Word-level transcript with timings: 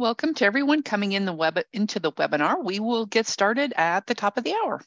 Welcome 0.00 0.32
to 0.36 0.46
everyone 0.46 0.82
coming 0.82 1.12
in 1.12 1.26
the 1.26 1.32
web 1.34 1.58
into 1.74 2.00
the 2.00 2.10
webinar. 2.10 2.64
We 2.64 2.80
will 2.80 3.04
get 3.04 3.26
started 3.26 3.74
at 3.76 4.06
the 4.06 4.14
top 4.14 4.38
of 4.38 4.44
the 4.44 4.54
hour. 4.54 4.80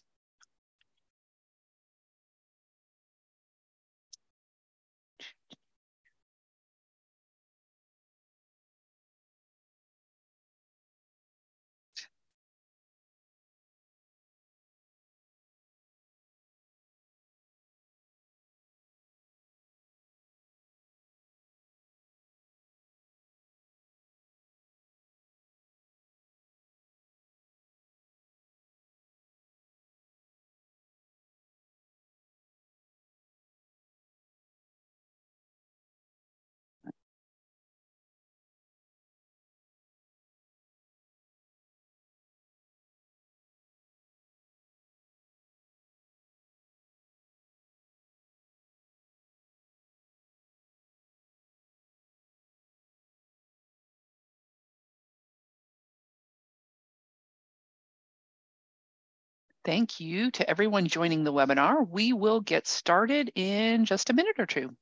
Thank 59.65 59.99
you 59.99 60.31
to 60.31 60.49
everyone 60.49 60.87
joining 60.87 61.23
the 61.25 61.33
webinar. 61.33 61.85
We 61.85 62.13
will 62.13 62.39
get 62.39 62.65
started 62.65 63.31
in 63.35 63.83
just 63.85 64.09
a 64.09 64.13
minute 64.13 64.39
or 64.39 64.45
two. 64.45 64.75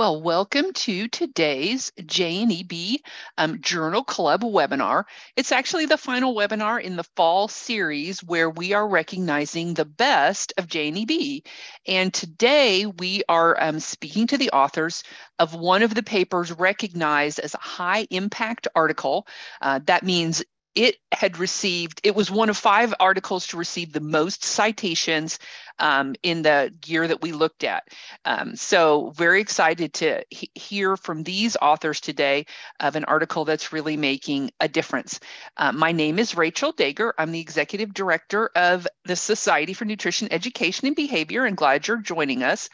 Well, 0.00 0.22
welcome 0.22 0.72
to 0.72 1.08
today's 1.08 1.92
JNEB 2.00 3.00
um, 3.36 3.60
Journal 3.60 4.02
Club 4.02 4.40
webinar. 4.40 5.04
It's 5.36 5.52
actually 5.52 5.84
the 5.84 5.98
final 5.98 6.34
webinar 6.34 6.80
in 6.80 6.96
the 6.96 7.04
fall 7.16 7.48
series 7.48 8.24
where 8.24 8.48
we 8.48 8.72
are 8.72 8.88
recognizing 8.88 9.74
the 9.74 9.84
best 9.84 10.54
of 10.56 10.68
JNEB. 10.68 11.44
And 11.86 12.14
today 12.14 12.86
we 12.86 13.24
are 13.28 13.62
um, 13.62 13.78
speaking 13.78 14.26
to 14.28 14.38
the 14.38 14.52
authors 14.52 15.04
of 15.38 15.54
one 15.54 15.82
of 15.82 15.94
the 15.94 16.02
papers 16.02 16.50
recognized 16.50 17.38
as 17.38 17.52
a 17.52 17.58
high 17.58 18.06
impact 18.10 18.68
article. 18.74 19.26
Uh, 19.60 19.80
that 19.84 20.02
means 20.02 20.42
it 20.74 20.96
had 21.12 21.38
received, 21.38 22.00
it 22.04 22.14
was 22.14 22.30
one 22.30 22.48
of 22.48 22.56
five 22.56 22.94
articles 23.00 23.48
to 23.48 23.56
receive 23.56 23.92
the 23.92 24.00
most 24.00 24.44
citations 24.44 25.38
um, 25.78 26.14
in 26.22 26.42
the 26.42 26.72
year 26.86 27.06
that 27.08 27.22
we 27.22 27.32
looked 27.32 27.64
at. 27.64 27.88
Um, 28.24 28.54
so 28.54 29.10
very 29.16 29.40
excited 29.40 29.94
to 29.94 30.22
he 30.30 30.50
hear 30.54 30.96
from 30.96 31.22
these 31.22 31.56
authors 31.60 32.00
today 32.00 32.46
of 32.78 32.96
an 32.96 33.04
article 33.06 33.44
that's 33.44 33.72
really 33.72 33.96
making 33.96 34.50
a 34.60 34.68
difference. 34.68 35.18
Uh, 35.56 35.72
my 35.72 35.92
name 35.92 36.18
is 36.18 36.36
Rachel 36.36 36.72
Daeger. 36.72 37.12
I'm 37.18 37.32
the 37.32 37.40
Executive 37.40 37.92
Director 37.92 38.50
of 38.54 38.86
the 39.04 39.16
Society 39.16 39.72
for 39.72 39.84
Nutrition 39.84 40.28
Education 40.30 40.86
and 40.86 40.96
Behavior 40.96 41.46
and 41.46 41.56
glad 41.56 41.88
you're 41.88 41.96
joining 41.96 42.42
us. 42.42 42.68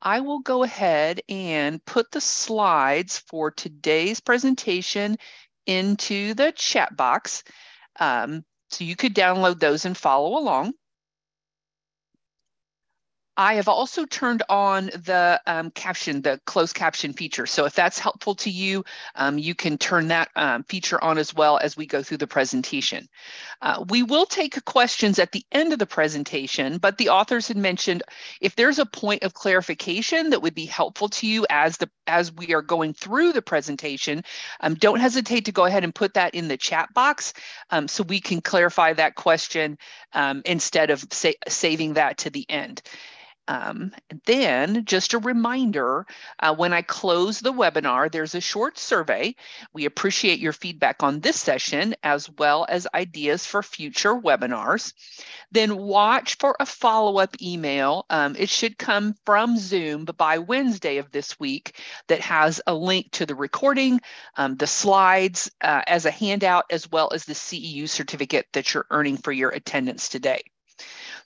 I 0.00 0.20
will 0.20 0.40
go 0.40 0.62
ahead 0.62 1.22
and 1.28 1.84
put 1.84 2.12
the 2.12 2.20
slides 2.20 3.18
for 3.18 3.50
today's 3.50 4.20
presentation 4.20 5.16
into 5.68 6.34
the 6.34 6.52
chat 6.52 6.96
box. 6.96 7.44
Um, 8.00 8.44
so 8.70 8.84
you 8.84 8.96
could 8.96 9.14
download 9.14 9.60
those 9.60 9.84
and 9.84 9.96
follow 9.96 10.38
along. 10.38 10.72
I 13.38 13.54
have 13.54 13.68
also 13.68 14.04
turned 14.04 14.42
on 14.48 14.86
the 14.86 15.40
um, 15.46 15.70
caption, 15.70 16.22
the 16.22 16.40
closed 16.44 16.74
caption 16.74 17.12
feature. 17.12 17.46
So 17.46 17.66
if 17.66 17.74
that's 17.74 17.96
helpful 17.96 18.34
to 18.34 18.50
you, 18.50 18.84
um, 19.14 19.38
you 19.38 19.54
can 19.54 19.78
turn 19.78 20.08
that 20.08 20.28
um, 20.34 20.64
feature 20.64 21.02
on 21.02 21.18
as 21.18 21.32
well 21.32 21.56
as 21.56 21.76
we 21.76 21.86
go 21.86 22.02
through 22.02 22.16
the 22.16 22.26
presentation. 22.26 23.08
Uh, 23.62 23.84
we 23.90 24.02
will 24.02 24.26
take 24.26 24.64
questions 24.64 25.20
at 25.20 25.30
the 25.30 25.44
end 25.52 25.72
of 25.72 25.78
the 25.78 25.86
presentation, 25.86 26.78
but 26.78 26.98
the 26.98 27.10
authors 27.10 27.46
had 27.46 27.56
mentioned 27.56 28.02
if 28.40 28.56
there's 28.56 28.80
a 28.80 28.86
point 28.86 29.22
of 29.22 29.34
clarification 29.34 30.30
that 30.30 30.42
would 30.42 30.54
be 30.54 30.66
helpful 30.66 31.08
to 31.08 31.26
you 31.28 31.46
as 31.48 31.76
the 31.76 31.88
as 32.08 32.32
we 32.32 32.54
are 32.54 32.62
going 32.62 32.92
through 32.92 33.32
the 33.32 33.42
presentation, 33.42 34.24
um, 34.60 34.74
don't 34.74 34.98
hesitate 34.98 35.44
to 35.44 35.52
go 35.52 35.64
ahead 35.64 35.84
and 35.84 35.94
put 35.94 36.14
that 36.14 36.34
in 36.34 36.48
the 36.48 36.56
chat 36.56 36.92
box 36.92 37.34
um, 37.70 37.86
so 37.86 38.02
we 38.02 38.20
can 38.20 38.40
clarify 38.40 38.92
that 38.92 39.14
question 39.14 39.78
um, 40.14 40.42
instead 40.44 40.90
of 40.90 41.04
sa 41.12 41.30
saving 41.46 41.92
that 41.94 42.18
to 42.18 42.30
the 42.30 42.44
end. 42.48 42.82
Um, 43.48 43.92
then 44.26 44.84
just 44.84 45.14
a 45.14 45.18
reminder, 45.18 46.06
uh, 46.38 46.54
when 46.54 46.74
I 46.74 46.82
close 46.82 47.40
the 47.40 47.52
webinar, 47.52 48.12
there's 48.12 48.34
a 48.34 48.42
short 48.42 48.78
survey. 48.78 49.34
We 49.72 49.86
appreciate 49.86 50.38
your 50.38 50.52
feedback 50.52 51.02
on 51.02 51.20
this 51.20 51.40
session 51.40 51.94
as 52.02 52.28
well 52.38 52.66
as 52.68 52.86
ideas 52.94 53.46
for 53.46 53.62
future 53.62 54.14
webinars. 54.14 54.92
Then 55.50 55.78
watch 55.78 56.36
for 56.36 56.56
a 56.60 56.66
follow-up 56.66 57.40
email. 57.40 58.04
Um, 58.10 58.36
it 58.38 58.50
should 58.50 58.76
come 58.76 59.14
from 59.24 59.56
Zoom 59.56 60.04
by 60.04 60.38
Wednesday 60.38 60.98
of 60.98 61.10
this 61.10 61.40
week 61.40 61.80
that 62.08 62.20
has 62.20 62.60
a 62.66 62.74
link 62.74 63.10
to 63.12 63.24
the 63.24 63.34
recording, 63.34 64.00
um, 64.36 64.56
the 64.56 64.66
slides 64.66 65.50
uh, 65.62 65.82
as 65.86 66.04
a 66.04 66.10
handout, 66.10 66.66
as 66.70 66.90
well 66.90 67.10
as 67.14 67.24
the 67.24 67.32
CEU 67.32 67.88
certificate 67.88 68.46
that 68.52 68.74
you're 68.74 68.86
earning 68.90 69.16
for 69.16 69.32
your 69.32 69.48
attendance 69.48 70.10
today. 70.10 70.42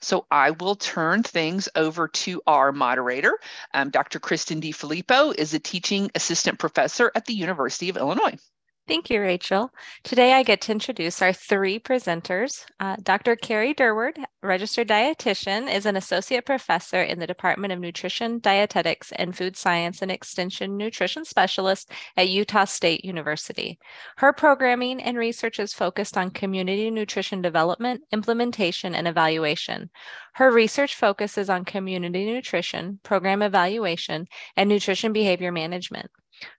So 0.03 0.25
I 0.29 0.51
will 0.51 0.75
turn 0.75 1.23
things 1.23 1.69
over 1.75 2.09
to 2.09 2.41
our 2.45 2.71
moderator. 2.71 3.39
Um, 3.73 3.89
Dr. 3.89 4.19
Kristen 4.19 4.59
DiFilippo 4.59 5.33
is 5.35 5.53
a 5.53 5.59
teaching 5.59 6.11
assistant 6.13 6.59
professor 6.59 7.11
at 7.15 7.25
the 7.25 7.33
University 7.33 7.89
of 7.89 7.95
Illinois. 7.97 8.37
Thank 8.85 9.09
you, 9.09 9.21
Rachel. 9.21 9.71
Today 10.03 10.33
I 10.33 10.43
get 10.43 10.59
to 10.61 10.73
introduce 10.73 11.21
our 11.21 11.31
three 11.31 11.79
presenters. 11.79 12.65
Uh, 12.81 12.97
Dr. 13.01 13.37
Carrie 13.37 13.73
Durward, 13.73 14.21
registered 14.41 14.89
dietitian, 14.89 15.73
is 15.73 15.85
an 15.85 15.95
associate 15.95 16.45
professor 16.45 17.01
in 17.01 17.17
the 17.17 17.25
Department 17.25 17.71
of 17.71 17.79
Nutrition, 17.79 18.41
Dietetics, 18.41 19.13
and 19.15 19.37
Food 19.37 19.55
Science 19.55 20.01
and 20.01 20.11
Extension 20.11 20.75
Nutrition 20.75 21.23
Specialist 21.23 21.91
at 22.17 22.27
Utah 22.27 22.65
State 22.65 23.05
University. 23.05 23.79
Her 24.17 24.33
programming 24.33 25.01
and 25.01 25.17
research 25.17 25.59
is 25.59 25.73
focused 25.73 26.17
on 26.17 26.31
community 26.31 26.91
nutrition 26.91 27.41
development, 27.41 28.01
implementation, 28.11 28.95
and 28.95 29.07
evaluation. 29.07 29.91
Her 30.33 30.51
research 30.51 30.95
focuses 30.95 31.49
on 31.49 31.63
community 31.63 32.25
nutrition, 32.25 32.99
program 33.01 33.43
evaluation, 33.43 34.27
and 34.57 34.67
nutrition 34.67 35.13
behavior 35.13 35.53
management. 35.53 36.11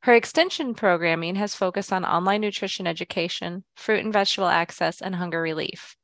Her 0.02 0.14
extension 0.14 0.74
programming 0.74 1.34
has 1.36 1.54
focused 1.54 1.92
on 1.92 2.04
online 2.04 2.40
nutrition 2.40 2.86
education, 2.86 3.64
fruit 3.76 4.04
and 4.04 4.12
vegetable 4.12 4.48
access, 4.48 5.00
and 5.00 5.16
hunger 5.16 5.40
relief. 5.40 5.96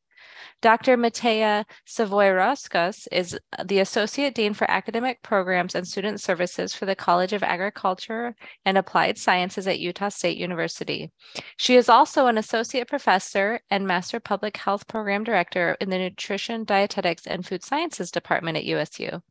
Dr. 0.62 0.99
Mateja 0.99 1.64
Savoie-Roskos 1.87 3.08
is 3.11 3.38
the 3.64 3.78
Associate 3.78 4.34
Dean 4.34 4.52
for 4.52 4.70
Academic 4.70 5.22
Programs 5.22 5.75
and 5.75 5.88
Student 5.88 6.20
Services 6.20 6.75
for 6.75 6.84
the 6.84 6.94
College 6.94 7.32
of 7.32 7.43
Agriculture 7.43 8.34
and 8.67 8.76
Applied 8.76 9.17
Sciences 9.17 9.67
at 9.67 9.81
Utah 9.81 10.11
State 10.11 10.37
University. 10.37 11.11
She 11.56 11.76
is 11.76 11.88
also 11.88 12.26
an 12.26 12.37
Associate 12.37 12.87
Professor 12.87 13.61
and 13.70 13.87
Master 13.87 14.20
Public 14.20 14.58
Health 14.58 14.87
Program 14.87 15.25
Director 15.25 15.78
in 15.81 15.88
the 15.88 15.99
Nutrition, 15.99 16.64
Dietetics, 16.64 17.26
and 17.26 17.46
Food 17.46 17.64
Sciences 17.64 18.11
Department 18.11 18.58
at 18.58 18.64
USU. 18.64 19.23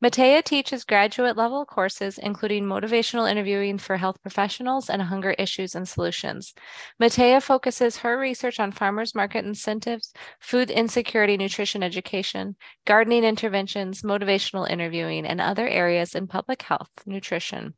Mateja 0.00 0.42
teaches 0.42 0.84
graduate 0.84 1.36
level 1.36 1.64
courses, 1.64 2.18
including 2.18 2.64
motivational 2.64 3.30
interviewing 3.30 3.78
for 3.78 3.96
health 3.96 4.20
professionals 4.22 4.88
and 4.88 5.02
hunger 5.02 5.32
issues 5.32 5.74
and 5.74 5.88
solutions. 5.88 6.54
Mateja 7.00 7.40
focuses 7.40 7.98
her 7.98 8.18
research 8.18 8.60
on 8.60 8.70
farmers 8.70 9.14
market 9.14 9.44
incentives, 9.44 10.12
food 10.38 10.70
insecurity 10.70 11.36
nutrition 11.36 11.82
education, 11.82 12.56
gardening 12.84 13.24
interventions, 13.24 14.02
motivational 14.02 14.68
interviewing, 14.70 15.26
and 15.26 15.40
other 15.40 15.66
areas 15.66 16.14
in 16.14 16.26
public 16.26 16.62
health 16.62 16.90
nutrition. 17.04 17.74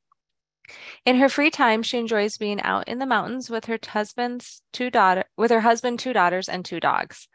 In 1.07 1.17
her 1.17 1.31
free 1.31 1.51
time, 1.51 1.83
she 1.83 1.97
enjoys 1.97 2.37
being 2.37 2.61
out 2.61 2.87
in 2.89 2.99
the 2.99 3.07
mountains 3.07 3.49
with 3.49 3.65
her 3.65 3.79
husband's 3.83 4.61
two 4.73 4.91
daughter 4.91 5.25
with 5.37 5.51
her 5.51 5.61
husband, 5.61 5.99
two 5.99 6.13
daughters, 6.13 6.49
and 6.49 6.65
two 6.65 6.81
dogs. 6.81 7.29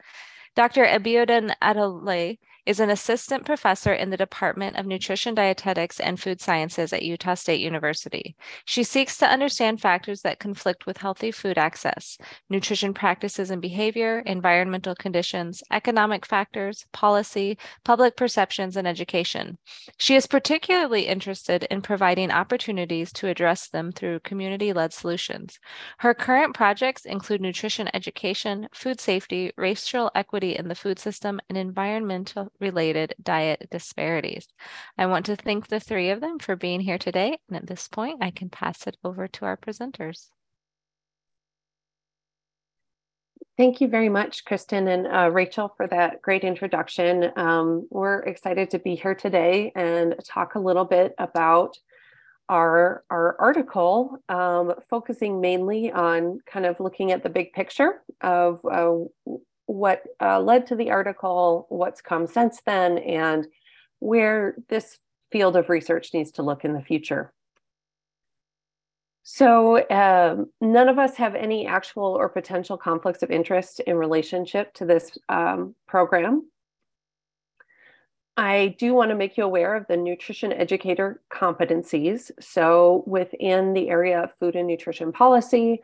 Dr. 0.54 0.84
Abiodun 0.84 1.52
Atoloye 1.60 2.38
is 2.66 2.80
an 2.80 2.88
assistant 2.88 3.44
professor 3.44 3.92
in 3.92 4.10
the 4.10 4.16
Department 4.16 4.76
of 4.76 4.86
Nutrition, 4.86 5.34
Dietetics, 5.34 6.00
and 6.00 6.18
Food 6.18 6.40
Sciences 6.40 6.92
at 6.92 7.02
Utah 7.02 7.34
State 7.34 7.60
University. 7.60 8.34
She 8.64 8.82
seeks 8.82 9.18
to 9.18 9.28
understand 9.28 9.80
factors 9.80 10.22
that 10.22 10.38
conflict 10.38 10.86
with 10.86 10.96
healthy 10.96 11.30
food 11.30 11.58
access, 11.58 12.16
nutrition 12.48 12.94
practices 12.94 13.50
and 13.50 13.60
behavior, 13.60 14.20
environmental 14.24 14.94
conditions, 14.94 15.62
economic 15.70 16.24
factors, 16.24 16.86
policy, 16.92 17.58
public 17.84 18.16
perceptions, 18.16 18.76
and 18.76 18.88
education. 18.88 19.58
She 19.98 20.14
is 20.14 20.26
particularly 20.26 21.06
interested 21.06 21.64
in 21.70 21.82
providing 21.82 22.30
opportunities 22.30 23.12
to 23.14 23.28
address 23.28 23.68
them 23.68 23.92
through 23.92 24.20
community 24.20 24.72
led 24.72 24.92
solutions. 24.94 25.58
Her 25.98 26.14
current 26.14 26.54
projects 26.54 27.04
include 27.04 27.42
nutrition 27.42 27.90
education, 27.92 28.68
food 28.72 29.00
safety, 29.00 29.52
racial 29.56 30.10
equity 30.14 30.56
in 30.56 30.68
the 30.68 30.74
food 30.74 30.98
system, 30.98 31.40
and 31.48 31.58
environmental 31.58 32.50
related 32.60 33.14
diet 33.22 33.68
disparities. 33.70 34.46
I 34.98 35.06
want 35.06 35.26
to 35.26 35.36
thank 35.36 35.68
the 35.68 35.80
three 35.80 36.10
of 36.10 36.20
them 36.20 36.38
for 36.38 36.56
being 36.56 36.80
here 36.80 36.98
today. 36.98 37.38
And 37.48 37.56
at 37.56 37.66
this 37.66 37.88
point, 37.88 38.22
I 38.22 38.30
can 38.30 38.50
pass 38.50 38.86
it 38.86 38.96
over 39.04 39.28
to 39.28 39.44
our 39.44 39.56
presenters. 39.56 40.28
Thank 43.56 43.80
you 43.80 43.86
very 43.86 44.08
much, 44.08 44.44
Kristen 44.44 44.88
and 44.88 45.06
uh, 45.06 45.30
Rachel, 45.30 45.72
for 45.76 45.86
that 45.86 46.20
great 46.22 46.42
introduction. 46.42 47.30
Um, 47.36 47.86
we're 47.88 48.18
excited 48.20 48.70
to 48.70 48.80
be 48.80 48.96
here 48.96 49.14
today 49.14 49.70
and 49.76 50.16
talk 50.26 50.56
a 50.56 50.58
little 50.58 50.84
bit 50.84 51.14
about 51.18 51.78
our, 52.48 53.04
our 53.10 53.36
article, 53.38 54.18
um, 54.28 54.74
focusing 54.90 55.40
mainly 55.40 55.92
on 55.92 56.40
kind 56.46 56.66
of 56.66 56.80
looking 56.80 57.12
at 57.12 57.22
the 57.22 57.28
big 57.28 57.52
picture 57.52 58.02
of 58.20 58.60
uh, 58.64 58.96
what 59.66 60.02
uh, 60.20 60.40
led 60.40 60.66
to 60.68 60.76
the 60.76 60.90
article, 60.90 61.66
what's 61.68 62.00
come 62.00 62.26
since 62.26 62.60
then, 62.66 62.98
and 62.98 63.46
where 63.98 64.56
this 64.68 64.98
field 65.32 65.56
of 65.56 65.68
research 65.68 66.12
needs 66.12 66.30
to 66.32 66.42
look 66.42 66.64
in 66.64 66.72
the 66.72 66.82
future. 66.82 67.32
So 69.24 69.88
um, 69.88 70.50
none 70.60 70.88
of 70.88 70.98
us 70.98 71.16
have 71.16 71.34
any 71.34 71.66
actual 71.66 72.04
or 72.04 72.28
potential 72.28 72.76
conflicts 72.76 73.22
of 73.22 73.30
interest 73.30 73.80
in 73.80 73.96
relationship 73.96 74.74
to 74.74 74.84
this 74.84 75.16
um, 75.30 75.74
program. 75.88 76.46
I 78.36 78.74
do 78.78 78.92
want 78.94 79.10
to 79.10 79.14
make 79.14 79.36
you 79.36 79.44
aware 79.44 79.76
of 79.76 79.86
the 79.88 79.96
nutrition 79.96 80.52
educator 80.52 81.22
competencies. 81.32 82.30
So 82.40 83.04
within 83.06 83.72
the 83.72 83.88
area 83.88 84.24
of 84.24 84.30
food 84.40 84.56
and 84.56 84.66
nutrition 84.66 85.10
policy, 85.12 85.82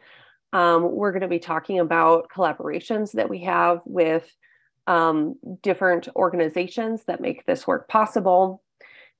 um, 0.52 0.90
we're 0.92 1.12
going 1.12 1.22
to 1.22 1.28
be 1.28 1.38
talking 1.38 1.78
about 1.78 2.28
collaborations 2.28 3.12
that 3.12 3.30
we 3.30 3.40
have 3.40 3.80
with 3.84 4.30
um, 4.86 5.36
different 5.62 6.08
organizations 6.16 7.04
that 7.04 7.20
make 7.20 7.46
this 7.46 7.66
work 7.66 7.88
possible. 7.88 8.62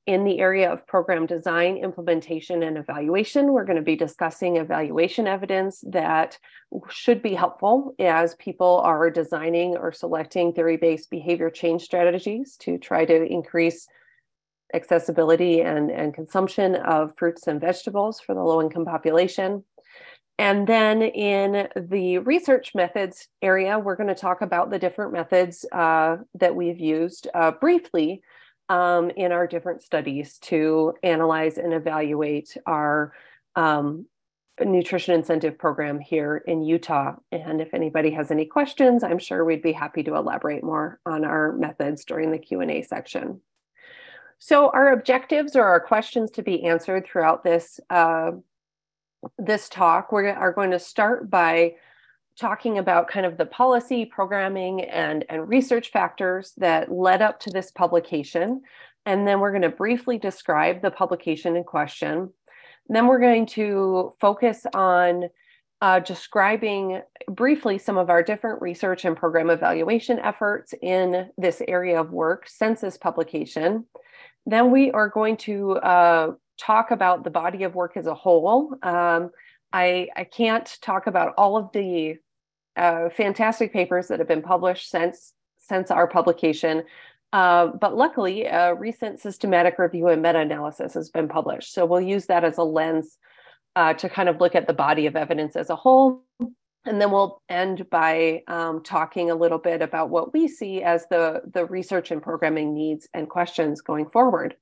In 0.06 0.24
the 0.24 0.40
area 0.40 0.72
of 0.72 0.86
program 0.86 1.26
design, 1.26 1.76
implementation, 1.76 2.62
and 2.62 2.78
evaluation, 2.78 3.52
we're 3.52 3.66
going 3.66 3.76
to 3.76 3.82
be 3.82 3.96
discussing 3.96 4.56
evaluation 4.56 5.28
evidence 5.28 5.84
that 5.86 6.38
should 6.88 7.22
be 7.22 7.34
helpful 7.34 7.94
as 8.00 8.34
people 8.36 8.80
are 8.82 9.10
designing 9.10 9.76
or 9.76 9.92
selecting 9.92 10.52
theory 10.52 10.78
based 10.78 11.10
behavior 11.10 11.50
change 11.50 11.82
strategies 11.82 12.56
to 12.56 12.78
try 12.78 13.04
to 13.04 13.24
increase 13.24 13.86
accessibility 14.74 15.60
and, 15.60 15.90
and 15.90 16.14
consumption 16.14 16.76
of 16.76 17.12
fruits 17.16 17.46
and 17.46 17.60
vegetables 17.60 18.20
for 18.20 18.34
the 18.34 18.42
low 18.42 18.60
income 18.60 18.84
population. 18.84 19.64
And 20.40 20.66
then 20.66 21.02
in 21.02 21.68
the 21.76 22.16
research 22.20 22.74
methods 22.74 23.28
area, 23.42 23.78
we're 23.78 23.94
going 23.94 24.08
to 24.08 24.14
talk 24.14 24.40
about 24.40 24.70
the 24.70 24.78
different 24.78 25.12
methods 25.12 25.66
uh, 25.70 26.16
that 26.36 26.56
we've 26.56 26.80
used 26.80 27.28
uh, 27.34 27.50
briefly 27.50 28.22
um, 28.70 29.10
in 29.10 29.32
our 29.32 29.46
different 29.46 29.82
studies 29.82 30.38
to 30.44 30.94
analyze 31.02 31.58
and 31.58 31.74
evaluate 31.74 32.56
our 32.64 33.12
um, 33.54 34.06
nutrition 34.58 35.14
incentive 35.14 35.58
program 35.58 36.00
here 36.00 36.38
in 36.38 36.62
Utah. 36.62 37.16
And 37.30 37.60
if 37.60 37.74
anybody 37.74 38.10
has 38.12 38.30
any 38.30 38.46
questions, 38.46 39.04
I'm 39.04 39.18
sure 39.18 39.44
we'd 39.44 39.60
be 39.60 39.72
happy 39.72 40.02
to 40.04 40.14
elaborate 40.14 40.64
more 40.64 41.00
on 41.04 41.26
our 41.26 41.52
methods 41.52 42.06
during 42.06 42.30
the 42.30 42.38
Q&A 42.38 42.80
section. 42.80 43.42
So 44.38 44.70
our 44.70 44.94
objectives 44.94 45.54
or 45.54 45.64
our 45.64 45.80
questions 45.80 46.30
to 46.30 46.42
be 46.42 46.64
answered 46.64 47.04
throughout 47.04 47.44
this 47.44 47.78
uh, 47.90 48.30
this 49.38 49.68
talk, 49.68 50.12
we 50.12 50.28
are 50.28 50.52
going 50.52 50.70
to 50.70 50.78
start 50.78 51.30
by 51.30 51.74
talking 52.38 52.78
about 52.78 53.08
kind 53.08 53.26
of 53.26 53.36
the 53.36 53.46
policy, 53.46 54.04
programming, 54.04 54.82
and, 54.82 55.24
and 55.28 55.48
research 55.48 55.90
factors 55.90 56.52
that 56.56 56.90
led 56.90 57.20
up 57.20 57.38
to 57.40 57.50
this 57.50 57.70
publication. 57.70 58.62
And 59.04 59.26
then 59.26 59.40
we're 59.40 59.50
going 59.50 59.62
to 59.62 59.68
briefly 59.68 60.18
describe 60.18 60.82
the 60.82 60.90
publication 60.90 61.56
in 61.56 61.64
question. 61.64 62.30
Then 62.88 63.06
we're 63.06 63.20
going 63.20 63.46
to 63.46 64.14
focus 64.20 64.66
on 64.74 65.24
uh, 65.82 66.00
describing 66.00 67.00
briefly 67.28 67.78
some 67.78 67.96
of 67.96 68.10
our 68.10 68.22
different 68.22 68.60
research 68.60 69.04
and 69.04 69.16
program 69.16 69.48
evaluation 69.48 70.18
efforts 70.18 70.74
in 70.82 71.30
this 71.38 71.62
area 71.66 71.98
of 72.00 72.10
work 72.10 72.46
since 72.48 72.82
this 72.82 72.98
publication. 72.98 73.86
Then 74.46 74.70
we 74.70 74.90
are 74.90 75.08
going 75.08 75.36
to 75.38 75.72
uh, 75.76 76.32
talk 76.60 76.90
about 76.90 77.24
the 77.24 77.30
body 77.30 77.64
of 77.64 77.74
work 77.74 77.96
as 77.96 78.06
a 78.06 78.14
whole. 78.14 78.76
Um, 78.82 79.30
I, 79.72 80.08
I 80.16 80.24
can't 80.24 80.68
talk 80.80 81.06
about 81.06 81.34
all 81.38 81.56
of 81.56 81.72
the 81.72 82.16
uh, 82.76 83.08
fantastic 83.10 83.72
papers 83.72 84.08
that 84.08 84.18
have 84.18 84.28
been 84.28 84.42
published 84.42 84.90
since 84.90 85.32
since 85.58 85.90
our 85.90 86.08
publication, 86.08 86.82
uh, 87.32 87.68
but 87.80 87.96
luckily, 87.96 88.44
a 88.44 88.74
recent 88.74 89.20
systematic 89.20 89.78
review 89.78 90.08
and 90.08 90.20
meta-analysis 90.20 90.94
has 90.94 91.10
been 91.10 91.28
published. 91.28 91.72
So 91.72 91.86
we'll 91.86 92.00
use 92.00 92.26
that 92.26 92.44
as 92.44 92.58
a 92.58 92.64
lens 92.64 93.18
uh, 93.76 93.94
to 93.94 94.08
kind 94.08 94.28
of 94.28 94.40
look 94.40 94.56
at 94.56 94.66
the 94.66 94.72
body 94.72 95.06
of 95.06 95.14
evidence 95.14 95.54
as 95.54 95.70
a 95.70 95.76
whole. 95.76 96.24
And 96.86 97.00
then 97.00 97.12
we'll 97.12 97.40
end 97.48 97.88
by 97.90 98.42
um, 98.48 98.82
talking 98.82 99.30
a 99.30 99.34
little 99.34 99.58
bit 99.58 99.82
about 99.82 100.10
what 100.10 100.32
we 100.32 100.48
see 100.48 100.82
as 100.82 101.06
the, 101.08 101.42
the 101.52 101.66
research 101.66 102.10
and 102.10 102.22
programming 102.22 102.74
needs 102.74 103.06
and 103.14 103.28
questions 103.28 103.80
going 103.80 104.08
forward. 104.08 104.56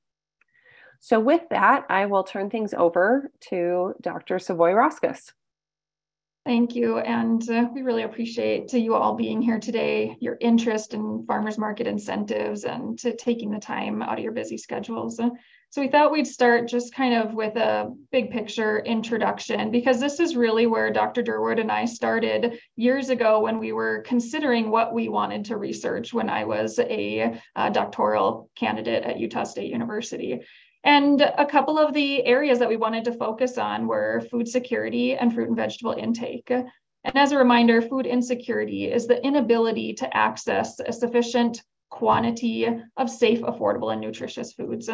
So 1.01 1.21
with 1.21 1.43
that, 1.51 1.85
I 1.89 2.07
will 2.07 2.25
turn 2.25 2.51
things 2.51 2.75
over 2.75 3.31
to 3.51 3.95
Dr. 4.01 4.39
Savoie-Roskos. 4.39 5.33
Thank 6.45 6.75
you. 6.75 6.99
And 6.99 7.47
uh, 7.51 7.67
we 7.75 7.83
really 7.83 8.05
appreciate 8.05 8.73
you 8.73 8.95
all 8.95 9.15
being 9.15 9.43
here 9.43 9.61
today, 9.61 10.17
your 10.19 10.39
interest 10.41 10.95
in 10.95 11.25
farmers 11.27 11.59
market 11.59 11.87
incentives 11.87 12.65
and 12.65 12.99
to 13.01 13.15
taking 13.15 13.51
the 13.51 13.59
time 13.59 14.01
out 14.01 14.17
of 14.17 14.25
your 14.25 14.33
busy 14.33 14.57
schedules. 14.57 15.21
So 15.71 15.83
we 15.83 15.89
thought 15.89 16.11
we'd 16.11 16.27
start 16.27 16.67
just 16.67 16.95
kind 16.95 17.13
of 17.13 17.35
with 17.35 17.57
a 17.57 17.95
big 18.11 18.31
picture 18.31 18.79
introduction 18.79 19.71
because 19.71 20.01
this 20.01 20.19
is 20.19 20.35
really 20.35 20.67
where 20.67 20.91
Dr. 20.91 21.23
Durward 21.23 21.61
and 21.61 21.71
I 21.71 21.85
started 21.85 22.59
years 22.77 23.11
ago 23.11 23.41
when 23.41 23.59
we 23.59 23.73
were 23.73 24.03
considering 24.07 24.71
what 24.71 24.95
we 24.95 25.11
wanted 25.11 25.45
to 25.47 25.59
research 25.59 26.15
when 26.15 26.31
I 26.31 26.45
was 26.45 26.79
a, 26.79 27.39
a 27.57 27.71
doctoral 27.71 28.49
candidate 28.57 29.05
at 29.05 29.19
Utah 29.19 29.45
State 29.45 29.71
University. 29.71 30.41
And 30.85 31.21
a 31.21 31.45
couple 31.45 31.79
of 31.79 31.93
the 31.93 32.25
areas 32.25 32.59
that 32.61 32.69
we 32.69 32.77
wanted 32.77 33.05
to 33.05 33.13
focus 33.13 33.59
on 33.59 33.87
were 33.87 34.23
food 34.31 34.49
security 34.49 35.15
and 35.15 35.33
fruit 35.33 35.49
and 35.49 35.57
vegetable 35.57 35.93
intake. 35.93 36.51
And 36.51 37.17
as 37.17 37.33
a 37.33 37.39
reminder, 37.39 37.83
food 37.83 38.07
insecurity 38.07 38.91
is 38.91 39.07
the 39.07 39.25
inability 39.25 39.95
to 39.95 40.17
access 40.17 40.79
a 40.81 40.93
sufficient 40.93 41.63
quantity 41.91 42.67
of 42.97 43.11
safe, 43.11 43.41
affordable, 43.41 43.93
and 43.93 44.01
nutritious 44.01 44.53
foods. 44.53 44.91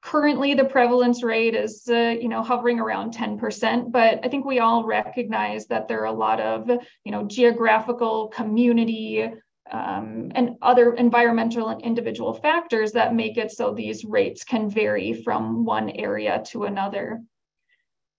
Currently, 0.00 0.54
the 0.54 0.64
prevalence 0.64 1.24
rate 1.24 1.56
is, 1.56 1.88
uh, 1.88 2.14
you 2.20 2.28
know, 2.28 2.42
hovering 2.42 2.78
around 2.78 3.12
10%, 3.14 3.90
but 3.90 4.20
I 4.24 4.28
think 4.28 4.44
we 4.44 4.60
all 4.60 4.84
recognize 4.84 5.66
that 5.66 5.88
there 5.88 6.00
are 6.02 6.06
a 6.06 6.12
lot 6.12 6.40
of, 6.40 6.70
you 7.04 7.10
know, 7.10 7.24
geographical, 7.24 8.28
community, 8.28 9.28
um, 9.70 10.32
and 10.34 10.56
other 10.62 10.94
environmental 10.94 11.68
and 11.68 11.82
individual 11.82 12.34
factors 12.34 12.92
that 12.92 13.14
make 13.14 13.36
it 13.36 13.50
so 13.50 13.72
these 13.72 14.04
rates 14.04 14.44
can 14.44 14.70
vary 14.70 15.12
from 15.12 15.64
one 15.64 15.90
area 15.90 16.42
to 16.46 16.64
another. 16.64 17.22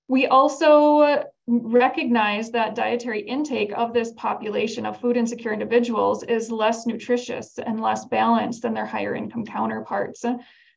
We 0.07 0.27
also 0.27 1.23
recognize 1.47 2.51
that 2.51 2.75
dietary 2.75 3.21
intake 3.21 3.71
of 3.75 3.93
this 3.93 4.11
population 4.13 4.85
of 4.85 4.99
food 4.99 5.17
insecure 5.17 5.53
individuals 5.53 6.23
is 6.23 6.51
less 6.51 6.85
nutritious 6.85 7.57
and 7.59 7.81
less 7.81 8.05
balanced 8.05 8.63
than 8.63 8.73
their 8.73 8.85
higher 8.85 9.15
income 9.15 9.45
counterparts. 9.45 10.25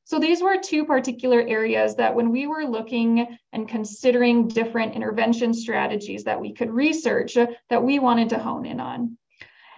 So 0.04 0.18
these 0.18 0.42
were 0.42 0.58
two 0.58 0.84
particular 0.84 1.40
areas 1.46 1.94
that 1.96 2.14
when 2.14 2.30
we 2.30 2.46
were 2.46 2.64
looking 2.64 3.38
and 3.52 3.68
considering 3.68 4.48
different 4.48 4.94
intervention 4.94 5.54
strategies 5.54 6.24
that 6.24 6.40
we 6.40 6.52
could 6.52 6.70
research 6.70 7.34
that 7.70 7.82
we 7.82 7.98
wanted 7.98 8.30
to 8.30 8.38
hone 8.38 8.66
in 8.66 8.80
on. 8.80 9.16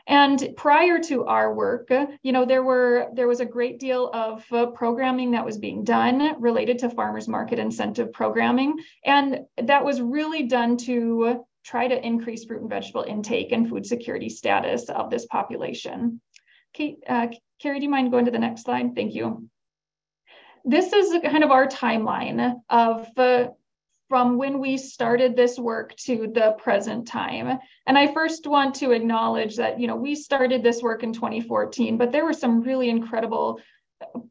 And 0.06 0.50
prior 0.56 0.98
to 1.04 1.24
our 1.24 1.54
work, 1.54 1.88
you 2.22 2.32
know, 2.32 2.44
there 2.44 2.62
were 2.62 3.08
there 3.14 3.26
was 3.26 3.40
a 3.40 3.46
great 3.46 3.78
deal 3.80 4.10
of 4.12 4.44
uh, 4.52 4.66
programming 4.66 5.30
that 5.30 5.44
was 5.44 5.56
being 5.56 5.82
done 5.82 6.38
related 6.40 6.78
to 6.80 6.90
farmers 6.90 7.26
market 7.26 7.58
incentive 7.58 8.12
programming, 8.12 8.76
and 9.04 9.40
that 9.62 9.84
was 9.84 10.02
really 10.02 10.42
done 10.42 10.76
to 10.78 11.44
try 11.64 11.88
to 11.88 12.06
increase 12.06 12.44
fruit 12.44 12.60
and 12.60 12.68
vegetable 12.68 13.04
intake 13.04 13.50
and 13.52 13.68
food 13.68 13.86
security 13.86 14.28
status 14.28 14.90
of 14.90 15.08
this 15.08 15.24
population. 15.26 16.20
Kate, 16.74 16.98
uh, 17.08 17.28
Carrie, 17.58 17.78
do 17.78 17.84
you 17.84 17.90
mind 17.90 18.10
going 18.10 18.26
to 18.26 18.30
the 18.30 18.38
next 18.38 18.64
slide? 18.64 18.94
Thank 18.94 19.14
you. 19.14 19.48
This 20.66 20.92
is 20.92 21.22
kind 21.22 21.44
of 21.44 21.50
our 21.50 21.66
timeline 21.66 22.60
of 22.68 23.08
uh, 23.16 23.48
from 24.14 24.38
when 24.38 24.60
we 24.60 24.76
started 24.76 25.34
this 25.34 25.58
work 25.58 25.92
to 25.96 26.30
the 26.32 26.54
present 26.56 27.04
time. 27.04 27.58
And 27.88 27.98
I 27.98 28.14
first 28.14 28.46
want 28.46 28.76
to 28.76 28.92
acknowledge 28.92 29.56
that, 29.56 29.80
you 29.80 29.88
know, 29.88 29.96
we 29.96 30.14
started 30.14 30.62
this 30.62 30.82
work 30.82 31.02
in 31.02 31.12
2014, 31.12 31.98
but 31.98 32.12
there 32.12 32.24
were 32.24 32.32
some 32.32 32.60
really 32.60 32.90
incredible 32.90 33.58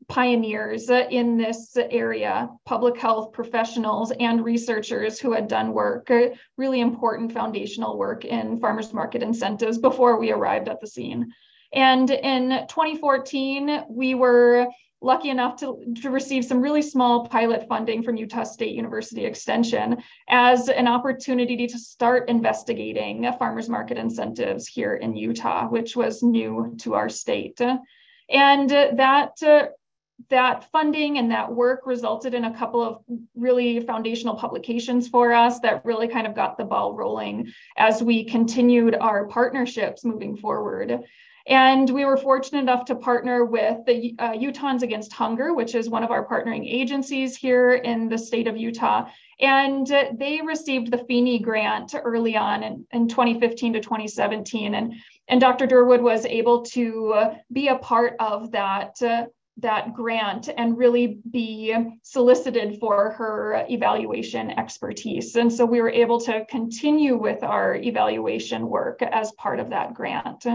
pioneers 0.08 0.90
in 0.90 1.36
this 1.36 1.76
area, 1.76 2.50
public 2.66 2.98
health 2.98 3.34
professionals 3.34 4.14
and 4.22 4.46
researchers 4.46 5.20
who 5.20 5.34
had 5.34 5.50
done 5.50 5.74
work, 5.74 6.10
uh, 6.10 6.30
really 6.58 6.80
important 6.80 7.34
foundational 7.34 7.98
work 7.98 8.24
in 8.24 8.62
farmers 8.62 8.94
market 8.94 9.22
incentives 9.22 9.80
before 9.80 10.18
we 10.18 10.32
arrived 10.32 10.70
at 10.70 10.80
the 10.80 10.88
scene. 10.88 11.30
And 11.74 12.10
in 12.10 12.68
2014, 12.70 13.84
we 13.90 14.16
were 14.16 14.66
lucky 15.04 15.30
enough 15.30 15.58
to, 15.58 15.94
to 16.02 16.10
receive 16.10 16.46
some 16.46 16.62
really 16.62 16.82
small 16.82 17.28
pilot 17.28 17.68
funding 17.68 18.02
from 18.02 18.16
Utah 18.16 18.44
State 18.44 18.74
University 18.74 19.26
Extension 19.26 20.02
as 20.30 20.70
an 20.70 20.88
opportunity 20.88 21.68
to 21.68 21.78
start 21.78 22.30
investigating 22.30 23.30
farmers 23.38 23.70
market 23.70 23.98
incentives 23.98 24.68
here 24.68 24.96
in 24.96 25.16
Utah, 25.16 25.68
which 25.68 25.96
was 25.96 26.24
new 26.24 26.76
to 26.80 26.94
our 26.94 27.10
state. 27.10 27.60
And 28.30 28.70
that 28.70 29.44
uh, 29.44 29.68
that 30.30 30.72
funding 30.72 31.18
and 31.18 31.32
that 31.32 31.52
work 31.52 31.82
resulted 31.86 32.34
in 32.34 32.46
a 32.46 32.58
couple 32.58 32.82
of 32.82 33.04
really 33.36 33.80
foundational 33.82 34.36
publications 34.36 35.08
for 35.08 35.34
us 35.34 35.60
that 35.60 35.84
really 35.84 36.08
kind 36.08 36.28
of 36.28 36.36
got 36.36 36.58
the 36.58 36.64
ball 36.64 36.94
rolling 36.94 37.52
as 37.78 38.02
we 38.02 38.24
continued 38.24 38.96
our 38.96 39.28
partnerships 39.28 40.06
moving 40.06 40.38
forward. 40.38 41.04
And 41.46 41.90
we 41.90 42.06
were 42.06 42.16
fortunate 42.16 42.60
enough 42.60 42.86
to 42.86 42.96
partner 42.96 43.44
with 43.44 43.86
the 43.86 44.16
uh, 44.18 44.32
Utahns 44.32 44.82
Against 44.82 45.12
Hunger, 45.12 45.54
which 45.54 45.76
is 45.76 45.90
one 45.90 46.04
of 46.04 46.12
our 46.12 46.26
partnering 46.26 46.66
agencies 46.66 47.36
here 47.36 47.74
in 47.74 48.08
the 48.08 48.18
state 48.18 48.48
of 48.48 48.56
Utah. 48.56 49.10
And 49.42 49.92
uh, 49.92 50.12
they 50.18 50.40
received 50.42 50.90
the 50.90 51.00
FINI 51.00 51.40
grant 51.42 51.96
early 52.02 52.38
on 52.38 52.64
in, 52.64 52.86
in 52.94 53.10
2015 53.10 53.74
to 53.74 53.82
2017. 53.82 54.74
And, 54.74 54.94
and 55.28 55.42
Dr. 55.42 55.68
Durward 55.68 56.02
was 56.02 56.26
able 56.26 56.62
to 56.62 57.14
uh, 57.14 57.36
be 57.52 57.68
a 57.68 57.78
part 57.78 58.16
of 58.20 58.52
that 58.52 59.02
uh, 59.02 59.26
that 59.58 59.94
grant 59.94 60.50
and 60.58 60.78
really 60.78 61.20
be 61.30 61.76
solicited 62.02 62.80
for 62.80 63.12
her 63.12 63.66
evaluation 63.70 64.50
expertise. 64.50 65.36
And 65.36 65.54
so 65.54 65.64
we 65.64 65.80
were 65.80 65.92
able 65.92 66.20
to 66.22 66.44
continue 66.50 67.16
with 67.18 67.44
our 67.44 67.76
evaluation 67.76 68.68
work 68.68 69.04
as 69.04 69.32
part 69.34 69.60
of 69.60 69.70
that 69.70 69.94
grant. 69.94 70.46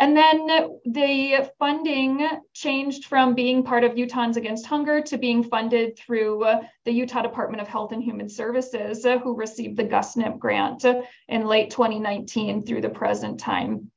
And 0.00 0.16
then 0.16 0.46
the 0.86 1.50
funding 1.58 2.26
changed 2.54 3.04
from 3.04 3.34
being 3.34 3.62
part 3.62 3.84
of 3.84 3.96
Utahns 3.96 4.36
Against 4.36 4.64
Hunger 4.64 5.02
to 5.02 5.18
being 5.18 5.42
funded 5.44 5.98
through 5.98 6.46
the 6.86 6.90
Utah 6.90 7.20
Department 7.20 7.60
of 7.60 7.68
Health 7.68 7.92
and 7.92 8.02
Human 8.02 8.30
Services, 8.30 9.04
uh, 9.04 9.18
who 9.18 9.36
received 9.36 9.76
the 9.76 9.84
GusNIP 9.84 10.38
grant 10.38 10.86
in 11.28 11.44
late 11.44 11.68
2019 11.68 12.64
through 12.64 12.80
the 12.80 12.88
present 12.88 13.40
time. 13.40 13.90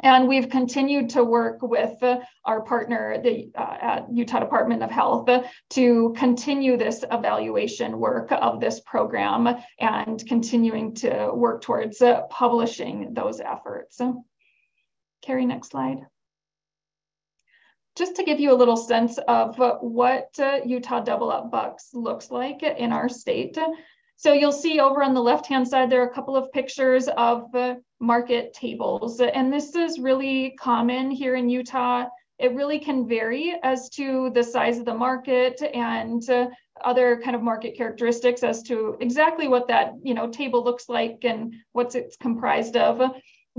And 0.00 0.28
we've 0.28 0.50
continued 0.50 1.08
to 1.10 1.24
work 1.24 1.62
with 1.62 2.02
uh, 2.02 2.20
our 2.44 2.60
partner, 2.60 3.18
the 3.22 3.50
uh, 3.54 3.76
at 3.80 4.12
Utah 4.12 4.40
Department 4.40 4.82
of 4.82 4.90
Health, 4.90 5.26
to 5.70 6.14
continue 6.18 6.76
this 6.76 7.02
evaluation 7.10 7.98
work 7.98 8.28
of 8.30 8.60
this 8.60 8.80
program 8.80 9.56
and 9.80 10.22
continuing 10.26 10.94
to 10.96 11.30
work 11.32 11.62
towards 11.62 12.02
uh, 12.02 12.24
publishing 12.28 13.14
those 13.14 13.40
efforts. 13.40 14.02
Carrie, 15.26 15.44
next 15.44 15.70
slide. 15.70 16.06
Just 17.96 18.14
to 18.16 18.22
give 18.22 18.38
you 18.38 18.52
a 18.52 18.54
little 18.54 18.76
sense 18.76 19.18
of 19.26 19.58
what 19.80 20.28
uh, 20.38 20.60
Utah 20.64 21.00
Double 21.00 21.32
Up 21.32 21.50
Bucks 21.50 21.90
looks 21.92 22.30
like 22.30 22.62
in 22.62 22.92
our 22.92 23.08
state. 23.08 23.58
So 24.14 24.32
you'll 24.32 24.52
see 24.52 24.78
over 24.78 25.02
on 25.02 25.14
the 25.14 25.22
left-hand 25.22 25.66
side, 25.66 25.90
there 25.90 26.02
are 26.02 26.08
a 26.08 26.14
couple 26.14 26.36
of 26.36 26.52
pictures 26.52 27.08
of 27.08 27.44
market 27.98 28.54
tables. 28.54 29.20
And 29.20 29.52
this 29.52 29.74
is 29.74 29.98
really 29.98 30.54
common 30.60 31.10
here 31.10 31.34
in 31.34 31.48
Utah. 31.48 32.06
It 32.38 32.54
really 32.54 32.78
can 32.78 33.08
vary 33.08 33.58
as 33.62 33.88
to 33.90 34.30
the 34.30 34.44
size 34.44 34.78
of 34.78 34.84
the 34.84 34.94
market 34.94 35.60
and 35.74 36.28
uh, 36.30 36.48
other 36.84 37.20
kind 37.24 37.34
of 37.34 37.42
market 37.42 37.76
characteristics 37.76 38.42
as 38.42 38.62
to 38.64 38.96
exactly 39.00 39.48
what 39.48 39.68
that 39.68 39.94
you 40.02 40.12
know 40.12 40.30
table 40.30 40.62
looks 40.62 40.90
like 40.90 41.18
and 41.22 41.54
what's 41.72 41.94
it's 41.94 42.16
comprised 42.16 42.76
of. 42.76 43.00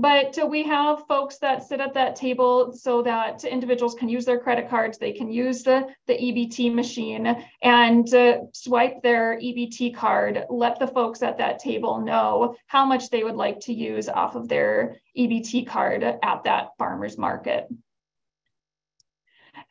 But 0.00 0.38
we 0.48 0.62
have 0.62 1.08
folks 1.08 1.38
that 1.38 1.64
sit 1.64 1.80
at 1.80 1.92
that 1.94 2.14
table 2.14 2.72
so 2.72 3.02
that 3.02 3.42
individuals 3.42 3.96
can 3.96 4.08
use 4.08 4.24
their 4.24 4.38
credit 4.38 4.70
cards, 4.70 4.96
they 4.96 5.10
can 5.10 5.28
use 5.28 5.64
the, 5.64 5.88
the 6.06 6.14
EBT 6.14 6.72
machine 6.72 7.44
and 7.62 8.14
uh, 8.14 8.38
swipe 8.52 9.02
their 9.02 9.40
EBT 9.40 9.96
card, 9.96 10.44
let 10.50 10.78
the 10.78 10.86
folks 10.86 11.20
at 11.24 11.38
that 11.38 11.58
table 11.58 12.00
know 12.00 12.54
how 12.68 12.84
much 12.84 13.10
they 13.10 13.24
would 13.24 13.34
like 13.34 13.58
to 13.60 13.72
use 13.72 14.08
off 14.08 14.36
of 14.36 14.46
their 14.46 14.98
EBT 15.16 15.66
card 15.66 16.04
at 16.04 16.44
that 16.44 16.68
farmer's 16.78 17.18
market. 17.18 17.66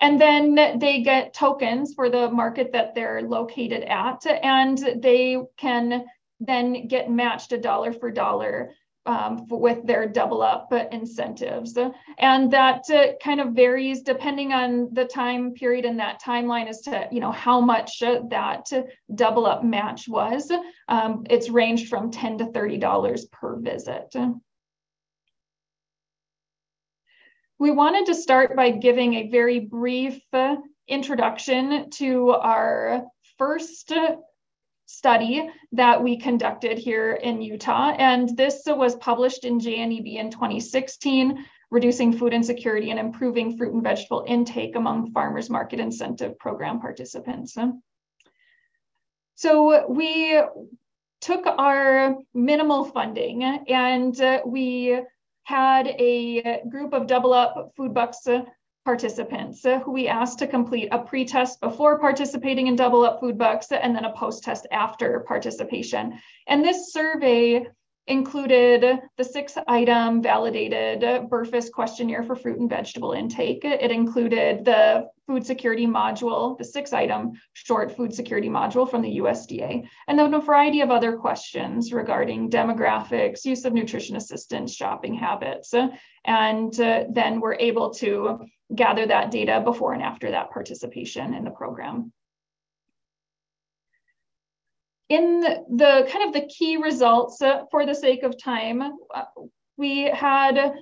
And 0.01 0.19
then 0.19 0.77
they 0.77 1.03
get 1.03 1.34
tokens 1.34 1.93
for 1.93 2.10
the 2.10 2.29
market 2.29 2.74
that 2.74 2.93
they're 2.93 3.22
located 3.22 3.84
at, 3.84 4.25
and 4.27 4.77
they 5.01 5.38
can 5.55 6.05
then 6.41 6.88
get 6.88 7.10
matched 7.10 7.53
a 7.53 7.57
dollar 7.57 7.93
for 7.93 8.12
dollar 8.12 8.74
um, 9.07 9.47
with 9.49 9.85
their 9.87 10.07
double 10.07 10.41
up 10.41 10.71
incentives. 10.91 11.77
And 12.19 12.51
that 12.51 12.83
uh, 12.91 13.13
kind 13.23 13.39
of 13.39 13.53
varies 13.53 14.01
depending 14.01 14.51
on 14.51 14.93
the 14.93 15.05
time 15.05 15.53
period 15.53 15.85
and 15.85 15.99
that 15.99 16.21
timeline 16.21 16.67
as 16.67 16.81
to, 16.81 17.07
you 17.11 17.21
know, 17.21 17.31
how 17.31 17.61
much 17.61 18.03
uh, 18.03 18.19
that 18.29 18.69
double 19.15 19.45
up 19.45 19.63
match 19.63 20.07
was. 20.07 20.51
Um, 20.89 21.25
it's 21.29 21.49
ranged 21.49 21.87
from 21.87 22.11
10 22.11 22.39
to 22.39 22.45
$30 22.45 23.31
per 23.31 23.55
visit. 23.59 24.13
We 27.59 27.71
wanted 27.71 28.05
to 28.07 28.13
start 28.13 28.55
by 28.55 28.69
giving 28.69 29.15
a 29.15 29.29
very 29.29 29.59
brief 29.59 30.21
uh, 30.31 30.57
introduction 30.87 31.89
to 31.91 32.31
our 32.31 33.05
first 33.37 33.91
study 34.88 35.50
that 35.74 36.01
we 36.01 36.17
conducted 36.17 36.77
here 36.77 37.13
in 37.13 37.41
Utah. 37.41 37.91
And 37.91 38.36
this 38.36 38.63
was 38.65 38.96
published 38.96 39.46
in 39.46 39.60
JNEB 39.60 40.15
in 40.15 40.32
2016, 40.32 41.46
reducing 41.70 42.13
food 42.13 42.34
insecurity 42.34 42.89
and 42.89 43.00
improving 43.00 43.58
fruit 43.58 43.74
and 43.74 43.84
vegetable 43.84 44.24
intake 44.27 44.75
among 44.75 45.12
farmers 45.12 45.50
market 45.50 45.79
incentive 45.79 46.39
program 46.39 46.79
participants. 46.79 47.58
So 49.36 49.88
we 49.88 50.41
took 51.20 51.46
our 51.46 52.15
minimal 52.34 52.86
funding 52.86 53.44
and 53.44 54.41
we 54.46 55.00
had 55.44 55.88
a 55.88 56.62
group 56.70 56.94
of 56.94 57.08
double 57.08 57.34
up 57.34 57.72
food 57.75 57.94
bucks 57.94 58.27
participants 58.88 59.65
who 59.84 59.91
we 59.91 60.08
asked 60.08 60.39
to 60.39 60.48
complete 60.48 60.88
a 60.94 61.00
pre-test 61.00 61.60
before 61.60 62.00
participating 62.00 62.67
in 62.67 62.75
double 62.77 63.03
up 63.03 63.20
food 63.20 63.38
bucks 63.38 63.70
and 63.74 63.94
then 63.94 64.06
a 64.06 64.13
post-test 64.13 64.65
after 64.72 65.25
participation. 65.27 66.17
And 66.48 66.63
this 66.63 66.94
survey 66.94 67.67
included 68.07 68.99
the 69.17 69.23
six 69.23 69.57
item 69.67 70.21
validated 70.21 71.01
BRFSS 71.01 71.71
questionnaire 71.71 72.23
for 72.23 72.35
fruit 72.35 72.59
and 72.59 72.69
vegetable 72.69 73.11
intake. 73.11 73.65
It 73.65 73.91
included 73.91 74.63
the 74.63 75.09
food 75.27 75.45
security 75.45 75.85
module, 75.85 76.57
the 76.57 76.63
six 76.63 76.93
item 76.93 77.33
short 77.53 77.95
food 77.95 78.13
security 78.13 78.47
module 78.47 78.89
from 78.89 79.01
the 79.01 79.17
USDA, 79.17 79.87
and 80.07 80.17
then 80.17 80.33
a 80.33 80.39
variety 80.39 80.81
of 80.81 80.89
other 80.89 81.17
questions 81.17 81.91
regarding 81.91 82.49
demographics, 82.49 83.43
use 83.43 83.65
of 83.65 83.73
nutrition 83.73 84.15
assistance, 84.15 84.73
shopping 84.73 85.13
habits. 85.13 85.73
And 86.25 86.79
uh, 86.79 87.03
then 87.09 87.41
we're 87.41 87.55
able 87.55 87.93
to 87.95 88.45
gather 88.73 89.05
that 89.05 89.31
data 89.31 89.61
before 89.63 89.93
and 89.93 90.03
after 90.03 90.31
that 90.31 90.51
participation 90.51 91.33
in 91.33 91.43
the 91.43 91.51
program 91.51 92.11
in 95.09 95.41
the 95.41 96.07
kind 96.11 96.25
of 96.25 96.33
the 96.33 96.47
key 96.47 96.77
results 96.77 97.41
uh, 97.41 97.63
for 97.71 97.85
the 97.85 97.95
sake 97.95 98.23
of 98.23 98.41
time, 98.41 98.81
uh, 98.81 99.23
we 99.77 100.03
had 100.03 100.73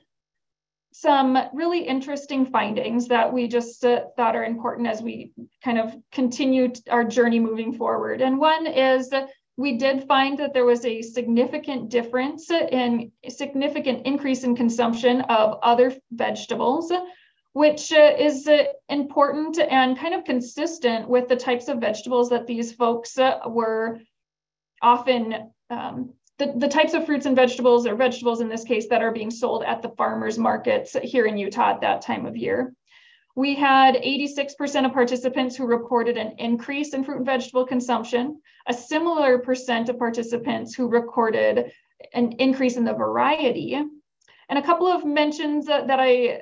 some 0.94 1.38
really 1.54 1.82
interesting 1.82 2.46
findings 2.46 3.08
that 3.10 3.32
we 3.32 3.48
just 3.48 3.84
uh, 3.86 4.06
thought 4.16 4.36
are 4.36 4.46
important 4.46 4.88
as 4.88 5.02
we 5.02 5.32
kind 5.64 5.78
of 5.78 5.94
continue 6.12 6.72
our 6.90 7.04
journey 7.04 7.40
moving 7.40 7.74
forward. 7.74 8.22
And 8.22 8.40
one 8.40 8.66
is 8.66 9.14
we 9.58 9.78
did 9.78 10.08
find 10.08 10.38
that 10.40 10.54
there 10.54 10.66
was 10.66 10.86
a 10.86 11.02
significant 11.02 11.90
difference 11.90 12.50
in 12.50 13.12
significant 13.28 14.06
increase 14.08 14.44
in 14.44 14.56
consumption 14.56 15.22
of 15.22 15.60
other 15.62 15.94
vegetables, 16.12 16.92
which 17.54 17.92
uh, 17.94 18.14
is 18.18 18.48
uh, 18.48 18.64
important 18.90 19.60
and 19.60 19.98
kind 19.98 20.14
of 20.14 20.24
consistent 20.24 21.08
with 21.08 21.28
the 21.28 21.36
types 21.36 21.68
of 21.68 21.80
vegetables 21.80 22.30
that 22.30 22.48
these 22.48 22.72
folks 22.72 23.18
were 23.48 24.00
often 24.86 25.52
um, 25.72 26.14
the, 26.38 26.54
the 26.58 26.68
types 26.68 26.94
of 26.94 27.06
fruits 27.06 27.26
and 27.26 27.36
vegetables, 27.36 27.88
or 27.88 27.96
vegetables 27.96 28.40
in 28.40 28.48
this 28.48 28.64
case, 28.64 28.88
that 28.90 29.02
are 29.02 29.12
being 29.12 29.32
sold 29.32 29.64
at 29.64 29.82
the 29.82 29.90
farmers 29.90 30.38
markets 30.38 30.96
here 31.02 31.26
in 31.26 31.38
Utah 31.38 31.72
at 31.72 31.82
that 31.82 32.02
time 32.02 32.26
of 32.26 32.38
year. 32.38 32.74
We 33.36 33.56
had 33.56 33.96
86% 33.96 34.86
of 34.86 34.94
participants 34.94 35.56
who 35.56 35.66
reported 35.66 36.18
an 36.18 36.36
increase 36.38 36.94
in 36.94 37.04
fruit 37.04 37.18
and 37.18 37.26
vegetable 37.26 37.66
consumption, 37.66 38.42
a 38.68 38.74
similar 38.74 39.40
percent 39.40 39.90
of 39.90 39.98
participants 39.98 40.74
who 40.76 40.88
recorded 40.88 41.72
an 42.14 42.34
increase 42.34 42.78
in 42.78 42.86
the 42.86 42.94
variety. 42.94 43.74
And 43.74 44.60
a 44.60 44.62
couple 44.62 44.88
of 44.88 45.04
mentions 45.04 45.66
that, 45.66 45.88
that 45.88 46.00
I, 46.00 46.42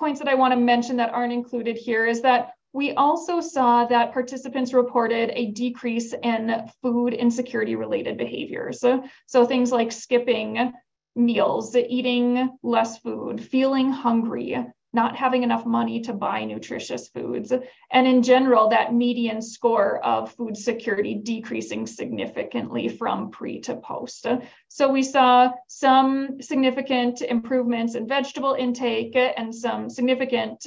points 0.00 0.18
that 0.20 0.28
I 0.28 0.34
wanna 0.34 0.56
mention 0.56 0.96
that 0.96 1.14
aren't 1.14 1.32
included 1.32 1.76
here 1.76 2.06
is 2.06 2.20
that 2.22 2.52
we 2.76 2.92
also 2.92 3.40
saw 3.40 3.86
that 3.86 4.12
participants 4.12 4.74
reported 4.74 5.30
a 5.32 5.50
decrease 5.52 6.12
in 6.12 6.70
food 6.82 7.14
insecurity 7.14 7.74
related 7.74 8.18
behaviors. 8.18 8.80
So, 8.80 9.02
so 9.24 9.46
things 9.46 9.72
like 9.72 9.90
skipping 9.90 10.74
meals, 11.16 11.74
eating 11.74 12.50
less 12.62 12.98
food, 12.98 13.42
feeling 13.42 13.90
hungry, 13.90 14.62
not 14.92 15.16
having 15.16 15.42
enough 15.42 15.64
money 15.64 16.02
to 16.02 16.12
buy 16.12 16.44
nutritious 16.44 17.08
foods, 17.08 17.50
and 17.90 18.06
in 18.06 18.22
general, 18.22 18.68
that 18.68 18.92
median 18.92 19.40
score 19.40 20.04
of 20.04 20.32
food 20.32 20.54
security 20.54 21.14
decreasing 21.14 21.86
significantly 21.86 22.90
from 22.90 23.30
pre 23.30 23.58
to 23.60 23.76
post. 23.76 24.26
So 24.68 24.92
we 24.92 25.02
saw 25.02 25.50
some 25.66 26.42
significant 26.42 27.22
improvements 27.22 27.94
in 27.94 28.06
vegetable 28.06 28.52
intake 28.52 29.16
and 29.16 29.54
some 29.54 29.88
significant 29.88 30.66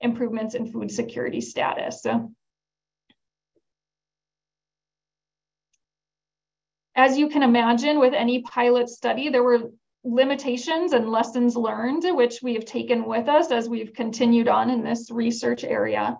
improvements 0.00 0.54
in 0.54 0.70
food 0.70 0.90
security 0.90 1.40
status. 1.40 2.02
So, 2.02 2.32
As 6.96 7.18
you 7.18 7.28
can 7.28 7.42
imagine, 7.42 7.98
with 7.98 8.14
any 8.14 8.40
pilot 8.40 8.88
study, 8.88 9.28
there 9.28 9.42
were 9.42 9.70
limitations 10.02 10.94
and 10.94 11.10
lessons 11.10 11.54
learned, 11.54 12.04
which 12.16 12.42
we 12.42 12.54
have 12.54 12.64
taken 12.64 13.04
with 13.04 13.28
us 13.28 13.50
as 13.50 13.68
we've 13.68 13.92
continued 13.92 14.48
on 14.48 14.70
in 14.70 14.82
this 14.82 15.10
research 15.10 15.62
area. 15.62 16.16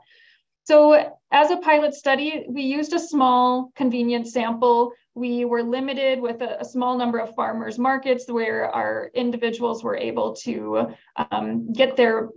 So 0.65 1.12
as 1.31 1.51
a 1.51 1.57
pilot 1.59 1.95
study, 1.95 2.45
we 2.49 2.62
used 2.62 2.93
a 2.93 2.99
small 2.99 3.71
convenient 3.75 4.27
sample. 4.27 4.93
We 5.15 5.45
were 5.45 5.62
limited 5.62 6.21
with 6.21 6.43
a, 6.43 6.61
a 6.61 6.65
small 6.65 6.99
number 6.99 7.19
of 7.19 7.35
farmers 7.35 7.79
markets 7.79 8.29
where 8.29 8.69
our 8.69 9.11
individuals 9.15 9.83
were 9.83 9.97
able 9.97 10.35
to 10.43 10.89
um, 11.31 11.73
get 11.73 11.97
their 11.97 12.31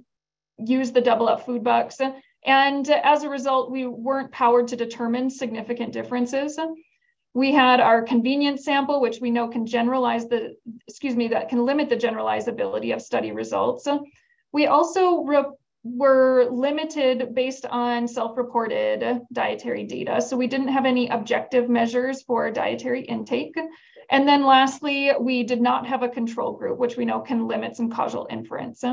use 0.66 0.92
the 0.92 1.02
double 1.02 1.28
up 1.30 1.46
food 1.46 1.64
bucks. 1.64 1.98
And 2.46 2.90
as 2.90 3.24
a 3.24 3.30
result, 3.30 3.72
we 3.72 3.86
weren't 3.86 4.32
powered 4.32 4.68
to 4.70 4.76
determine 4.76 5.30
significant 5.30 5.92
differences. 5.94 6.60
We 7.34 7.52
had 7.52 7.80
our 7.80 8.02
convenience 8.02 8.66
sample, 8.66 9.02
which 9.02 9.20
we 9.22 9.30
know 9.30 9.48
can 9.48 9.66
generalize 9.66 10.28
the, 10.28 10.56
excuse 10.88 11.16
me, 11.16 11.28
that 11.30 11.50
can 11.50 11.66
limit 11.66 11.90
the 11.90 11.96
generalizability 11.96 12.94
of 12.94 13.02
study 13.02 13.32
results. 13.32 13.88
We 14.52 14.68
also 14.68 15.22
were 15.84 16.50
limited 16.50 17.36
based 17.36 17.66
on 17.68 18.08
self-reported 18.08 19.22
dietary 19.32 19.84
data. 19.84 20.22
So 20.22 20.36
we 20.36 20.48
didn't 20.48 20.70
have 20.70 20.86
any 20.86 21.08
objective 21.10 21.70
measures 21.70 22.24
for 22.24 22.50
dietary 22.52 23.02
intake. 23.02 23.56
And 24.10 24.28
then 24.28 24.44
lastly, 24.44 25.12
we 25.20 25.44
did 25.44 25.62
not 25.62 25.86
have 25.86 26.02
a 26.02 26.10
control 26.10 26.54
group, 26.54 26.80
which 26.80 26.98
we 26.98 27.06
know 27.06 27.20
can 27.20 27.48
limit 27.48 27.76
some 27.76 27.92
causal 27.92 28.28
inference. 28.30 28.84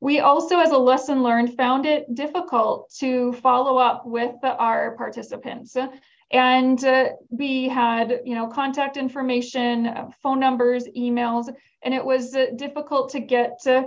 We 0.00 0.20
also, 0.20 0.58
as 0.58 0.70
a 0.70 0.78
lesson 0.78 1.22
learned, 1.22 1.56
found 1.56 1.86
it 1.86 2.14
difficult 2.14 2.92
to 2.98 3.32
follow 3.34 3.78
up 3.78 4.06
with 4.06 4.36
our 4.42 4.94
participants. 4.96 5.76
And 6.30 6.84
uh, 6.84 7.10
we 7.30 7.68
had, 7.68 8.20
you 8.24 8.34
know, 8.34 8.48
contact 8.48 8.96
information, 8.96 10.12
phone 10.22 10.40
numbers, 10.40 10.86
emails, 10.96 11.48
and 11.82 11.94
it 11.94 12.04
was 12.04 12.34
uh, 12.34 12.46
difficult 12.56 13.10
to 13.10 13.20
get 13.20 13.58
uh, 13.66 13.84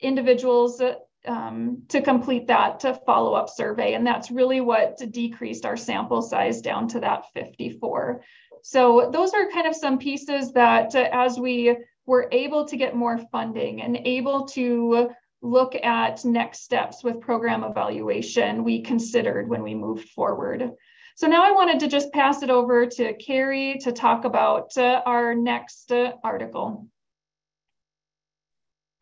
individuals 0.00 0.80
um, 1.26 1.82
to 1.88 2.00
complete 2.00 2.46
that 2.46 2.80
to 2.80 2.94
follow-up 2.94 3.48
survey. 3.48 3.94
And 3.94 4.06
that's 4.06 4.30
really 4.30 4.60
what 4.60 4.98
decreased 5.10 5.64
our 5.64 5.76
sample 5.76 6.22
size 6.22 6.60
down 6.60 6.88
to 6.88 7.00
that 7.00 7.24
54. 7.34 8.22
So 8.62 9.10
those 9.12 9.32
are 9.34 9.50
kind 9.50 9.66
of 9.66 9.74
some 9.74 9.98
pieces 9.98 10.52
that 10.52 10.94
uh, 10.94 11.08
as 11.12 11.38
we 11.38 11.76
were 12.06 12.28
able 12.32 12.66
to 12.66 12.76
get 12.76 12.94
more 12.94 13.18
funding 13.32 13.82
and 13.82 13.96
able 14.04 14.46
to 14.46 15.10
look 15.42 15.74
at 15.76 16.24
next 16.24 16.64
steps 16.64 17.04
with 17.04 17.20
program 17.20 17.64
evaluation 17.64 18.64
we 18.64 18.82
considered 18.82 19.48
when 19.48 19.62
we 19.62 19.74
moved 19.74 20.08
forward. 20.10 20.70
So 21.16 21.26
now 21.26 21.42
I 21.42 21.52
wanted 21.52 21.80
to 21.80 21.88
just 21.88 22.12
pass 22.12 22.42
it 22.42 22.50
over 22.50 22.86
to 22.86 23.12
Carrie 23.14 23.78
to 23.82 23.92
talk 23.92 24.24
about 24.24 24.76
uh, 24.76 25.02
our 25.04 25.34
next 25.34 25.90
uh, 25.90 26.12
article. 26.22 26.86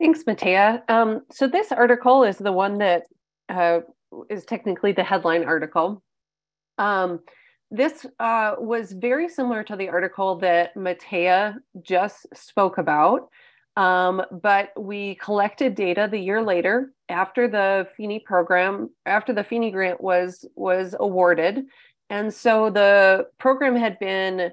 Thanks, 0.00 0.24
Mateja. 0.26 0.82
Um, 0.88 1.22
so 1.30 1.46
this 1.46 1.72
article 1.72 2.24
is 2.24 2.36
the 2.36 2.52
one 2.52 2.78
that 2.78 3.04
uh, 3.48 3.80
is 4.28 4.44
technically 4.44 4.92
the 4.92 5.04
headline 5.04 5.44
article. 5.44 6.02
Um, 6.78 7.20
this 7.70 8.06
uh, 8.20 8.54
was 8.58 8.92
very 8.92 9.28
similar 9.28 9.64
to 9.64 9.76
the 9.76 9.88
article 9.88 10.36
that 10.36 10.76
Mateja 10.76 11.56
just 11.82 12.26
spoke 12.34 12.78
about. 12.78 13.28
Um, 13.76 14.22
but 14.30 14.70
we 14.78 15.16
collected 15.16 15.74
data 15.74 16.08
the 16.10 16.18
year 16.18 16.42
later 16.42 16.92
after 17.08 17.46
the 17.46 17.86
FINI 17.96 18.24
program, 18.24 18.90
after 19.04 19.32
the 19.32 19.44
FINI 19.44 19.70
grant 19.70 20.00
was 20.00 20.44
was 20.54 20.94
awarded. 20.98 21.64
And 22.08 22.32
so 22.32 22.70
the 22.70 23.28
program 23.38 23.76
had 23.76 23.98
been 23.98 24.52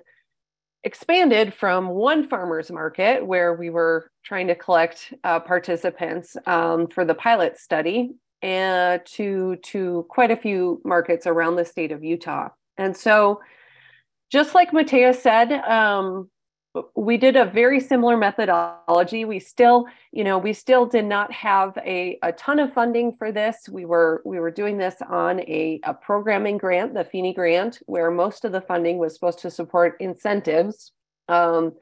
expanded 0.83 1.53
from 1.53 1.89
one 1.89 2.27
farmers 2.27 2.69
market 2.69 3.25
where 3.25 3.53
we 3.53 3.69
were 3.69 4.11
trying 4.25 4.47
to 4.47 4.55
collect 4.55 5.13
uh, 5.23 5.39
participants 5.39 6.35
um, 6.45 6.87
for 6.87 7.05
the 7.05 7.15
pilot 7.15 7.57
study 7.57 8.11
and 8.41 9.01
to 9.05 9.55
to 9.63 10.05
quite 10.09 10.31
a 10.31 10.35
few 10.35 10.81
markets 10.83 11.25
around 11.25 11.55
the 11.55 11.63
state 11.63 11.93
of 11.93 12.03
Utah. 12.03 12.49
And 12.77 12.95
so 12.95 13.39
just 14.31 14.53
like 14.55 14.73
Mateja 14.73 15.13
said, 15.13 15.51
um, 15.51 16.29
we 16.95 17.17
did 17.17 17.35
a 17.35 17.45
very 17.45 17.79
similar 17.79 18.17
methodology. 18.17 19.25
We 19.25 19.39
still 19.39 19.85
you 20.11 20.23
know 20.23 20.37
we 20.37 20.53
still 20.53 20.85
did 20.85 21.05
not 21.05 21.31
have 21.31 21.77
a, 21.77 22.17
a 22.23 22.31
ton 22.31 22.59
of 22.59 22.73
funding 22.73 23.15
for 23.15 23.31
this. 23.31 23.69
We 23.69 23.85
were 23.85 24.21
we 24.25 24.39
were 24.39 24.51
doing 24.51 24.77
this 24.77 24.95
on 25.07 25.39
a, 25.41 25.79
a 25.83 25.93
programming 25.93 26.57
grant 26.57 26.93
the 26.93 27.03
FINI 27.03 27.33
grant 27.33 27.79
where 27.85 28.11
most 28.11 28.45
of 28.45 28.51
the 28.51 28.61
funding 28.61 28.97
was 28.97 29.13
supposed 29.13 29.39
to 29.39 29.51
support 29.51 29.97
incentives. 29.99 30.91
Um, 31.29 31.73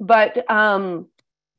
but 0.00 0.50
um, 0.50 1.06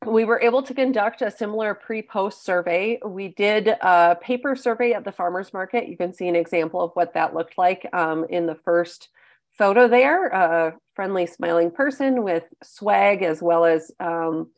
we 0.06 0.26
were 0.26 0.42
able 0.42 0.62
to 0.64 0.74
conduct 0.74 1.22
a 1.22 1.32
similar 1.32 1.74
pre-post 1.74 2.44
survey. 2.44 3.00
We 3.04 3.30
did 3.30 3.68
a 3.68 4.18
paper 4.22 4.56
survey 4.56 4.94
at 4.94 5.04
the 5.04 5.12
farmers 5.12 5.54
market. 5.54 5.88
You 5.88 5.98
can 5.98 6.14
see 6.14 6.28
an 6.28 6.36
example 6.36 6.82
of 6.82 6.92
what 6.94 7.14
that 7.14 7.34
looked 7.34 7.58
like 7.58 7.88
um, 7.94 8.26
in 8.30 8.46
the 8.46 8.56
first 8.56 9.10
photo 9.58 9.88
there, 9.88 10.28
a 10.28 10.76
friendly 10.96 11.26
smiling 11.26 11.72
person 11.72 12.24
with 12.24 12.44
swag 12.63 13.24
as 13.24 13.41
well 13.41 13.65
as 13.65 13.91
um, 14.00 14.50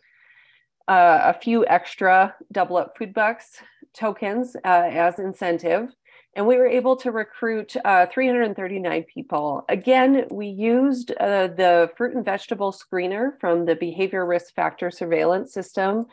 uh, 0.87 1.21
a 1.25 1.33
few 1.33 1.65
extra 1.67 2.35
double 2.51 2.77
up 2.77 2.97
food 2.97 3.13
bucks 3.13 3.57
tokens 3.93 4.55
uh, 4.63 4.89
as 4.91 5.19
incentive. 5.19 5.89
and 6.35 6.45
we 6.45 6.57
were 6.57 6.67
able 6.67 6.95
to 6.95 7.11
recruit 7.11 7.75
uh, 7.83 8.05
339 8.05 9.03
people. 9.11 9.65
Again, 9.69 10.27
we 10.29 10.47
used 10.47 11.11
uh, 11.19 11.47
the 11.47 11.89
fruit 11.97 12.15
and 12.15 12.23
vegetable 12.23 12.71
screener 12.71 13.39
from 13.39 13.65
the 13.65 13.75
behavior 13.75 14.25
risk 14.25 14.53
factor 14.53 14.91
surveillance 14.91 15.51
system. 15.51 16.05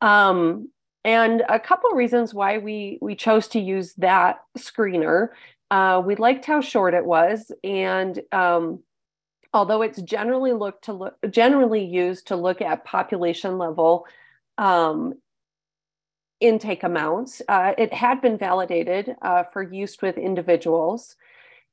Um, 0.00 0.70
and 1.04 1.42
a 1.48 1.58
couple 1.58 1.90
of 1.90 1.96
reasons 1.96 2.32
why 2.34 2.58
we, 2.58 2.98
we 3.00 3.14
chose 3.14 3.48
to 3.48 3.60
use 3.60 3.94
that 3.94 4.40
screener. 4.58 5.28
Uh, 5.70 6.02
we 6.04 6.16
liked 6.16 6.44
how 6.44 6.60
short 6.60 6.94
it 6.94 7.04
was. 7.04 7.52
And 7.62 8.20
um, 8.32 8.82
although 9.52 9.82
it's 9.82 10.02
generally 10.02 10.52
looked 10.52 10.84
to 10.84 10.92
look, 10.92 11.16
generally 11.30 11.84
used 11.84 12.28
to 12.28 12.36
look 12.36 12.60
at 12.60 12.84
population 12.84 13.58
level 13.58 14.06
um, 14.58 15.14
intake 16.40 16.82
amounts. 16.82 17.42
Uh, 17.48 17.72
it 17.78 17.92
had 17.92 18.20
been 18.20 18.38
validated 18.38 19.14
uh, 19.22 19.44
for 19.52 19.62
use 19.62 20.00
with 20.00 20.18
individuals. 20.18 21.16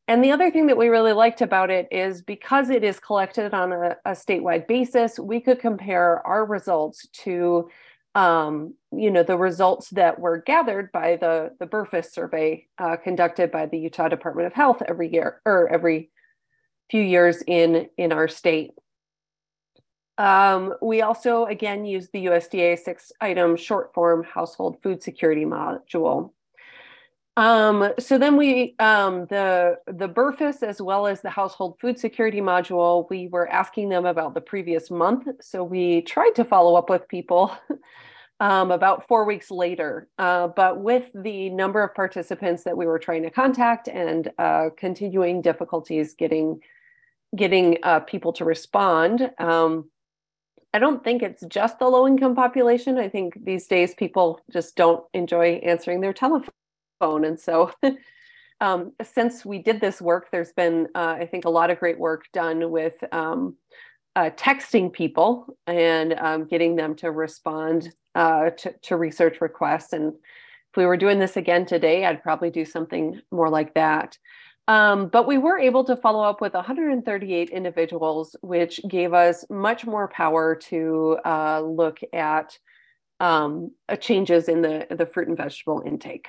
And 0.09 0.23
the 0.23 0.31
other 0.31 0.51
thing 0.51 0.67
that 0.67 0.77
we 0.77 0.87
really 0.87 1.11
liked 1.11 1.41
about 1.41 1.69
it 1.69 1.87
is 1.91 2.21
because 2.21 2.69
it 2.69 2.83
is 2.83 2.99
collected 2.99 3.53
on 3.53 3.73
a, 3.73 3.97
a 4.05 4.11
statewide 4.11 4.67
basis, 4.67 5.19
we 5.19 5.41
could 5.41 5.59
compare 5.59 6.25
our 6.25 6.45
results 6.45 7.07
to, 7.23 7.69
um, 8.17 8.73
you 8.91 9.11
know, 9.11 9.21
the 9.21 9.37
results 9.37 9.91
that 9.91 10.19
were 10.19 10.39
gathered 10.39 10.91
by 10.91 11.17
the, 11.17 11.51
the 11.59 11.67
BRFSS 11.67 12.11
survey 12.11 12.65
uh, 12.79 12.95
conducted 12.95 13.51
by 13.51 13.67
the 13.67 13.77
Utah 13.77 14.07
Department 14.07 14.47
of 14.47 14.53
Health 14.53 14.81
every 14.87 15.13
year 15.13 15.39
or 15.45 15.69
every 15.69 16.09
few 16.89 17.03
years 17.03 17.43
in, 17.45 17.87
in 17.95 18.11
our 18.11 18.27
state. 18.27 18.71
Um, 20.17 20.73
we 20.81 21.03
also, 21.03 21.45
again, 21.45 21.85
use 21.85 22.09
the 22.11 22.25
USDA 22.25 22.79
six 22.79 23.11
item 23.21 23.55
short 23.55 23.93
form 23.93 24.23
household 24.23 24.77
food 24.81 25.03
security 25.03 25.45
module. 25.45 26.31
Um, 27.37 27.93
so 27.99 28.17
then 28.17 28.35
we, 28.35 28.73
um, 28.79 29.27
the, 29.27 29.77
the 29.85 30.09
BRFSS 30.09 30.63
as 30.63 30.81
well 30.81 31.05
as 31.05 31.21
the 31.21 31.29
household 31.29 31.77
food 31.79 31.99
security 31.99 32.41
module, 32.41 33.07
we 33.11 33.27
were 33.27 33.47
asking 33.47 33.89
them 33.89 34.07
about 34.07 34.33
the 34.33 34.41
previous 34.41 34.89
month. 34.89 35.27
So 35.41 35.63
we 35.63 36.01
tried 36.01 36.31
to 36.31 36.43
follow 36.43 36.75
up 36.75 36.89
with 36.89 37.07
people 37.07 37.55
um, 38.39 38.71
about 38.71 39.07
four 39.07 39.23
weeks 39.23 39.51
later. 39.51 40.09
Uh, 40.17 40.47
but 40.47 40.81
with 40.81 41.03
the 41.13 41.51
number 41.51 41.83
of 41.83 41.93
participants 41.93 42.63
that 42.63 42.75
we 42.75 42.87
were 42.87 42.97
trying 42.97 43.21
to 43.21 43.29
contact 43.29 43.87
and 43.87 44.31
uh, 44.39 44.69
continuing 44.75 45.43
difficulties 45.43 46.15
getting, 46.15 46.59
getting 47.35 47.77
uh, 47.83 47.99
people 47.99 48.33
to 48.33 48.45
respond, 48.45 49.29
um, 49.37 49.87
I 50.73 50.79
don't 50.79 51.03
think 51.03 51.21
it's 51.21 51.43
just 51.47 51.77
the 51.77 51.85
low 51.85 52.07
income 52.07 52.35
population. 52.35 52.97
I 52.97 53.09
think 53.09 53.45
these 53.45 53.67
days 53.67 53.93
people 53.93 54.41
just 54.51 54.75
don't 54.75 55.03
enjoy 55.13 55.61
answering 55.63 56.01
their 56.01 56.13
telephone. 56.13 56.49
And 57.01 57.39
so, 57.39 57.71
um, 58.61 58.93
since 59.03 59.45
we 59.45 59.59
did 59.59 59.79
this 59.79 60.01
work, 60.01 60.29
there's 60.31 60.53
been, 60.53 60.87
uh, 60.95 61.15
I 61.19 61.25
think, 61.25 61.45
a 61.45 61.49
lot 61.49 61.69
of 61.69 61.79
great 61.79 61.99
work 61.99 62.25
done 62.33 62.71
with 62.71 62.95
um, 63.11 63.55
uh, 64.15 64.31
texting 64.31 64.91
people 64.91 65.57
and 65.67 66.13
um, 66.13 66.45
getting 66.45 66.75
them 66.75 66.95
to 66.95 67.11
respond 67.11 67.93
uh, 68.15 68.49
to, 68.49 68.73
to 68.81 68.97
research 68.97 69.41
requests. 69.41 69.93
And 69.93 70.13
if 70.13 70.77
we 70.77 70.85
were 70.85 70.97
doing 70.97 71.19
this 71.19 71.37
again 71.37 71.65
today, 71.65 72.05
I'd 72.05 72.23
probably 72.23 72.49
do 72.49 72.65
something 72.65 73.21
more 73.31 73.49
like 73.49 73.75
that. 73.75 74.17
Um, 74.67 75.07
but 75.07 75.27
we 75.27 75.37
were 75.37 75.57
able 75.57 75.83
to 75.85 75.95
follow 75.95 76.23
up 76.23 76.41
with 76.41 76.53
138 76.53 77.51
individuals, 77.51 78.35
which 78.41 78.81
gave 78.87 79.13
us 79.13 79.45
much 79.49 79.85
more 79.85 80.09
power 80.09 80.55
to 80.55 81.17
uh, 81.23 81.61
look 81.61 81.99
at 82.11 82.57
um, 83.19 83.71
changes 83.99 84.49
in 84.49 84.61
the, 84.61 84.87
the 84.91 85.05
fruit 85.05 85.27
and 85.27 85.37
vegetable 85.37 85.83
intake. 85.85 86.27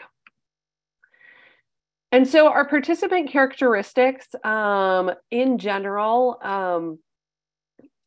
And 2.11 2.27
so 2.27 2.49
our 2.49 2.67
participant 2.67 3.31
characteristics 3.31 4.27
um, 4.45 5.11
in 5.31 5.59
general, 5.59 6.39
um, 6.43 6.99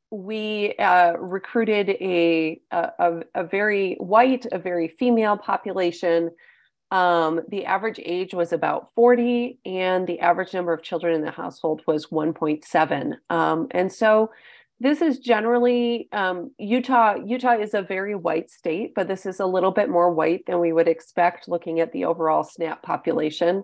we 0.09 0.73
uh, 0.77 1.13
recruited 1.13 1.89
a, 1.89 2.59
a, 2.71 3.21
a, 3.35 3.43
very 3.43 3.95
white, 3.95 4.45
a 4.51 4.59
very 4.59 4.87
female 4.87 5.37
population 5.37 6.31
um, 6.91 7.39
the 7.47 7.65
average 7.65 7.99
age 8.03 8.33
was 8.33 8.51
about 8.51 8.89
40, 8.95 9.59
and 9.65 10.05
the 10.05 10.19
average 10.19 10.53
number 10.53 10.73
of 10.73 10.83
children 10.83 11.15
in 11.15 11.21
the 11.21 11.31
household 11.31 11.81
was 11.87 12.07
1.7. 12.07 13.13
Um, 13.29 13.67
and 13.71 13.91
so 13.91 14.31
this 14.81 15.01
is 15.01 15.19
generally 15.19 16.09
um, 16.11 16.51
Utah. 16.57 17.15
Utah 17.25 17.57
is 17.57 17.73
a 17.73 17.81
very 17.81 18.15
white 18.15 18.49
state, 18.49 18.93
but 18.93 19.07
this 19.07 19.25
is 19.25 19.39
a 19.39 19.45
little 19.45 19.71
bit 19.71 19.89
more 19.89 20.11
white 20.11 20.45
than 20.47 20.59
we 20.59 20.73
would 20.73 20.89
expect 20.89 21.47
looking 21.47 21.79
at 21.79 21.93
the 21.93 22.03
overall 22.03 22.43
SNAP 22.43 22.83
population. 22.83 23.63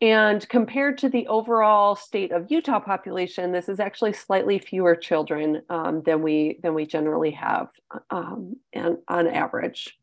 And 0.00 0.46
compared 0.48 0.98
to 0.98 1.08
the 1.08 1.26
overall 1.26 1.96
state 1.96 2.30
of 2.30 2.50
Utah 2.50 2.80
population, 2.80 3.52
this 3.52 3.68
is 3.68 3.80
actually 3.80 4.12
slightly 4.12 4.58
fewer 4.58 4.94
children 4.94 5.62
um, 5.70 6.02
than 6.04 6.22
we 6.22 6.58
than 6.62 6.74
we 6.74 6.84
generally 6.84 7.30
have 7.30 7.68
um, 8.10 8.56
and 8.74 8.98
on 9.08 9.26
average. 9.26 9.96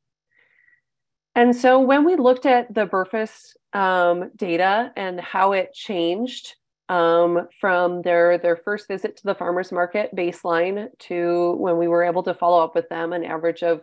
And 1.36 1.56
so 1.56 1.80
when 1.80 2.06
we 2.06 2.16
looked 2.16 2.46
at 2.46 2.74
the 2.74 2.86
BRFSS 2.86 3.56
um, 3.74 4.32
data 4.36 4.92
and 4.96 5.20
how 5.20 5.54
it 5.54 5.74
changed 5.74 6.56
um, 6.90 7.48
from 7.60 8.02
their, 8.04 8.38
their 8.38 8.58
first 8.58 8.88
visit 8.88 9.18
to 9.18 9.24
the 9.24 9.36
farmer's 9.36 9.72
market 9.72 10.16
baseline 10.16 10.88
to 11.00 11.54
when 11.54 11.78
we 11.78 11.88
were 11.88 12.04
able 12.04 12.24
to 12.24 12.36
follow 12.36 12.64
up 12.64 12.76
with 12.76 12.88
them 12.90 13.14
an 13.14 13.24
average 13.24 13.64
of, 13.64 13.82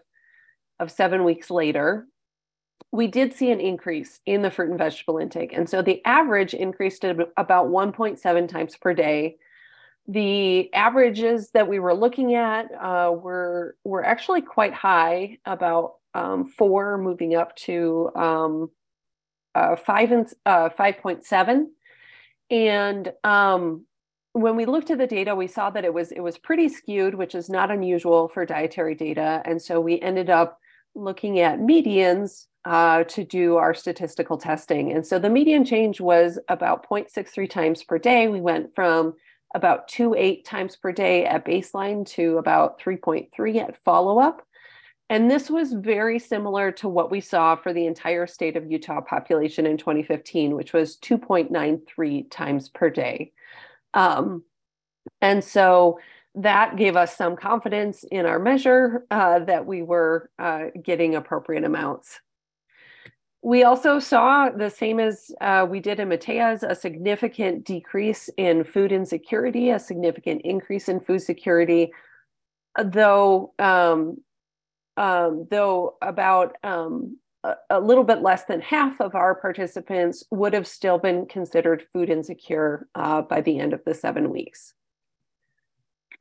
of 0.78 0.92
seven 0.92 1.24
weeks 1.24 1.50
later, 1.50 2.06
we 2.92 3.06
did 3.06 3.34
see 3.34 3.50
an 3.50 3.60
increase 3.60 4.20
in 4.26 4.42
the 4.42 4.50
fruit 4.50 4.70
and 4.70 4.78
vegetable 4.78 5.18
intake. 5.18 5.52
And 5.52 5.68
so 5.68 5.82
the 5.82 6.04
average 6.04 6.54
increased 6.54 7.02
to 7.02 7.28
about 7.36 7.68
1.7 7.68 8.48
times 8.48 8.76
per 8.76 8.94
day. 8.94 9.36
The 10.08 10.72
averages 10.74 11.50
that 11.50 11.68
we 11.68 11.78
were 11.78 11.94
looking 11.94 12.34
at 12.34 12.66
uh, 12.74 13.12
were, 13.12 13.76
were 13.84 14.04
actually 14.04 14.42
quite 14.42 14.74
high, 14.74 15.38
about 15.44 15.94
um, 16.14 16.46
four 16.46 16.98
moving 16.98 17.36
up 17.36 17.54
to 17.56 18.10
um, 18.16 18.70
uh, 19.54 19.76
five 19.76 20.10
and 20.10 20.26
uh, 20.44 20.70
5.7. 20.70 21.66
And 22.50 23.12
um, 23.22 23.86
when 24.32 24.56
we 24.56 24.64
looked 24.64 24.90
at 24.90 24.98
the 24.98 25.06
data, 25.06 25.36
we 25.36 25.46
saw 25.46 25.70
that 25.70 25.84
it 25.84 25.94
was 25.94 26.10
it 26.12 26.20
was 26.20 26.38
pretty 26.38 26.68
skewed, 26.68 27.14
which 27.14 27.34
is 27.34 27.48
not 27.48 27.70
unusual 27.70 28.28
for 28.28 28.44
dietary 28.44 28.94
data. 28.94 29.42
And 29.44 29.60
so 29.60 29.80
we 29.80 30.00
ended 30.00 30.30
up 30.30 30.58
looking 30.94 31.38
at 31.38 31.60
medians 31.60 32.46
uh, 32.64 33.04
to 33.04 33.24
do 33.24 33.56
our 33.56 33.74
statistical 33.74 34.36
testing. 34.36 34.92
And 34.92 35.06
so 35.06 35.18
the 35.18 35.30
median 35.30 35.64
change 35.64 36.00
was 36.00 36.38
about 36.48 36.88
0.63 36.88 37.48
times 37.48 37.82
per 37.82 37.98
day. 37.98 38.28
We 38.28 38.40
went 38.40 38.74
from 38.74 39.14
about 39.54 39.88
2.8 39.88 40.44
times 40.44 40.76
per 40.76 40.92
day 40.92 41.26
at 41.26 41.44
baseline 41.44 42.06
to 42.06 42.38
about 42.38 42.80
3.3 42.80 43.56
at 43.56 43.82
follow 43.82 44.18
up. 44.18 44.46
And 45.08 45.28
this 45.28 45.50
was 45.50 45.72
very 45.72 46.20
similar 46.20 46.70
to 46.72 46.88
what 46.88 47.10
we 47.10 47.20
saw 47.20 47.56
for 47.56 47.72
the 47.72 47.86
entire 47.86 48.28
state 48.28 48.56
of 48.56 48.70
Utah 48.70 49.00
population 49.00 49.66
in 49.66 49.76
2015, 49.76 50.54
which 50.54 50.72
was 50.72 50.98
2.93 50.98 52.30
times 52.30 52.68
per 52.68 52.90
day. 52.90 53.32
Um, 53.92 54.44
and 55.20 55.42
so 55.42 55.98
that 56.36 56.76
gave 56.76 56.94
us 56.94 57.16
some 57.16 57.34
confidence 57.34 58.04
in 58.04 58.24
our 58.24 58.38
measure 58.38 59.04
uh, 59.10 59.40
that 59.40 59.66
we 59.66 59.82
were 59.82 60.30
uh, 60.38 60.66
getting 60.80 61.16
appropriate 61.16 61.64
amounts. 61.64 62.20
We 63.42 63.64
also 63.64 63.98
saw 63.98 64.50
the 64.50 64.68
same 64.68 65.00
as 65.00 65.30
uh, 65.40 65.66
we 65.68 65.80
did 65.80 65.98
in 65.98 66.08
Mateja's, 66.08 66.62
a 66.62 66.74
significant 66.74 67.64
decrease 67.64 68.28
in 68.36 68.64
food 68.64 68.92
insecurity, 68.92 69.70
a 69.70 69.78
significant 69.78 70.42
increase 70.44 70.90
in 70.90 71.00
food 71.00 71.22
security, 71.22 71.90
though 72.82 73.54
um, 73.58 74.18
um, 74.96 75.46
though 75.50 75.96
about 76.02 76.56
um, 76.62 77.16
a, 77.42 77.54
a, 77.70 77.80
little 77.80 78.04
bit 78.04 78.20
less 78.20 78.44
than 78.44 78.60
half 78.60 79.00
of 79.00 79.14
our 79.14 79.34
participants 79.34 80.24
would 80.30 80.52
have 80.52 80.66
still 80.66 80.98
been 80.98 81.24
considered 81.24 81.86
food 81.94 82.10
insecure 82.10 82.86
uh, 82.94 83.22
by 83.22 83.40
the 83.40 83.58
end 83.58 83.72
of 83.72 83.82
the 83.86 83.94
seven 83.94 84.30
weeks. 84.30 84.74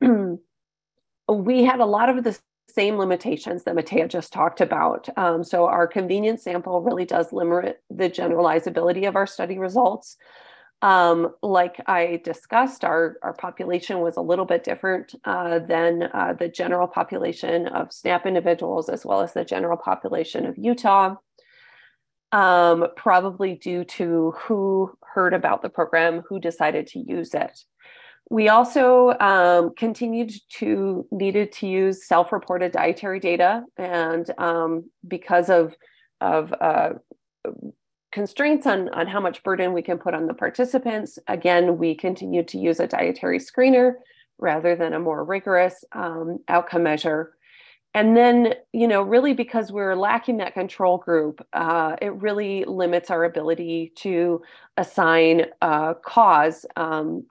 we 0.00 1.64
had 1.64 1.80
a 1.80 1.84
lot 1.84 2.08
of 2.08 2.24
the 2.24 2.38
same 2.74 2.96
limitations 2.96 3.64
that 3.64 3.74
Mateja 3.74 4.08
just 4.08 4.32
talked 4.32 4.60
about. 4.60 5.08
Um, 5.16 5.44
so 5.44 5.66
our 5.66 5.86
convenience 5.86 6.42
sample 6.42 6.80
really 6.82 7.04
does 7.04 7.32
limit 7.32 7.82
the 7.90 8.10
generalizability 8.10 9.06
of 9.08 9.16
our 9.16 9.26
study 9.26 9.58
results. 9.58 10.16
Um, 10.82 11.34
like 11.42 11.76
I 11.86 12.22
discussed, 12.24 12.84
our, 12.84 13.16
our 13.22 13.34
population 13.34 14.00
was 14.00 14.16
a 14.16 14.22
little 14.22 14.46
bit 14.46 14.64
different 14.64 15.14
uh, 15.24 15.58
than 15.58 16.04
uh, 16.04 16.34
the 16.38 16.48
general 16.48 16.88
population 16.88 17.66
of 17.66 17.92
SNAP 17.92 18.24
individuals, 18.26 18.88
as 18.88 19.04
well 19.04 19.20
as 19.20 19.34
the 19.34 19.44
general 19.44 19.76
population 19.76 20.46
of 20.46 20.56
Utah, 20.56 21.16
um, 22.32 22.86
probably 22.96 23.56
due 23.56 23.84
to 23.84 24.32
who 24.38 24.96
heard 25.02 25.34
about 25.34 25.60
the 25.60 25.68
program, 25.68 26.22
who 26.28 26.40
decided 26.40 26.86
to 26.88 26.98
use 26.98 27.34
it. 27.34 27.64
We 28.30 28.48
also 28.48 29.18
um, 29.18 29.74
continued 29.76 30.32
to 30.58 31.06
needed 31.10 31.50
to 31.52 31.66
use 31.66 32.06
self-reported 32.06 32.72
dietary 32.72 33.20
data, 33.20 33.64
and 33.76 34.30
um, 34.38 34.90
because 35.06 35.50
of 35.50 35.74
of 36.20 36.54
uh, 36.60 36.90
constraints 38.12 38.66
on, 38.66 38.88
on 38.90 39.06
how 39.06 39.20
much 39.20 39.42
burden 39.42 39.72
we 39.72 39.82
can 39.82 39.98
put 39.98 40.14
on 40.14 40.26
the 40.26 40.34
participants. 40.34 41.18
Again, 41.28 41.78
we 41.78 41.94
continued 41.94 42.48
to 42.48 42.58
use 42.58 42.80
a 42.80 42.86
dietary 42.86 43.38
screener 43.38 43.94
rather 44.38 44.74
than 44.74 44.92
a 44.94 44.98
more 44.98 45.24
rigorous 45.24 45.84
um, 45.92 46.38
outcome 46.48 46.82
measure. 46.82 47.34
And 47.94 48.16
then, 48.16 48.54
you 48.72 48.86
know, 48.86 49.02
really 49.02 49.34
because 49.34 49.72
we're 49.72 49.96
lacking 49.96 50.36
that 50.36 50.54
control 50.54 50.98
group, 50.98 51.44
uh, 51.52 51.96
it 52.00 52.12
really 52.14 52.64
limits 52.64 53.10
our 53.10 53.24
ability 53.24 53.92
to 53.96 54.42
assign 54.76 55.46
a 55.60 55.94
cause 56.04 56.64
um, 56.76 57.26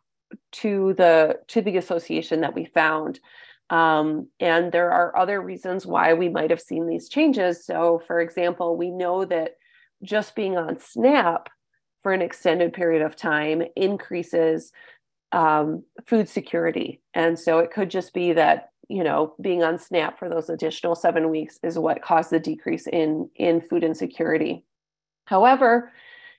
to 0.52 0.94
the 0.94 1.40
to 1.48 1.62
the 1.62 1.78
association 1.78 2.42
that 2.42 2.56
we 2.56 2.66
found. 2.66 3.20
Um, 3.70 4.28
and 4.40 4.72
there 4.72 4.92
are 4.92 5.16
other 5.16 5.42
reasons 5.42 5.86
why 5.86 6.14
we 6.14 6.28
might 6.28 6.50
have 6.50 6.62
seen 6.62 6.88
these 6.88 7.08
changes. 7.08 7.66
So, 7.66 8.02
for 8.08 8.20
example, 8.20 8.76
we 8.76 8.90
know 8.90 9.26
that 9.26 9.58
just 10.02 10.36
being 10.36 10.58
on 10.58 10.80
SNAP 10.80 11.50
for 12.02 12.14
an 12.14 12.22
extended 12.22 12.74
period 12.74 13.04
of 13.04 13.16
time 13.16 13.62
increases 13.76 14.72
um, 15.32 15.84
food 16.08 16.28
security. 16.28 17.02
And 17.14 17.38
so 17.38 17.60
it 17.60 17.72
could 17.72 17.90
just 17.90 18.14
be 18.14 18.34
that, 18.34 18.70
you 18.88 19.04
know, 19.04 19.36
being 19.40 19.64
on 19.64 19.78
SNAP 19.78 20.18
for 20.18 20.30
those 20.30 20.50
additional 20.50 20.96
seven 20.96 21.30
weeks 21.30 21.60
is 21.62 21.78
what 21.78 22.02
caused 22.02 22.32
the 22.32 22.40
decrease 22.40 22.88
in, 22.88 23.30
in 23.36 23.62
food 23.62 23.84
insecurity. 23.84 24.66
However, 25.26 25.92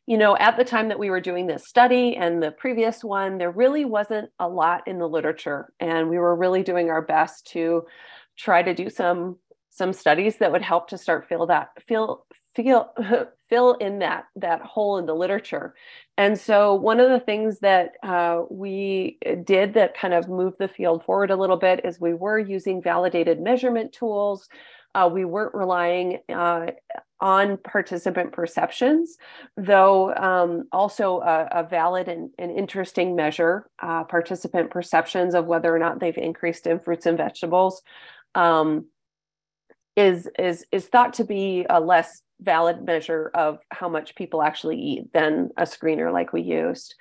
you 0.07 0.19
know, 0.19 0.37
at 0.39 0.57
the 0.57 0.65
time 0.65 0.89
that 0.89 0.99
we 0.99 1.11
were 1.11 1.21
doing 1.21 1.47
this 1.47 1.67
study 1.67 2.17
and 2.17 2.43
the 2.43 2.51
previous 2.51 3.05
one, 3.05 3.39
there 3.39 3.51
really 3.51 3.85
wasn't 3.85 4.31
a 4.39 4.49
lot 4.49 4.87
in 4.89 4.99
the 4.99 5.09
literature. 5.09 5.73
And 5.79 6.09
we 6.09 6.19
were 6.19 6.35
really 6.35 6.63
doing 6.63 6.91
our 6.91 7.03
best 7.03 7.47
to 7.53 7.85
try 8.37 8.63
to 8.63 8.75
do 8.75 8.91
some 8.91 9.37
some 9.71 9.93
studies 9.93 10.37
that 10.39 10.51
would 10.51 10.63
help 10.63 10.89
to 10.89 10.99
start 10.99 11.29
fill 11.29 11.47
that 11.47 11.71
fill 11.87 12.27
feel 12.57 12.93
fill 13.49 13.75
in 13.75 13.99
that 14.01 14.25
that 14.37 14.61
hole 14.63 14.99
in 14.99 15.07
the 15.07 15.15
literature 15.15 15.75
and 16.17 16.39
so 16.39 16.75
one 16.75 17.01
of 17.01 17.09
the 17.09 17.21
things 17.21 17.61
that 17.61 17.93
uh, 18.03 18.43
we 18.51 19.19
did 19.45 19.75
that 19.75 19.97
kind 19.97 20.13
of 20.13 20.29
moved 20.29 20.57
the 20.59 20.69
field 20.69 21.05
forward 21.05 21.31
a 21.31 21.37
little 21.37 21.57
bit 21.57 21.81
is 21.85 22.01
we 22.01 22.15
were 22.15 22.39
using 22.39 22.83
validated 22.83 23.41
measurement 23.41 23.93
tools 23.93 24.49
uh, 24.94 25.09
we 25.12 25.24
weren't 25.24 25.55
relying 25.55 26.18
uh, 26.29 26.66
on 27.20 27.59
participant 27.59 28.33
perceptions, 28.33 29.16
though 29.57 30.14
um, 30.14 30.64
also 30.72 31.20
a, 31.20 31.48
a, 31.53 31.62
valid 31.64 32.09
and, 32.09 32.31
and 32.38 32.50
interesting 32.50 33.14
measure, 33.14 33.68
uh, 33.81 34.05
participant 34.05 34.70
perceptions 34.70 35.35
of 35.35 35.46
whether 35.46 35.74
or 35.74 35.79
not 35.79 36.00
they've 36.00 36.16
increased 36.16 36.66
in 36.66 36.81
fruits 36.81 37.07
and 37.07 37.18
vegetables, 37.18 37.83
um, 38.35 38.87
is, 39.96 40.29
is, 40.38 40.64
is 40.72 40.87
thought 40.87 41.14
to 41.14 41.24
be 41.24 41.66
a 41.68 41.79
less 41.79 42.22
valid 42.40 42.83
measure 42.83 43.31
of 43.35 43.59
how 43.70 43.88
much 43.88 44.14
people 44.14 44.42
actually 44.42 44.81
eat 44.81 45.12
than 45.12 45.50
a 45.57 45.64
screener 45.64 46.12
like 46.12 46.33
we 46.33 46.40
used. 46.40 46.94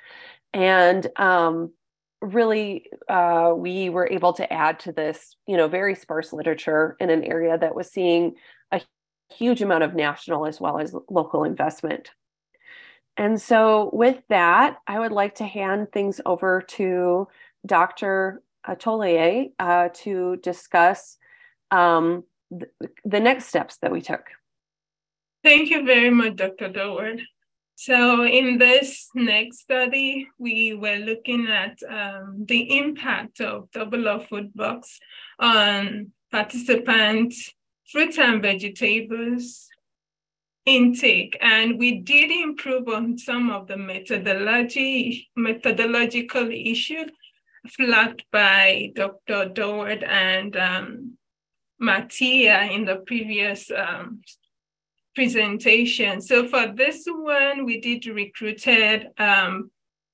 And 0.54 1.08
um, 1.16 1.72
really 2.22 2.86
uh, 3.08 3.54
we 3.56 3.90
were 3.90 4.08
able 4.10 4.34
to 4.34 4.52
add 4.52 4.80
to 4.82 4.92
this 4.92 5.36
you 5.48 5.56
know 5.56 5.68
very 5.68 5.96
sparse 5.96 6.34
literature 6.34 6.96
in 7.00 7.10
an 7.10 7.24
area 7.24 7.58
that 7.58 7.76
was 7.76 7.92
seeing 7.92 8.36
a 8.72 8.82
huge 9.30 9.62
amount 9.62 9.84
of 9.84 9.96
national 9.96 10.46
as 10.46 10.60
well 10.60 10.80
as 10.80 10.96
local 11.10 11.44
investment. 11.44 12.12
And 13.18 13.42
so 13.42 13.90
with 13.94 14.22
that 14.30 14.78
i 14.88 15.00
would 15.00 15.12
like 15.12 15.36
to 15.36 15.46
hand 15.46 15.92
things 15.92 16.22
over 16.26 16.62
to 16.62 17.28
dr 17.66 18.42
Atoloye 18.68 19.52
uh, 19.58 19.90
to 19.94 20.36
discuss 20.38 21.18
um, 21.72 22.24
th- 22.52 22.92
the 23.06 23.20
next 23.20 23.46
steps 23.46 23.78
that 23.78 23.92
we 23.92 24.02
took. 24.02 24.26
Thank 25.44 25.70
you 25.70 25.86
very 25.86 26.10
much 26.10 26.36
dr 26.36 26.70
Durward 26.70 27.22
so 27.80 28.26
in 28.26 28.58
this 28.58 29.08
next 29.16 29.60
study, 29.60 30.28
we 30.38 30.74
were 30.74 30.98
looking 30.98 31.48
at 31.48 31.80
um, 31.90 32.44
the 32.46 32.78
impact 32.78 33.40
of 33.40 33.72
Double 33.72 34.10
Up 34.10 34.28
Food 34.28 34.52
Bucks 34.54 35.00
on 35.40 36.12
participants' 36.30 37.54
fruits 37.90 38.18
and 38.18 38.42
vegetables 38.42 39.70
intake. 40.66 41.38
And 41.40 41.80
we 41.80 42.00
did 42.00 42.32
improve 42.32 42.90
on 42.90 43.18
some 43.18 43.50
of 43.50 43.68
the 43.68 43.78
methodology, 43.78 45.30
methodological 45.38 46.52
issues 46.52 47.12
flagged 47.70 48.26
by 48.30 48.92
Dr. 48.94 49.52
Durward 49.54 50.04
and 50.04 50.58
um, 50.58 51.18
Mateja 51.80 52.70
in 52.74 52.84
the 52.84 52.98
previous 52.98 53.72
um, 53.72 54.22
presentation. 55.20 56.22
So 56.22 56.48
for 56.48 56.68
this 56.74 57.04
one, 57.06 57.66
we 57.66 57.82
did 57.82 58.06
recruited 58.06 59.08
um, 59.18 59.70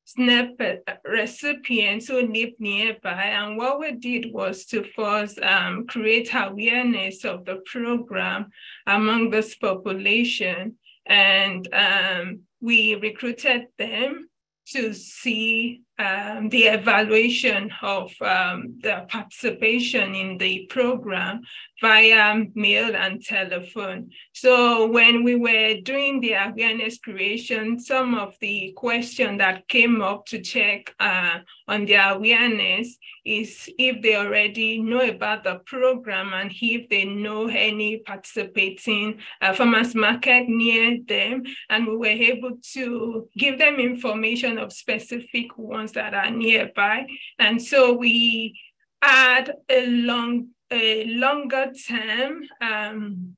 SNAP 0.05 0.59
recipients 1.05 2.07
who 2.07 2.21
live 2.21 2.53
nearby. 2.57 3.25
And 3.25 3.55
what 3.55 3.79
we 3.79 3.91
did 3.91 4.33
was 4.33 4.65
to 4.65 4.83
first 4.95 5.37
um, 5.43 5.85
create 5.85 6.33
awareness 6.33 7.23
of 7.23 7.45
the 7.45 7.61
program 7.71 8.47
among 8.87 9.29
this 9.29 9.53
population. 9.53 10.77
And 11.05 11.69
um, 11.71 12.39
we 12.59 12.95
recruited 12.95 13.67
them 13.77 14.27
to 14.69 14.91
see 14.91 15.83
um, 15.97 16.49
the 16.49 16.63
evaluation 16.63 17.71
of 17.81 18.11
um, 18.21 18.79
the 18.81 19.05
participation 19.07 20.13
in 20.13 20.37
the 20.37 20.65
program 20.69 21.41
via 21.81 22.43
mail 22.53 22.95
and 22.95 23.23
telephone. 23.23 24.09
So 24.33 24.87
when 24.87 25.23
we 25.23 25.35
were 25.35 25.75
doing 25.81 26.21
the 26.21 26.33
awareness 26.33 26.97
creation, 26.97 27.79
some 27.79 28.15
of 28.15 28.35
the 28.39 28.73
questions 28.75 29.39
that 29.39 29.67
came 29.67 30.01
up 30.01 30.25
to 30.27 30.41
check 30.41 30.93
uh, 30.99 31.39
on 31.67 31.85
the 31.85 31.95
awareness 31.95 32.97
is 33.25 33.69
if 33.77 34.01
they 34.01 34.15
already 34.15 34.81
know 34.81 35.01
about 35.01 35.43
the 35.43 35.55
program 35.65 36.33
and 36.33 36.51
if 36.61 36.89
they 36.89 37.05
know 37.05 37.47
any 37.47 37.97
participating 37.97 39.19
uh, 39.41 39.53
farmers 39.53 39.95
market 39.95 40.47
near 40.47 40.99
them. 41.07 41.43
And 41.69 41.87
we 41.87 41.97
were 41.97 42.05
able 42.05 42.57
to 42.73 43.27
give 43.37 43.57
them 43.57 43.75
information 43.75 44.57
of 44.57 44.71
specific 44.71 45.57
ones 45.57 45.84
that 45.93 46.13
are 46.13 46.31
nearby. 46.31 47.07
And 47.39 47.61
so 47.61 47.93
we 47.93 48.59
add 49.01 49.53
a 49.69 49.87
long 49.87 50.49
a 50.71 51.05
longer 51.05 51.71
term 51.87 52.43
um, 52.59 53.35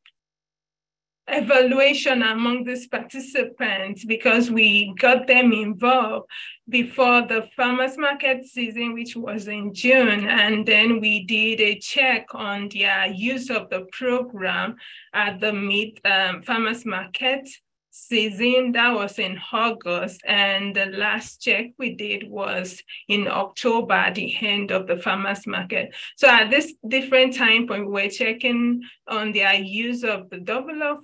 evaluation 1.28 2.24
among 2.24 2.64
these 2.64 2.88
participants 2.88 4.06
because 4.06 4.50
we 4.50 4.94
got 4.98 5.28
them 5.28 5.52
involved 5.52 6.26
before 6.70 7.22
the 7.28 7.48
farmers 7.56 7.98
market 7.98 8.46
season, 8.46 8.94
which 8.94 9.16
was 9.16 9.48
in 9.48 9.74
June. 9.74 10.28
And 10.28 10.66
then 10.66 11.02
we 11.02 11.26
did 11.26 11.60
a 11.60 11.78
check 11.80 12.28
on 12.34 12.70
their 12.70 13.08
use 13.08 13.50
of 13.50 13.70
the 13.70 13.86
program 13.92 14.78
at 15.14 15.40
the 15.40 15.52
mid 15.52 16.00
um, 16.06 16.44
farmers 16.44 16.86
market 16.86 17.50
season 17.98 18.72
that 18.74 18.94
was 18.94 19.18
in 19.20 19.40
August, 19.52 20.22
and 20.26 20.76
the 20.76 20.86
last 20.86 21.42
check 21.42 21.72
we 21.78 21.96
did 21.96 22.30
was 22.30 22.82
in 23.08 23.28
October 23.28 23.94
at 23.94 24.16
the 24.16 24.36
end 24.40 24.72
of 24.72 24.88
the 24.88 24.98
farmers 24.98 25.48
market. 25.48 25.96
So 26.16 26.28
at 26.30 26.50
this 26.50 26.74
different 26.88 27.36
time 27.36 27.68
point, 27.68 27.90
we're 27.90 28.10
checking 28.10 28.84
on 29.08 29.34
their 29.34 29.56
use 29.56 30.04
of 30.04 30.30
the 30.30 30.38
double 30.38 30.84
of 30.84 31.00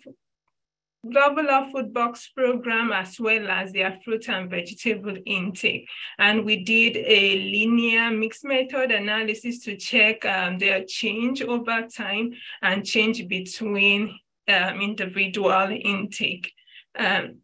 double 1.09 1.49
up 1.49 1.69
food 1.71 1.93
bucks 1.93 2.29
program 2.29 2.93
as 2.93 3.19
well 3.19 3.49
as 3.49 3.73
their 3.73 3.99
fruit 4.05 4.29
and 4.29 4.49
vegetable 4.49 5.17
intake. 5.25 5.85
And 6.17 6.45
we 6.45 6.63
did 6.63 6.95
a 6.95 7.39
linear 7.39 8.09
mixed 8.11 8.45
method 8.45 8.91
analysis 8.91 9.59
to 9.65 9.75
check 9.75 10.23
um, 10.25 10.59
their 10.59 10.85
change 10.85 11.41
over 11.41 11.87
time 11.93 12.31
and 12.61 12.85
change 12.85 13.27
between 13.27 14.17
um, 14.47 14.79
individual 14.79 15.69
intake. 15.71 16.53
Um, 16.97 17.39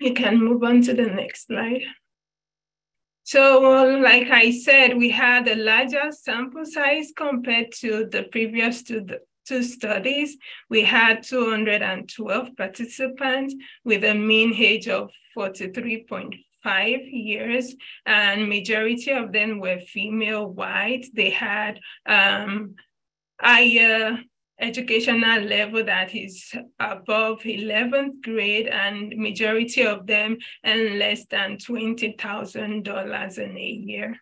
you 0.00 0.14
can 0.14 0.38
move 0.38 0.62
on 0.62 0.82
to 0.82 0.94
the 0.94 1.06
next 1.06 1.46
slide. 1.46 1.82
So 3.24 3.60
like 4.02 4.30
I 4.30 4.50
said, 4.52 4.96
we 4.96 5.10
had 5.10 5.46
a 5.48 5.54
larger 5.54 6.10
sample 6.12 6.64
size 6.64 7.12
compared 7.14 7.72
to 7.80 8.06
the 8.06 8.22
previous 8.22 8.82
two, 8.82 9.06
two 9.46 9.62
studies. 9.62 10.38
We 10.70 10.82
had 10.82 11.24
212 11.24 12.56
participants 12.56 13.54
with 13.84 14.04
a 14.04 14.14
mean 14.14 14.54
age 14.54 14.88
of 14.88 15.10
43.5 15.36 16.38
years 17.12 17.76
and 18.06 18.48
majority 18.48 19.10
of 19.10 19.32
them 19.32 19.60
were 19.60 19.80
female 19.80 20.46
white. 20.46 21.04
They 21.14 21.28
had 21.28 21.80
um, 22.06 22.76
higher 23.38 24.20
educational 24.60 25.42
level 25.42 25.84
that 25.84 26.14
is 26.14 26.52
above 26.80 27.42
11th 27.42 28.22
grade 28.22 28.66
and 28.66 29.16
majority 29.16 29.86
of 29.86 30.06
them 30.06 30.38
earn 30.64 30.98
less 30.98 31.24
than 31.26 31.56
$20,000 31.56 33.38
in 33.38 33.56
a 33.56 33.60
year. 33.60 34.20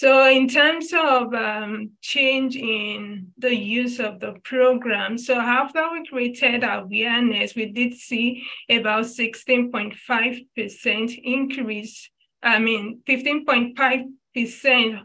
So 0.00 0.30
in 0.30 0.46
terms 0.46 0.92
of 0.92 1.34
um, 1.34 1.90
change 2.00 2.54
in 2.54 3.32
the 3.36 3.52
use 3.52 3.98
of 3.98 4.20
the 4.20 4.34
program, 4.44 5.18
so 5.18 5.34
after 5.34 5.90
we 5.90 6.06
created 6.06 6.62
awareness, 6.62 7.56
we 7.56 7.66
did 7.66 7.94
see 7.94 8.44
about 8.70 9.06
16.5% 9.06 11.20
increase, 11.24 12.10
I 12.40 12.60
mean, 12.60 13.00
15.5% 13.08 15.00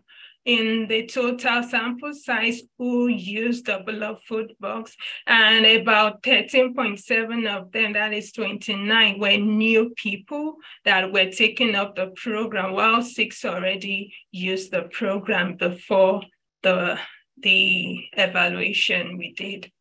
in 0.46 0.88
the 0.88 1.06
total 1.06 1.64
sample 1.64 2.14
size 2.14 2.62
who 2.78 3.08
used 3.08 3.66
the 3.66 3.82
below 3.86 4.18
food 4.28 4.54
box 4.60 4.96
and 5.26 5.66
about 5.66 6.22
13.7 6.24 7.48
of 7.48 7.72
them 7.72 7.94
that 7.94 8.14
is 8.14 8.32
29 8.34 9.20
were 9.20 9.38
new 9.38 9.92
people 9.96 10.56
that 10.84 11.12
were 11.12 11.30
taking 11.32 11.76
up 11.76 11.96
the 11.96 12.08
program 12.16 12.74
while 12.74 13.02
six 13.02 13.46
already 13.46 14.14
used 14.32 14.72
the 14.72 14.84
program 14.84 15.56
before 15.56 16.22
the 16.62 16.98
the 17.42 18.00
evaluation 18.14 19.18
we 19.18 19.34
did 19.34 19.72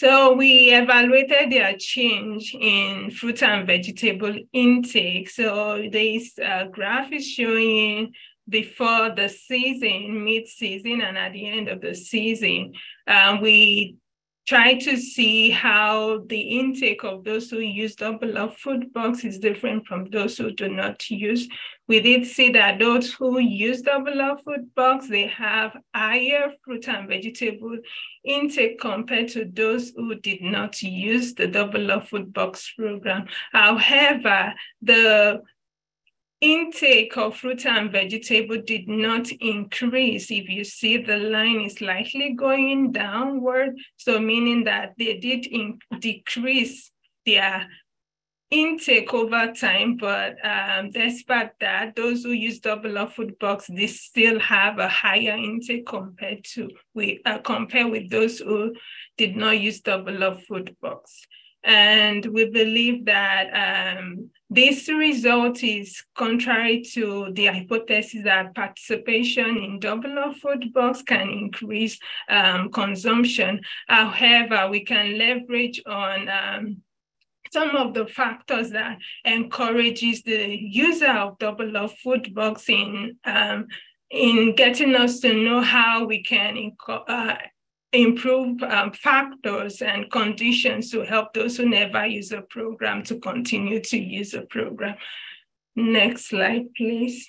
So 0.00 0.32
we 0.32 0.74
evaluated 0.74 1.52
their 1.52 1.76
change 1.76 2.56
in 2.58 3.10
fruit 3.10 3.42
and 3.42 3.66
vegetable 3.66 4.34
intake. 4.50 5.28
So 5.28 5.90
this 5.92 6.38
uh, 6.38 6.68
graph 6.72 7.12
is 7.12 7.28
showing 7.28 8.14
before 8.48 9.10
the 9.14 9.28
season, 9.28 10.24
mid-season, 10.24 11.02
and 11.02 11.18
at 11.18 11.34
the 11.34 11.46
end 11.46 11.68
of 11.68 11.82
the 11.82 11.94
season. 11.94 12.72
Um, 13.06 13.42
we 13.42 13.96
try 14.48 14.72
to 14.78 14.96
see 14.96 15.50
how 15.50 16.24
the 16.28 16.40
intake 16.58 17.04
of 17.04 17.22
those 17.22 17.50
who 17.50 17.58
use 17.58 17.94
double 17.94 18.38
up 18.38 18.56
food 18.56 18.94
bucks 18.94 19.22
is 19.22 19.38
different 19.38 19.86
from 19.86 20.06
those 20.06 20.38
who 20.38 20.50
do 20.50 20.70
not 20.70 21.10
use. 21.10 21.46
We 21.90 21.98
did 21.98 22.24
see 22.24 22.50
that 22.50 22.78
those 22.78 23.12
who 23.12 23.40
use 23.40 23.82
double 23.82 24.20
up 24.22 24.44
food 24.44 24.72
bucks, 24.76 25.08
they 25.08 25.26
have 25.26 25.76
higher 25.92 26.52
fruit 26.64 26.86
and 26.86 27.08
vegetable 27.08 27.78
intake 28.22 28.78
compared 28.78 29.26
to 29.30 29.44
those 29.44 29.90
who 29.96 30.14
did 30.14 30.40
not 30.40 30.80
use 30.82 31.34
the 31.34 31.48
double 31.48 31.90
up 31.90 32.06
food 32.06 32.32
bucks 32.32 32.72
program. 32.78 33.26
However, 33.50 34.54
the 34.80 35.42
intake 36.40 37.16
of 37.16 37.36
fruit 37.36 37.66
and 37.66 37.90
vegetable 37.90 38.62
did 38.62 38.86
not 38.86 39.28
increase. 39.32 40.30
If 40.30 40.48
you 40.48 40.62
see 40.62 40.96
the 40.98 41.16
line 41.16 41.62
is 41.62 41.74
slightly 41.74 42.34
going 42.34 42.92
downward, 42.92 43.76
so 43.96 44.20
meaning 44.20 44.62
that 44.62 44.92
they 44.96 45.18
did 45.18 45.48
decrease 45.98 46.92
their 47.26 47.66
intake 48.50 49.14
over 49.14 49.52
time, 49.52 49.96
but 49.96 50.36
um, 50.44 50.90
despite 50.90 51.58
that, 51.60 51.94
those 51.94 52.24
who 52.24 52.32
use 52.32 52.58
double 52.58 52.98
up 52.98 53.12
food 53.12 53.38
bucks, 53.38 53.68
they 53.68 53.86
still 53.86 54.40
have 54.40 54.78
a 54.78 54.88
higher 54.88 55.36
intake 55.36 55.86
compared 55.86 56.44
to 56.44 56.68
we 56.94 57.20
uh, 57.24 57.38
compare 57.38 57.86
with 57.88 58.10
those 58.10 58.38
who 58.38 58.74
did 59.16 59.36
not 59.36 59.60
use 59.60 59.80
double 59.80 60.24
up 60.24 60.42
food 60.42 60.76
bucks. 60.82 61.26
And 61.62 62.24
we 62.26 62.48
believe 62.48 63.04
that 63.04 63.98
um, 63.98 64.30
this 64.48 64.88
result 64.88 65.62
is 65.62 66.02
contrary 66.16 66.82
to 66.94 67.30
the 67.34 67.46
hypothesis 67.46 68.24
that 68.24 68.54
participation 68.54 69.58
in 69.58 69.78
double 69.78 70.18
up 70.18 70.36
food 70.36 70.72
bucks 70.72 71.02
can 71.02 71.28
increase 71.28 71.98
um, 72.30 72.70
consumption. 72.70 73.60
However, 73.88 74.68
we 74.70 74.84
can 74.84 75.18
leverage 75.18 75.82
on 75.86 76.28
um, 76.30 76.82
some 77.52 77.76
of 77.76 77.94
the 77.94 78.06
factors 78.06 78.70
that 78.70 78.98
encourages 79.24 80.22
the 80.22 80.56
user 80.56 81.10
of 81.10 81.38
double 81.38 81.76
up 81.76 81.90
food 81.98 82.32
bucks 82.34 82.68
in, 82.68 83.16
um, 83.24 83.66
in 84.10 84.54
getting 84.54 84.94
us 84.94 85.20
to 85.20 85.32
know 85.32 85.60
how 85.60 86.04
we 86.04 86.22
can 86.22 86.72
uh, 86.88 87.34
improve 87.92 88.62
um, 88.62 88.92
factors 88.92 89.82
and 89.82 90.10
conditions 90.10 90.90
to 90.90 91.00
help 91.02 91.34
those 91.34 91.56
who 91.56 91.68
never 91.68 92.06
use 92.06 92.30
a 92.32 92.42
program 92.42 93.02
to 93.02 93.18
continue 93.18 93.80
to 93.80 93.98
use 93.98 94.32
a 94.34 94.42
program. 94.42 94.96
Next 95.74 96.26
slide, 96.26 96.66
please. 96.76 97.28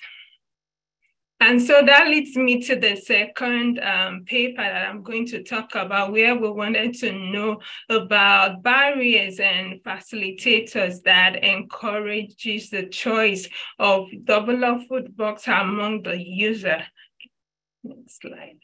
And 1.44 1.60
so 1.60 1.82
that 1.84 2.06
leads 2.06 2.36
me 2.36 2.60
to 2.60 2.76
the 2.76 2.94
second 2.94 3.80
um, 3.80 4.24
paper 4.24 4.62
that 4.62 4.88
I'm 4.88 5.02
going 5.02 5.26
to 5.26 5.42
talk 5.42 5.74
about, 5.74 6.12
where 6.12 6.36
we 6.36 6.48
wanted 6.48 6.94
to 7.00 7.10
know 7.10 7.58
about 7.88 8.62
barriers 8.62 9.40
and 9.40 9.82
facilitators 9.82 11.02
that 11.02 11.42
encourages 11.42 12.70
the 12.70 12.86
choice 12.86 13.48
of 13.80 14.06
double 14.22 14.64
up 14.64 14.82
food 14.88 15.16
bucks 15.16 15.48
among 15.48 16.04
the 16.04 16.16
user. 16.16 16.84
Next 17.82 18.20
slide. 18.20 18.60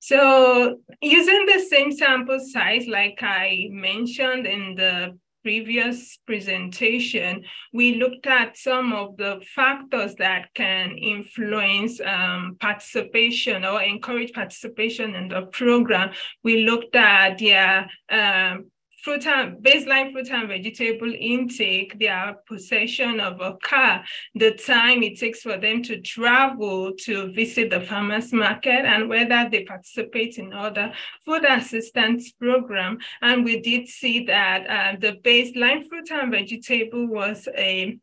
So 0.00 0.80
using 1.00 1.46
the 1.46 1.64
same 1.70 1.92
sample 1.92 2.40
size, 2.40 2.88
like 2.88 3.18
I 3.22 3.68
mentioned 3.70 4.48
in 4.48 4.74
the 4.74 5.16
previous 5.42 6.18
presentation, 6.26 7.44
we 7.72 7.94
looked 7.96 8.26
at 8.26 8.56
some 8.56 8.92
of 8.92 9.16
the 9.16 9.40
factors 9.54 10.14
that 10.16 10.48
can 10.54 10.96
influence 10.98 12.00
um, 12.00 12.56
participation 12.60 13.64
or 13.64 13.82
encourage 13.82 14.32
participation 14.32 15.14
in 15.14 15.28
the 15.28 15.42
program. 15.46 16.12
We 16.42 16.64
looked 16.64 16.96
at 16.96 17.38
their 17.38 17.90
um, 18.10 18.69
fruit 19.02 19.26
and 19.26 19.62
baseline 19.62 20.12
fruit 20.12 20.30
and 20.30 20.48
vegetable 20.48 21.12
intake, 21.18 21.98
their 21.98 22.36
possession 22.46 23.20
of 23.20 23.40
a 23.40 23.56
car, 23.62 24.04
the 24.34 24.52
time 24.52 25.02
it 25.02 25.18
takes 25.18 25.42
for 25.42 25.56
them 25.56 25.82
to 25.82 26.00
travel 26.00 26.92
to 26.94 27.32
visit 27.32 27.70
the 27.70 27.80
farmers 27.80 28.32
market, 28.32 28.84
and 28.84 29.08
whether 29.08 29.48
they 29.50 29.64
participate 29.64 30.38
in 30.38 30.52
other 30.52 30.92
food 31.24 31.44
assistance 31.44 32.32
program. 32.32 32.98
And 33.22 33.44
we 33.44 33.60
did 33.60 33.88
see 33.88 34.24
that 34.26 34.66
uh, 34.68 34.96
the 35.00 35.18
baseline 35.22 35.88
fruit 35.88 36.10
and 36.10 36.30
vegetable 36.30 37.06
was 37.06 37.48
a 37.56 37.98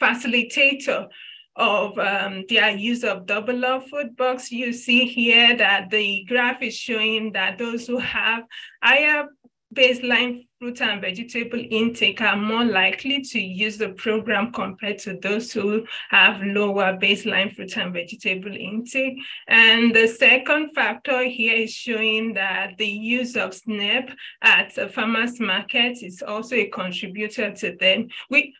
facilitator 0.00 1.08
of 1.56 1.98
um, 1.98 2.44
their 2.48 2.70
use 2.70 3.04
of 3.04 3.26
double 3.26 3.64
up 3.66 3.86
food 3.88 4.16
bucks. 4.16 4.50
You 4.50 4.72
see 4.72 5.04
here 5.04 5.56
that 5.56 5.90
the 5.90 6.24
graph 6.26 6.62
is 6.62 6.74
showing 6.74 7.32
that 7.32 7.58
those 7.58 7.86
who 7.86 7.98
have 7.98 8.44
higher 8.82 9.26
baseline 9.74 10.44
fruit 10.58 10.80
and 10.82 11.00
vegetable 11.00 11.62
intake 11.70 12.20
are 12.20 12.36
more 12.36 12.64
likely 12.64 13.22
to 13.22 13.40
use 13.40 13.78
the 13.78 13.90
program 13.90 14.52
compared 14.52 14.98
to 14.98 15.16
those 15.22 15.52
who 15.52 15.84
have 16.10 16.42
lower 16.42 16.98
baseline 16.98 17.54
fruit 17.54 17.76
and 17.76 17.92
vegetable 17.92 18.54
intake. 18.54 19.16
And 19.48 19.94
the 19.94 20.08
second 20.08 20.74
factor 20.74 21.24
here 21.24 21.54
is 21.56 21.72
showing 21.72 22.34
that 22.34 22.76
the 22.78 22.86
use 22.86 23.36
of 23.36 23.54
SNAP 23.54 24.10
at 24.42 24.76
a 24.76 24.88
farmer's 24.88 25.38
market 25.38 26.02
is 26.02 26.22
also 26.22 26.56
a 26.56 26.66
contributor 26.66 27.52
to 27.52 27.76
them. 27.76 28.08
We, 28.28 28.54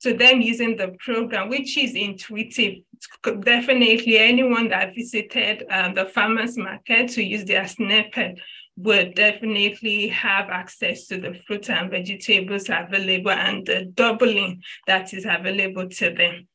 to 0.00 0.14
them 0.14 0.40
using 0.40 0.76
the 0.76 0.94
program, 0.98 1.48
which 1.48 1.78
is 1.78 1.94
intuitive. 1.94 2.82
Definitely 3.22 4.18
anyone 4.18 4.68
that 4.68 4.94
visited 4.94 5.64
um, 5.70 5.94
the 5.94 6.04
farmer's 6.04 6.58
market 6.58 7.08
to 7.10 7.22
use 7.22 7.44
their 7.44 7.66
SNAP 7.66 8.36
would 8.76 9.14
definitely 9.14 10.08
have 10.08 10.48
access 10.48 11.06
to 11.06 11.18
the 11.18 11.34
fruit 11.46 11.70
and 11.70 11.90
vegetables 11.90 12.68
available 12.68 13.30
and 13.30 13.66
the 13.66 13.84
doubling 13.84 14.62
that 14.86 15.14
is 15.14 15.24
available 15.28 15.88
to 15.88 16.10
them. 16.10 16.48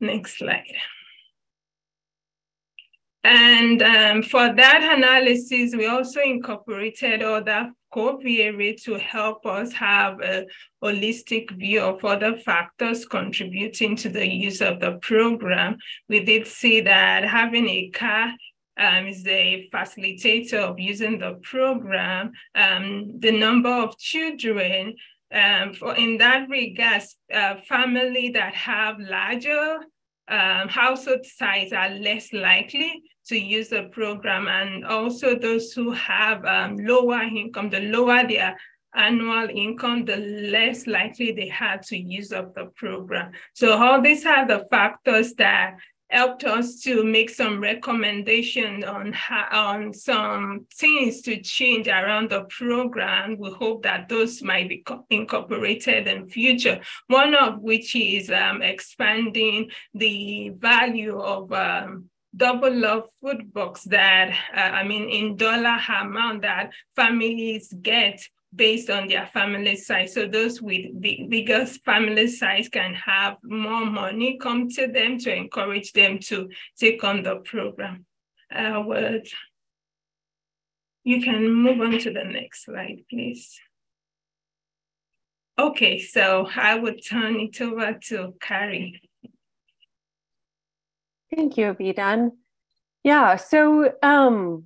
Next 0.00 0.38
slide. 0.38 0.76
And 3.24 3.82
um, 3.82 4.22
for 4.22 4.54
that 4.54 4.96
analysis, 4.96 5.74
we 5.74 5.86
also 5.86 6.20
incorporated 6.20 7.22
other 7.22 7.72
covariates 7.92 8.84
to 8.84 8.98
help 8.98 9.44
us 9.46 9.72
have 9.72 10.20
a 10.20 10.46
holistic 10.82 11.50
view 11.50 11.80
of 11.80 12.04
other 12.04 12.36
factors 12.36 13.04
contributing 13.04 13.96
to 13.96 14.10
the 14.10 14.28
use 14.28 14.60
of 14.60 14.78
the 14.78 14.98
program. 15.02 15.78
We 16.08 16.24
did 16.24 16.46
see 16.46 16.82
that 16.82 17.24
having 17.24 17.68
a 17.68 17.90
car 17.90 18.32
um, 18.78 19.06
is 19.06 19.26
a 19.26 19.68
facilitator 19.72 20.58
of 20.58 20.78
using 20.78 21.18
the 21.18 21.34
program. 21.42 22.32
Um, 22.54 23.18
the 23.20 23.32
number 23.32 23.70
of 23.70 23.98
children 23.98 24.94
um, 25.32 25.74
for 25.74 25.94
in 25.96 26.18
that 26.18 26.48
regard, 26.48 27.02
uh, 27.34 27.56
family 27.68 28.30
that 28.30 28.54
have 28.54 28.98
larger 29.00 29.78
um, 30.28 30.68
household 30.68 31.24
size 31.24 31.72
are 31.72 31.90
less 31.90 32.32
likely 32.32 33.02
to 33.26 33.36
use 33.36 33.68
the 33.68 33.84
program, 33.92 34.46
and 34.46 34.84
also 34.84 35.36
those 35.36 35.72
who 35.72 35.90
have 35.90 36.44
um, 36.44 36.76
lower 36.76 37.22
income, 37.22 37.70
the 37.70 37.80
lower 37.80 38.26
their 38.26 38.56
annual 38.94 39.48
income, 39.50 40.04
the 40.04 40.16
less 40.16 40.86
likely 40.86 41.32
they 41.32 41.48
had 41.48 41.82
to 41.82 41.96
use 41.96 42.32
up 42.32 42.54
the 42.54 42.66
program. 42.76 43.32
So 43.52 43.76
all 43.76 44.00
these 44.00 44.24
are 44.24 44.46
the 44.46 44.66
factors 44.70 45.34
that 45.34 45.76
helped 46.08 46.44
us 46.44 46.80
to 46.82 47.04
make 47.04 47.30
some 47.30 47.60
recommendations 47.60 48.84
on 48.84 49.12
how, 49.12 49.48
on 49.50 49.92
some 49.92 50.66
things 50.74 51.22
to 51.22 51.40
change 51.40 51.88
around 51.88 52.30
the 52.30 52.44
program. 52.44 53.36
We 53.38 53.50
hope 53.50 53.82
that 53.82 54.08
those 54.08 54.42
might 54.42 54.68
be 54.68 54.84
incorporated 55.10 56.06
in 56.06 56.28
future. 56.28 56.80
One 57.08 57.34
of 57.34 57.60
which 57.60 57.96
is 57.96 58.30
um, 58.30 58.62
expanding 58.62 59.70
the 59.94 60.50
value 60.50 61.18
of 61.18 61.52
um, 61.52 62.10
double 62.36 62.84
up 62.84 63.08
food 63.20 63.52
bucks 63.52 63.84
that 63.84 64.30
uh, 64.54 64.60
I 64.60 64.84
mean 64.84 65.08
in 65.08 65.36
dollar 65.36 65.78
amount 65.88 66.42
that 66.42 66.70
families 66.94 67.72
get 67.80 68.28
based 68.56 68.90
on 68.90 69.06
their 69.06 69.26
family 69.26 69.76
size. 69.76 70.14
So 70.14 70.26
those 70.26 70.60
with 70.60 71.00
the 71.00 71.26
biggest 71.28 71.84
family 71.84 72.26
size 72.26 72.68
can 72.68 72.94
have 72.94 73.36
more 73.44 73.84
money 73.84 74.38
come 74.40 74.68
to 74.70 74.86
them 74.86 75.18
to 75.18 75.34
encourage 75.34 75.92
them 75.92 76.18
to 76.20 76.48
take 76.78 77.04
on 77.04 77.22
the 77.22 77.36
program. 77.36 78.06
Uh, 78.54 78.82
would, 78.84 79.28
you 81.04 81.20
can 81.20 81.48
move 81.52 81.80
on 81.80 81.98
to 81.98 82.12
the 82.12 82.24
next 82.24 82.64
slide, 82.64 83.02
please. 83.10 83.60
Okay, 85.58 85.98
so 85.98 86.48
I 86.54 86.74
would 86.74 87.00
turn 87.04 87.40
it 87.40 87.60
over 87.60 87.98
to 88.08 88.34
Carrie. 88.40 89.00
Thank 91.34 91.56
you, 91.56 91.74
Abiodun. 91.74 92.32
Yeah, 93.02 93.36
so 93.36 93.92
um, 94.02 94.64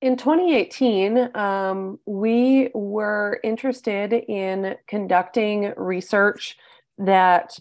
in 0.00 0.16
2018, 0.16 1.36
um, 1.36 1.98
we 2.06 2.70
were 2.74 3.38
interested 3.44 4.12
in 4.12 4.76
conducting 4.86 5.74
research 5.76 6.56
that 6.98 7.58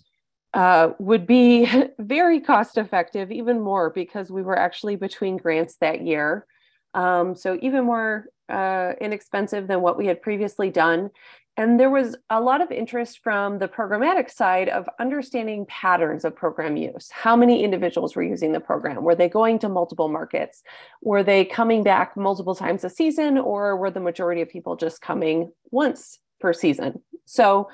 uh, 0.53 0.91
would 0.99 1.27
be 1.27 1.69
very 1.99 2.39
cost 2.39 2.77
effective, 2.77 3.31
even 3.31 3.59
more 3.59 3.89
because 3.89 4.31
we 4.31 4.41
were 4.41 4.57
actually 4.57 4.95
between 4.95 5.37
grants 5.37 5.75
that 5.81 6.01
year. 6.01 6.45
Um, 6.93 7.35
so, 7.35 7.59
even 7.61 7.83
more 7.83 8.25
uh, 8.47 8.93
inexpensive 8.99 9.67
than 9.67 9.81
what 9.81 9.97
we 9.97 10.07
had 10.07 10.21
previously 10.21 10.69
done. 10.69 11.11
And 11.59 11.77
there 11.77 11.89
was 11.89 12.15
a 12.29 12.39
lot 12.39 12.61
of 12.61 12.71
interest 12.71 13.19
from 13.21 13.59
the 13.59 13.67
programmatic 13.67 14.31
side 14.31 14.69
of 14.69 14.87
understanding 14.97 15.65
patterns 15.65 16.23
of 16.23 16.33
program 16.33 16.77
use. 16.77 17.09
How 17.11 17.35
many 17.35 17.65
individuals 17.65 18.15
were 18.15 18.23
using 18.23 18.53
the 18.53 18.61
program? 18.61 19.03
Were 19.03 19.13
they 19.13 19.27
going 19.27 19.59
to 19.59 19.67
multiple 19.67 20.07
markets? 20.07 20.63
Were 21.01 21.21
they 21.21 21.43
coming 21.43 21.83
back 21.83 22.15
multiple 22.15 22.55
times 22.55 22.85
a 22.85 22.89
season, 22.89 23.37
or 23.37 23.75
were 23.75 23.91
the 23.91 23.99
majority 23.99 24.41
of 24.41 24.47
people 24.47 24.77
just 24.77 25.01
coming 25.01 25.51
once 25.69 26.19
per 26.39 26.53
season? 26.53 27.01
So, 27.25 27.69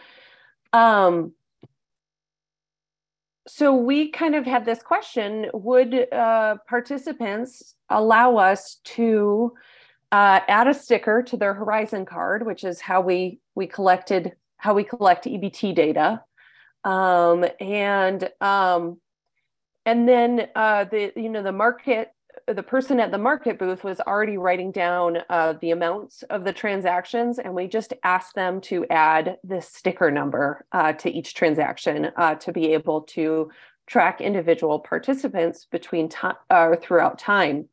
um, 0.73 1.33
so 3.47 3.75
we 3.75 4.09
kind 4.09 4.33
of 4.33 4.47
had 4.47 4.65
this 4.65 4.81
question 4.81 5.51
would 5.53 6.11
uh, 6.11 6.55
participants 6.67 7.75
allow 7.91 8.37
us 8.37 8.79
to 8.95 9.53
uh, 10.15 10.39
add 10.47 10.65
a 10.69 10.73
sticker 10.73 11.21
to 11.21 11.35
their 11.35 11.53
Horizon 11.53 12.05
card, 12.05 12.45
which 12.45 12.63
is 12.63 12.79
how 12.79 13.01
we 13.01 13.39
we 13.53 13.67
collected 13.67 14.31
how 14.55 14.73
we 14.73 14.85
collect 14.85 15.25
EBT 15.25 15.75
data, 15.75 16.21
um, 16.85 17.43
and 17.59 18.29
um, 18.39 19.01
and 19.85 20.07
then 20.07 20.47
uh, 20.55 20.85
the 20.85 21.11
you 21.17 21.27
know 21.27 21.43
the 21.43 21.51
market 21.51 22.11
the 22.47 22.63
person 22.63 23.01
at 23.01 23.11
the 23.11 23.17
market 23.17 23.59
booth 23.59 23.83
was 23.83 23.99
already 23.99 24.37
writing 24.37 24.71
down 24.71 25.17
uh, 25.29 25.53
the 25.59 25.71
amounts 25.71 26.23
of 26.29 26.45
the 26.45 26.53
transactions, 26.53 27.37
and 27.37 27.53
we 27.53 27.67
just 27.67 27.91
asked 28.05 28.35
them 28.35 28.61
to 28.61 28.85
add 28.89 29.35
this 29.43 29.67
sticker 29.67 30.11
number 30.11 30.65
uh, 30.71 30.93
to 30.93 31.11
each 31.11 31.33
transaction 31.33 32.09
uh, 32.15 32.35
to 32.35 32.53
be 32.53 32.71
able 32.71 33.01
to 33.01 33.51
track 33.85 34.21
individual 34.21 34.79
participants 34.79 35.67
between 35.69 36.07
time 36.07 36.35
or 36.49 36.77
throughout 36.77 37.19
time. 37.19 37.67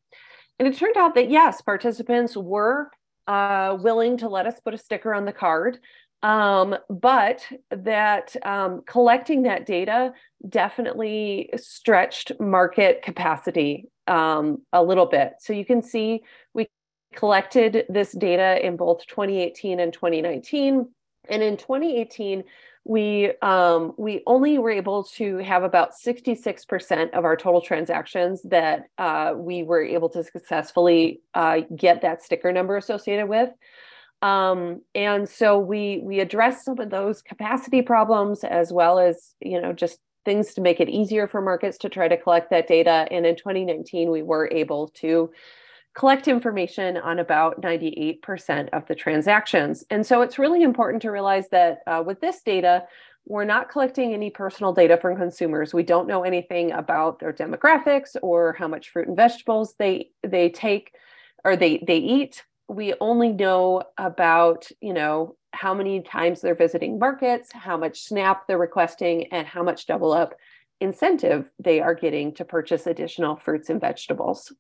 And 0.62 0.72
it 0.72 0.78
turned 0.78 0.96
out 0.96 1.16
that 1.16 1.28
yes, 1.28 1.60
participants 1.60 2.36
were 2.36 2.88
uh, 3.26 3.76
willing 3.80 4.16
to 4.18 4.28
let 4.28 4.46
us 4.46 4.60
put 4.60 4.74
a 4.74 4.78
sticker 4.78 5.12
on 5.12 5.24
the 5.24 5.32
card, 5.32 5.80
um, 6.22 6.76
but 6.88 7.44
that 7.70 8.36
um, 8.44 8.82
collecting 8.86 9.42
that 9.42 9.66
data 9.66 10.12
definitely 10.48 11.50
stretched 11.56 12.30
market 12.38 13.02
capacity 13.02 13.88
um, 14.06 14.62
a 14.72 14.80
little 14.80 15.06
bit. 15.06 15.32
So 15.40 15.52
you 15.52 15.64
can 15.64 15.82
see 15.82 16.22
we 16.54 16.68
collected 17.12 17.84
this 17.88 18.12
data 18.12 18.64
in 18.64 18.76
both 18.76 19.04
2018 19.08 19.80
and 19.80 19.92
2019. 19.92 20.88
And 21.28 21.42
in 21.42 21.56
2018, 21.56 22.44
we 22.84 23.32
um, 23.42 23.92
we 23.96 24.22
only 24.26 24.58
were 24.58 24.70
able 24.70 25.04
to 25.04 25.38
have 25.38 25.62
about 25.62 25.92
66% 25.94 27.10
of 27.10 27.24
our 27.24 27.36
total 27.36 27.60
transactions 27.60 28.42
that 28.42 28.88
uh, 28.98 29.34
we 29.36 29.62
were 29.62 29.84
able 29.84 30.08
to 30.10 30.24
successfully 30.24 31.20
uh, 31.34 31.60
get 31.76 32.02
that 32.02 32.22
sticker 32.22 32.52
number 32.52 32.76
associated 32.76 33.28
with. 33.28 33.50
Um, 34.20 34.82
and 34.94 35.28
so 35.28 35.58
we 35.58 36.00
we 36.02 36.20
addressed 36.20 36.64
some 36.64 36.78
of 36.78 36.90
those 36.90 37.22
capacity 37.22 37.82
problems 37.82 38.42
as 38.44 38.72
well 38.72 38.98
as 38.98 39.34
you 39.40 39.60
know 39.60 39.72
just 39.72 39.98
things 40.24 40.54
to 40.54 40.60
make 40.60 40.80
it 40.80 40.88
easier 40.88 41.26
for 41.26 41.40
markets 41.40 41.78
to 41.78 41.88
try 41.88 42.08
to 42.08 42.16
collect 42.16 42.50
that 42.50 42.68
data. 42.68 43.06
And 43.10 43.26
in 43.26 43.34
2019, 43.36 44.10
we 44.10 44.22
were 44.22 44.48
able 44.52 44.88
to 44.88 45.32
collect 45.94 46.26
information 46.28 46.96
on 46.96 47.18
about 47.18 47.60
98% 47.60 48.68
of 48.72 48.86
the 48.86 48.94
transactions. 48.94 49.84
And 49.90 50.06
so 50.06 50.22
it's 50.22 50.38
really 50.38 50.62
important 50.62 51.02
to 51.02 51.10
realize 51.10 51.48
that 51.50 51.80
uh, 51.86 52.02
with 52.04 52.20
this 52.20 52.42
data, 52.42 52.84
we're 53.26 53.44
not 53.44 53.70
collecting 53.70 54.14
any 54.14 54.30
personal 54.30 54.72
data 54.72 54.96
from 54.96 55.16
consumers. 55.16 55.72
We 55.72 55.82
don't 55.82 56.08
know 56.08 56.22
anything 56.24 56.72
about 56.72 57.20
their 57.20 57.32
demographics 57.32 58.16
or 58.20 58.54
how 58.58 58.68
much 58.68 58.90
fruit 58.90 59.08
and 59.08 59.16
vegetables 59.16 59.74
they 59.78 60.10
they 60.22 60.48
take 60.48 60.92
or 61.44 61.56
they 61.56 61.78
they 61.86 61.98
eat. 61.98 62.42
We 62.68 62.94
only 63.00 63.32
know 63.32 63.82
about, 63.98 64.68
you 64.80 64.94
know, 64.94 65.36
how 65.52 65.74
many 65.74 66.00
times 66.00 66.40
they're 66.40 66.54
visiting 66.54 66.98
markets, 66.98 67.52
how 67.52 67.76
much 67.76 68.02
SNAP 68.02 68.46
they're 68.46 68.58
requesting, 68.58 69.26
and 69.32 69.46
how 69.46 69.62
much 69.62 69.86
double 69.86 70.12
up 70.12 70.34
incentive 70.80 71.48
they 71.60 71.80
are 71.80 71.94
getting 71.94 72.34
to 72.34 72.44
purchase 72.44 72.86
additional 72.86 73.36
fruits 73.36 73.70
and 73.70 73.80
vegetables. 73.80 74.52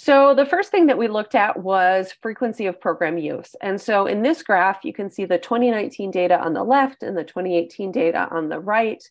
So 0.00 0.32
the 0.32 0.46
first 0.46 0.70
thing 0.70 0.86
that 0.86 0.96
we 0.96 1.08
looked 1.08 1.34
at 1.34 1.60
was 1.60 2.14
frequency 2.22 2.66
of 2.66 2.80
program 2.80 3.18
use. 3.18 3.56
And 3.60 3.80
so 3.80 4.06
in 4.06 4.22
this 4.22 4.44
graph, 4.44 4.84
you 4.84 4.92
can 4.92 5.10
see 5.10 5.24
the 5.24 5.38
2019 5.38 6.12
data 6.12 6.38
on 6.38 6.52
the 6.52 6.62
left 6.62 7.02
and 7.02 7.18
the 7.18 7.24
2018 7.24 7.90
data 7.90 8.28
on 8.30 8.48
the 8.48 8.60
right. 8.60 9.02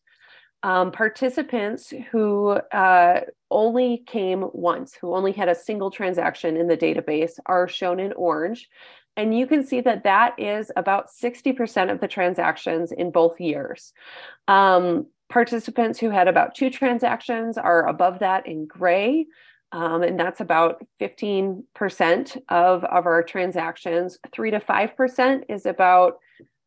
Um, 0.63 0.93
participants 0.93 1.93
who 2.09 2.51
uh, 2.71 3.19
only 3.51 4.05
came 4.07 4.45
once, 4.53 4.93
who 4.93 5.13
only 5.13 5.33
had 5.33 5.49
a 5.49 5.55
single 5.55 5.91
transaction 5.91 6.55
in 6.55 6.67
the 6.67 6.77
database 6.77 7.33
are 7.47 7.67
shown 7.67 7.99
in 7.99 8.13
orange. 8.13 8.69
And 9.17 9.37
you 9.37 9.45
can 9.45 9.67
see 9.67 9.81
that 9.81 10.05
that 10.05 10.39
is 10.39 10.71
about 10.77 11.09
60% 11.09 11.91
of 11.91 11.99
the 11.99 12.07
transactions 12.07 12.93
in 12.93 13.11
both 13.11 13.41
years. 13.41 13.91
Um, 14.47 15.07
participants 15.29 15.99
who 15.99 16.11
had 16.11 16.29
about 16.29 16.55
two 16.55 16.69
transactions 16.69 17.57
are 17.57 17.87
above 17.87 18.19
that 18.19 18.47
in 18.47 18.67
gray. 18.67 19.25
Um, 19.71 20.03
and 20.03 20.19
that's 20.19 20.39
about 20.39 20.85
15% 21.01 22.37
of, 22.49 22.83
of 22.85 23.05
our 23.05 23.23
transactions. 23.23 24.17
3 24.33 24.51
to 24.51 24.59
5% 24.59 25.43
is 25.49 25.65
about 25.65 26.19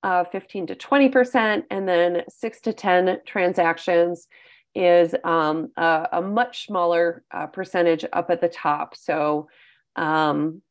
uh, 0.03 0.25
15 0.25 0.67
to 0.69 0.75
20%. 0.75 1.65
And 1.71 1.89
then 1.89 2.23
6 2.29 2.61
to 2.63 2.73
10 2.73 3.21
transactions 3.27 4.29
is 4.75 5.15
um, 5.25 5.71
a, 5.77 6.09
a, 6.13 6.23
much 6.23 6.67
smaller 6.67 7.25
uh, 7.31 7.47
percentage 7.47 8.05
up 8.13 8.31
at 8.31 8.41
the 8.41 8.49
top. 8.49 8.97
So 8.97 9.49
um, 9.97 10.63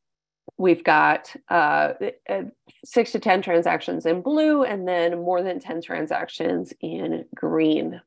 we've 0.58 0.84
got 0.84 1.36
uh, 1.50 1.94
uh 2.30 2.44
6 2.86 3.12
to 3.12 3.20
10 3.20 3.42
transactions 3.42 4.06
in 4.06 4.22
blue 4.22 4.64
and 4.64 4.88
then 4.88 5.22
more 5.22 5.44
than 5.44 5.60
10 5.60 5.82
transactions 5.82 6.74
in 6.80 7.26
green. 7.36 8.02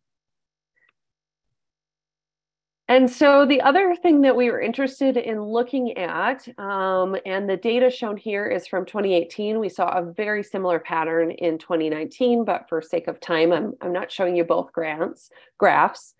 And 2.92 3.10
so 3.10 3.46
the 3.46 3.62
other 3.62 3.96
thing 3.96 4.20
that 4.20 4.36
we 4.36 4.50
were 4.50 4.60
interested 4.60 5.16
in 5.16 5.42
looking 5.42 5.96
at, 5.96 6.46
um, 6.58 7.16
and 7.24 7.48
the 7.48 7.56
data 7.56 7.88
shown 7.88 8.18
here 8.18 8.46
is 8.46 8.66
from 8.66 8.84
2018. 8.84 9.58
We 9.58 9.70
saw 9.70 9.96
a 9.96 10.02
very 10.02 10.42
similar 10.42 10.78
pattern 10.78 11.30
in 11.30 11.56
2019, 11.56 12.44
but 12.44 12.68
for 12.68 12.82
sake 12.82 13.08
of 13.08 13.18
time, 13.18 13.50
I'm, 13.50 13.72
I'm 13.80 13.94
not 13.94 14.12
showing 14.12 14.36
you 14.36 14.44
both 14.44 14.74
grants, 14.74 15.30
graphs. 15.56 16.12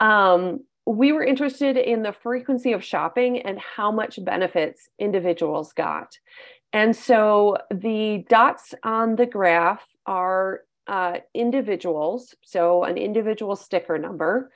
Um, 0.00 0.60
we 0.84 1.12
were 1.12 1.24
interested 1.24 1.78
in 1.78 2.02
the 2.02 2.12
frequency 2.12 2.74
of 2.74 2.84
shopping 2.84 3.40
and 3.40 3.58
how 3.58 3.90
much 3.90 4.22
benefits 4.22 4.90
individuals 4.98 5.72
got. 5.72 6.18
And 6.74 6.94
so 6.94 7.56
the 7.70 8.26
dots 8.28 8.74
on 8.82 9.16
the 9.16 9.24
graph 9.24 9.86
are 10.04 10.60
uh, 10.86 11.20
individuals, 11.32 12.34
so 12.44 12.84
an 12.84 12.98
individual 12.98 13.56
sticker 13.56 13.96
number. 13.96 14.50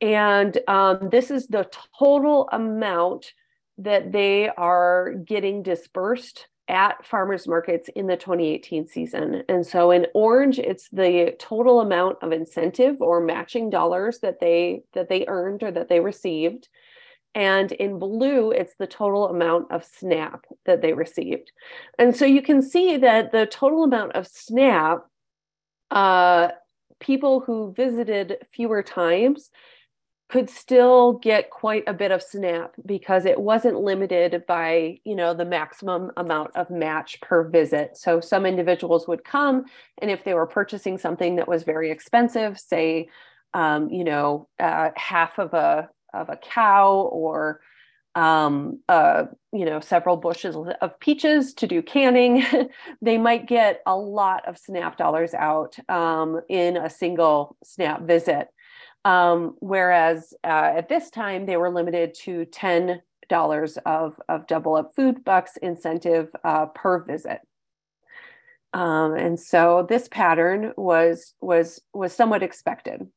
And 0.00 0.58
um, 0.66 1.08
this 1.10 1.30
is 1.30 1.46
the 1.46 1.68
total 1.98 2.48
amount 2.52 3.32
that 3.78 4.12
they 4.12 4.48
are 4.48 5.14
getting 5.24 5.62
dispersed 5.62 6.46
at 6.68 7.04
farmers 7.04 7.48
markets 7.48 7.90
in 7.96 8.06
the 8.06 8.16
2018 8.16 8.86
season. 8.86 9.42
And 9.48 9.66
so 9.66 9.90
in 9.90 10.06
orange, 10.14 10.58
it's 10.58 10.88
the 10.90 11.34
total 11.38 11.80
amount 11.80 12.18
of 12.22 12.30
incentive 12.30 12.96
or 13.00 13.20
matching 13.20 13.70
dollars 13.70 14.20
that 14.20 14.38
they 14.40 14.82
that 14.92 15.08
they 15.08 15.24
earned 15.26 15.64
or 15.64 15.72
that 15.72 15.88
they 15.88 15.98
received. 16.00 16.68
And 17.34 17.72
in 17.72 17.98
blue, 17.98 18.50
it's 18.50 18.74
the 18.76 18.86
total 18.86 19.28
amount 19.28 19.70
of 19.70 19.84
SNAP 19.84 20.46
that 20.66 20.80
they 20.80 20.92
received. 20.92 21.52
And 21.98 22.16
so 22.16 22.24
you 22.24 22.42
can 22.42 22.62
see 22.62 22.96
that 22.98 23.32
the 23.32 23.46
total 23.46 23.84
amount 23.84 24.12
of 24.12 24.26
SNAP, 24.26 25.04
uh, 25.90 26.48
people 26.98 27.40
who 27.40 27.72
visited 27.72 28.38
fewer 28.52 28.82
times 28.82 29.50
could 30.30 30.48
still 30.48 31.14
get 31.14 31.50
quite 31.50 31.82
a 31.88 31.92
bit 31.92 32.12
of 32.12 32.22
snap 32.22 32.72
because 32.86 33.26
it 33.26 33.40
wasn't 33.40 33.80
limited 33.80 34.44
by 34.46 34.98
you 35.04 35.16
know 35.16 35.34
the 35.34 35.44
maximum 35.44 36.10
amount 36.16 36.54
of 36.54 36.70
match 36.70 37.20
per 37.20 37.48
visit. 37.48 37.96
So 37.96 38.20
some 38.20 38.46
individuals 38.46 39.08
would 39.08 39.24
come 39.24 39.64
and 39.98 40.10
if 40.10 40.24
they 40.24 40.34
were 40.34 40.46
purchasing 40.46 40.98
something 40.98 41.36
that 41.36 41.48
was 41.48 41.64
very 41.64 41.90
expensive 41.90 42.58
say 42.58 43.08
um, 43.54 43.90
you 43.90 44.04
know 44.04 44.48
uh, 44.58 44.90
half 44.94 45.38
of 45.38 45.52
a 45.52 45.88
of 46.14 46.28
a 46.28 46.36
cow 46.36 47.08
or 47.12 47.60
um, 48.14 48.80
uh, 48.88 49.24
you 49.52 49.64
know 49.64 49.80
several 49.80 50.16
bushels 50.16 50.68
of 50.80 50.98
peaches 51.00 51.54
to 51.54 51.66
do 51.66 51.82
canning 51.82 52.44
they 53.02 53.18
might 53.18 53.46
get 53.46 53.82
a 53.86 53.96
lot 53.96 54.46
of 54.48 54.58
snap 54.58 54.96
dollars 54.96 55.34
out 55.34 55.76
um, 55.88 56.40
in 56.48 56.76
a 56.76 56.88
single 56.90 57.56
snap 57.64 58.02
visit 58.02 58.48
um, 59.04 59.56
whereas 59.60 60.34
uh, 60.44 60.72
at 60.76 60.88
this 60.88 61.10
time, 61.10 61.46
they 61.46 61.56
were 61.56 61.70
limited 61.70 62.14
to 62.22 62.46
$10 62.46 63.00
of, 63.86 64.20
of 64.28 64.46
double 64.46 64.74
up 64.74 64.94
food 64.94 65.24
bucks 65.24 65.56
incentive 65.56 66.28
uh, 66.44 66.66
per 66.66 67.02
visit. 67.04 67.40
Um, 68.72 69.14
and 69.14 69.40
so 69.40 69.86
this 69.88 70.08
pattern 70.08 70.72
was, 70.76 71.34
was, 71.40 71.80
was 71.92 72.12
somewhat 72.12 72.42
expected. 72.42 73.08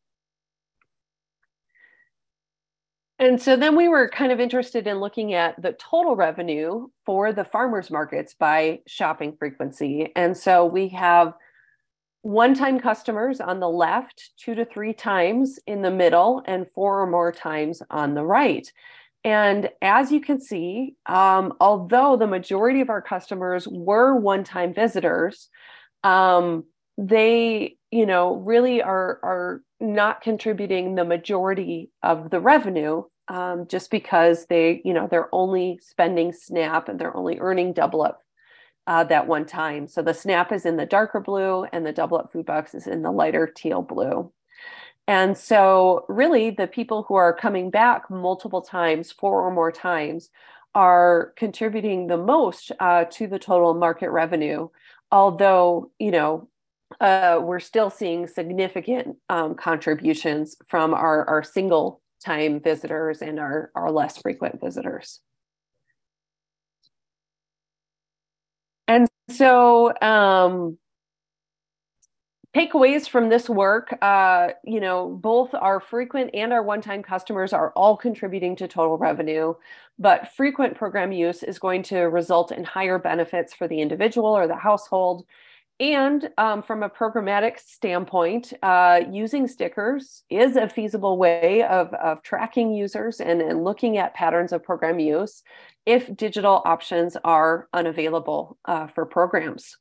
And 3.19 3.41
so 3.41 3.55
then 3.55 3.75
we 3.75 3.87
were 3.87 4.09
kind 4.09 4.31
of 4.31 4.39
interested 4.39 4.87
in 4.87 4.99
looking 4.99 5.33
at 5.33 5.61
the 5.61 5.73
total 5.73 6.15
revenue 6.15 6.87
for 7.05 7.31
the 7.31 7.45
farmers 7.45 7.91
markets 7.91 8.33
by 8.33 8.79
shopping 8.87 9.35
frequency. 9.37 10.11
And 10.15 10.35
so 10.35 10.65
we 10.65 10.89
have 10.89 11.33
one 12.23 12.55
time 12.55 12.79
customers 12.79 13.39
on 13.39 13.59
the 13.59 13.69
left, 13.69 14.31
two 14.37 14.55
to 14.55 14.65
three 14.65 14.93
times 14.93 15.59
in 15.67 15.81
the 15.81 15.91
middle, 15.91 16.41
and 16.45 16.65
four 16.73 17.01
or 17.01 17.07
more 17.07 17.31
times 17.31 17.83
on 17.91 18.15
the 18.15 18.23
right. 18.23 18.71
And 19.25 19.69
as 19.81 20.11
you 20.11 20.21
can 20.21 20.39
see, 20.39 20.95
um, 21.05 21.53
although 21.59 22.17
the 22.17 22.27
majority 22.27 22.81
of 22.81 22.89
our 22.89 23.01
customers 23.01 23.67
were 23.67 24.15
one 24.15 24.43
time 24.43 24.73
visitors, 24.73 25.49
um, 26.03 26.63
they 26.97 27.77
you 27.91 28.05
know 28.05 28.35
really 28.35 28.81
are 28.81 29.19
are 29.23 29.61
not 29.81 30.21
contributing 30.21 30.95
the 30.95 31.05
majority 31.05 31.89
of 32.03 32.29
the 32.29 32.39
revenue 32.39 33.03
um, 33.27 33.67
just 33.67 33.91
because 33.91 34.45
they 34.45 34.81
you 34.85 34.93
know 34.93 35.07
they're 35.09 35.33
only 35.33 35.79
spending 35.81 36.31
snap 36.31 36.87
and 36.87 36.99
they're 36.99 37.15
only 37.15 37.37
earning 37.39 37.73
double 37.73 38.01
up 38.01 38.22
uh, 38.87 39.03
that 39.05 39.27
one 39.27 39.45
time. 39.45 39.87
So 39.87 40.01
the 40.01 40.13
snap 40.13 40.51
is 40.51 40.65
in 40.65 40.77
the 40.77 40.85
darker 40.85 41.19
blue 41.19 41.65
and 41.71 41.85
the 41.85 41.93
double 41.93 42.17
up 42.17 42.31
food 42.31 42.45
bucks 42.45 42.73
is 42.73 42.87
in 42.87 43.01
the 43.01 43.11
lighter 43.11 43.47
teal 43.47 43.81
blue. 43.81 44.31
And 45.07 45.37
so, 45.37 46.05
really, 46.07 46.49
the 46.49 46.67
people 46.67 47.03
who 47.03 47.15
are 47.15 47.33
coming 47.33 47.69
back 47.69 48.09
multiple 48.09 48.61
times, 48.61 49.11
four 49.11 49.41
or 49.41 49.51
more 49.51 49.71
times, 49.71 50.29
are 50.75 51.33
contributing 51.35 52.07
the 52.07 52.17
most 52.17 52.71
uh, 52.79 53.03
to 53.11 53.27
the 53.27 53.37
total 53.37 53.73
market 53.73 54.11
revenue. 54.11 54.69
Although, 55.11 55.91
you 55.99 56.11
know, 56.11 56.47
uh, 57.01 57.39
we're 57.41 57.59
still 57.59 57.89
seeing 57.89 58.27
significant 58.27 59.17
um, 59.29 59.55
contributions 59.55 60.55
from 60.69 60.93
our, 60.93 61.27
our 61.27 61.43
single 61.43 62.01
time 62.23 62.61
visitors 62.61 63.21
and 63.21 63.39
our, 63.39 63.71
our 63.75 63.91
less 63.91 64.17
frequent 64.17 64.61
visitors. 64.61 65.19
And 68.87 69.07
so, 69.29 69.93
um, 70.01 70.77
takeaways 72.55 73.09
from 73.09 73.29
this 73.29 73.49
work 73.49 73.97
uh, 74.01 74.49
you 74.63 74.79
know 74.79 75.09
both 75.21 75.53
our 75.53 75.79
frequent 75.79 76.29
and 76.33 76.53
our 76.53 76.63
one-time 76.63 77.01
customers 77.01 77.51
are 77.51 77.71
all 77.71 77.97
contributing 77.97 78.55
to 78.55 78.67
total 78.67 78.97
revenue 78.97 79.53
but 79.97 80.29
frequent 80.35 80.75
program 80.75 81.11
use 81.11 81.43
is 81.43 81.57
going 81.59 81.81
to 81.81 81.97
result 82.01 82.51
in 82.51 82.63
higher 82.63 82.99
benefits 82.99 83.53
for 83.53 83.67
the 83.67 83.81
individual 83.81 84.29
or 84.29 84.47
the 84.47 84.55
household 84.55 85.25
and 85.79 86.29
um, 86.37 86.61
from 86.61 86.83
a 86.83 86.89
programmatic 86.89 87.59
standpoint 87.59 88.53
uh, 88.61 89.01
using 89.11 89.47
stickers 89.47 90.23
is 90.29 90.55
a 90.55 90.69
feasible 90.69 91.17
way 91.17 91.63
of, 91.63 91.93
of 91.95 92.21
tracking 92.21 92.73
users 92.73 93.19
and, 93.19 93.41
and 93.41 93.63
looking 93.63 93.97
at 93.97 94.13
patterns 94.13 94.53
of 94.53 94.63
program 94.63 94.99
use 94.99 95.41
if 95.85 96.15
digital 96.15 96.61
options 96.65 97.17
are 97.23 97.67
unavailable 97.73 98.57
uh, 98.65 98.87
for 98.87 99.05
programs. 99.05 99.77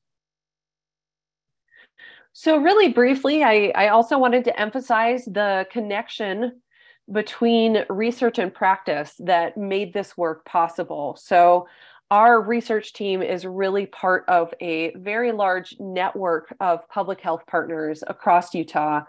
So 2.32 2.57
really 2.57 2.88
briefly, 2.88 3.45
I, 3.45 3.72
I 3.74 3.88
also 3.88 4.18
wanted 4.18 4.45
to 4.45 4.59
emphasize 4.59 5.26
the 5.26 5.66
connection 5.70 6.62
between 7.11 7.84
research 7.90 8.38
and 8.38 8.55
practice 8.55 9.14
that 9.18 9.59
made 9.59 9.93
this 9.93 10.16
work 10.16 10.45
possible. 10.47 11.16
So 11.20 11.68
our 12.13 12.43
research 12.43 12.93
team 12.93 13.23
is 13.23 13.47
really 13.47 13.87
part 13.87 14.23
of 14.29 14.53
a 14.61 14.93
very 14.97 15.33
large 15.33 15.75
network 15.81 16.55
of 16.61 16.87
public 16.91 17.23
health 17.23 17.43
partners 17.47 18.05
across 18.07 18.55
Utah 18.55 19.01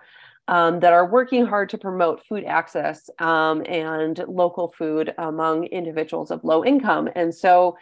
um, 0.48 0.80
that 0.80 0.94
are 0.94 1.06
working 1.06 1.46
hard 1.46 1.70
to 1.72 1.78
promote 1.78 2.26
food 2.26 2.46
access 2.46 3.10
um, 3.20 3.62
and 3.68 4.24
local 4.30 4.70
food 4.70 5.14
among 5.18 5.66
individuals 5.66 6.32
of 6.32 6.46
low 6.46 6.64
income. 6.64 7.10
And 7.14 7.36
so, 7.36 7.78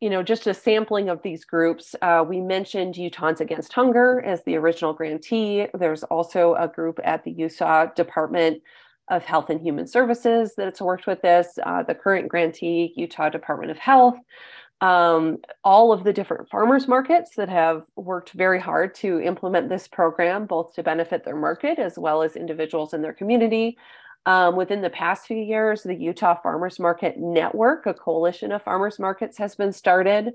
you 0.00 0.10
know, 0.10 0.22
just 0.22 0.46
a 0.46 0.52
sampling 0.52 1.08
of 1.08 1.22
these 1.22 1.46
groups, 1.46 1.94
uh, 2.02 2.22
we 2.28 2.38
mentioned 2.38 2.96
Utahns 2.96 3.40
Against 3.40 3.72
Hunger 3.72 4.20
as 4.20 4.44
the 4.44 4.56
original 4.56 4.92
grantee. 4.92 5.66
There's 5.72 6.02
also 6.02 6.56
a 6.56 6.68
group 6.68 7.00
at 7.04 7.24
the 7.24 7.30
Utah 7.30 7.86
Department 7.86 8.62
of 9.10 9.24
Health 9.24 9.50
and 9.50 9.60
Human 9.60 9.86
Services 9.86 10.54
that's 10.56 10.80
worked 10.80 11.06
with 11.06 11.22
this, 11.22 11.58
uh, 11.64 11.82
the 11.82 11.94
current 11.94 12.28
grantee, 12.28 12.92
Utah 12.96 13.28
Department 13.28 13.70
of 13.70 13.78
Health 13.78 14.18
um, 14.80 15.38
all 15.64 15.92
of 15.92 16.04
the 16.04 16.12
different 16.12 16.48
farmers 16.48 16.86
markets 16.86 17.34
that 17.36 17.48
have 17.48 17.82
worked 17.96 18.32
very 18.32 18.60
hard 18.60 18.94
to 18.96 19.20
implement 19.20 19.68
this 19.68 19.88
program, 19.88 20.46
both 20.46 20.74
to 20.74 20.82
benefit 20.82 21.24
their 21.24 21.36
market 21.36 21.78
as 21.78 21.98
well 21.98 22.22
as 22.22 22.36
individuals 22.36 22.94
in 22.94 23.02
their 23.02 23.12
community. 23.12 23.76
Um, 24.26 24.56
within 24.56 24.82
the 24.82 24.90
past 24.90 25.26
few 25.26 25.38
years, 25.38 25.82
the 25.82 25.94
Utah 25.94 26.38
Farmers 26.40 26.78
Market 26.78 27.18
Network, 27.18 27.86
a 27.86 27.94
coalition 27.94 28.52
of 28.52 28.62
farmers 28.62 28.98
markets, 28.98 29.38
has 29.38 29.54
been 29.54 29.72
started. 29.72 30.34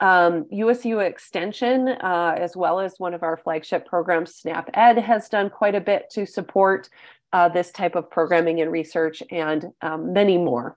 Um, 0.00 0.46
USU 0.50 1.00
Extension, 1.00 1.88
uh, 1.88 2.36
as 2.38 2.56
well 2.56 2.80
as 2.80 2.98
one 2.98 3.14
of 3.14 3.22
our 3.22 3.36
flagship 3.36 3.86
programs, 3.86 4.36
SNAP 4.36 4.70
Ed, 4.74 4.98
has 4.98 5.28
done 5.28 5.50
quite 5.50 5.74
a 5.74 5.80
bit 5.80 6.08
to 6.10 6.24
support 6.24 6.88
uh, 7.32 7.48
this 7.48 7.70
type 7.70 7.94
of 7.94 8.10
programming 8.10 8.60
and 8.60 8.70
research, 8.70 9.22
and 9.30 9.72
um, 9.80 10.12
many 10.12 10.38
more. 10.38 10.76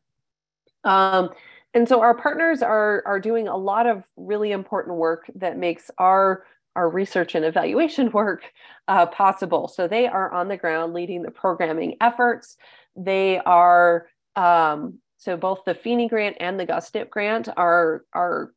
Um, 0.83 1.29
and 1.73 1.87
so 1.87 2.01
our 2.01 2.15
partners 2.15 2.61
are 2.61 3.03
are 3.05 3.19
doing 3.19 3.47
a 3.47 3.57
lot 3.57 3.85
of 3.85 4.03
really 4.15 4.51
important 4.51 4.97
work 4.97 5.29
that 5.35 5.57
makes 5.57 5.91
our 5.97 6.45
our 6.75 6.89
research 6.89 7.35
and 7.35 7.45
evaluation 7.45 8.11
work 8.13 8.43
uh, 8.87 9.05
possible. 9.07 9.67
So 9.67 9.87
they 9.87 10.07
are 10.07 10.31
on 10.31 10.47
the 10.47 10.57
ground 10.57 10.93
leading 10.93 11.21
the 11.21 11.31
programming 11.31 11.97
efforts. 12.01 12.57
They 12.95 13.39
are 13.39 14.07
um, 14.35 14.99
so 15.17 15.35
both 15.37 15.65
the 15.65 15.73
FINI 15.73 16.07
grant 16.07 16.37
and 16.39 16.59
the 16.59 16.65
GusNIP 16.65 17.09
grant 17.09 17.49
are 17.57 18.05
are 18.13 18.53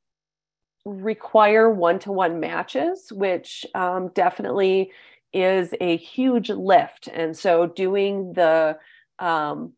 require 0.84 1.70
one-to-one 1.70 2.40
matches, 2.40 3.10
which 3.12 3.66
um, 3.74 4.08
definitely 4.14 4.90
is 5.32 5.74
a 5.80 5.96
huge 5.96 6.50
lift. 6.50 7.08
And 7.12 7.36
so 7.36 7.66
doing 7.66 8.32
the 8.32 8.78
um, 9.18 9.72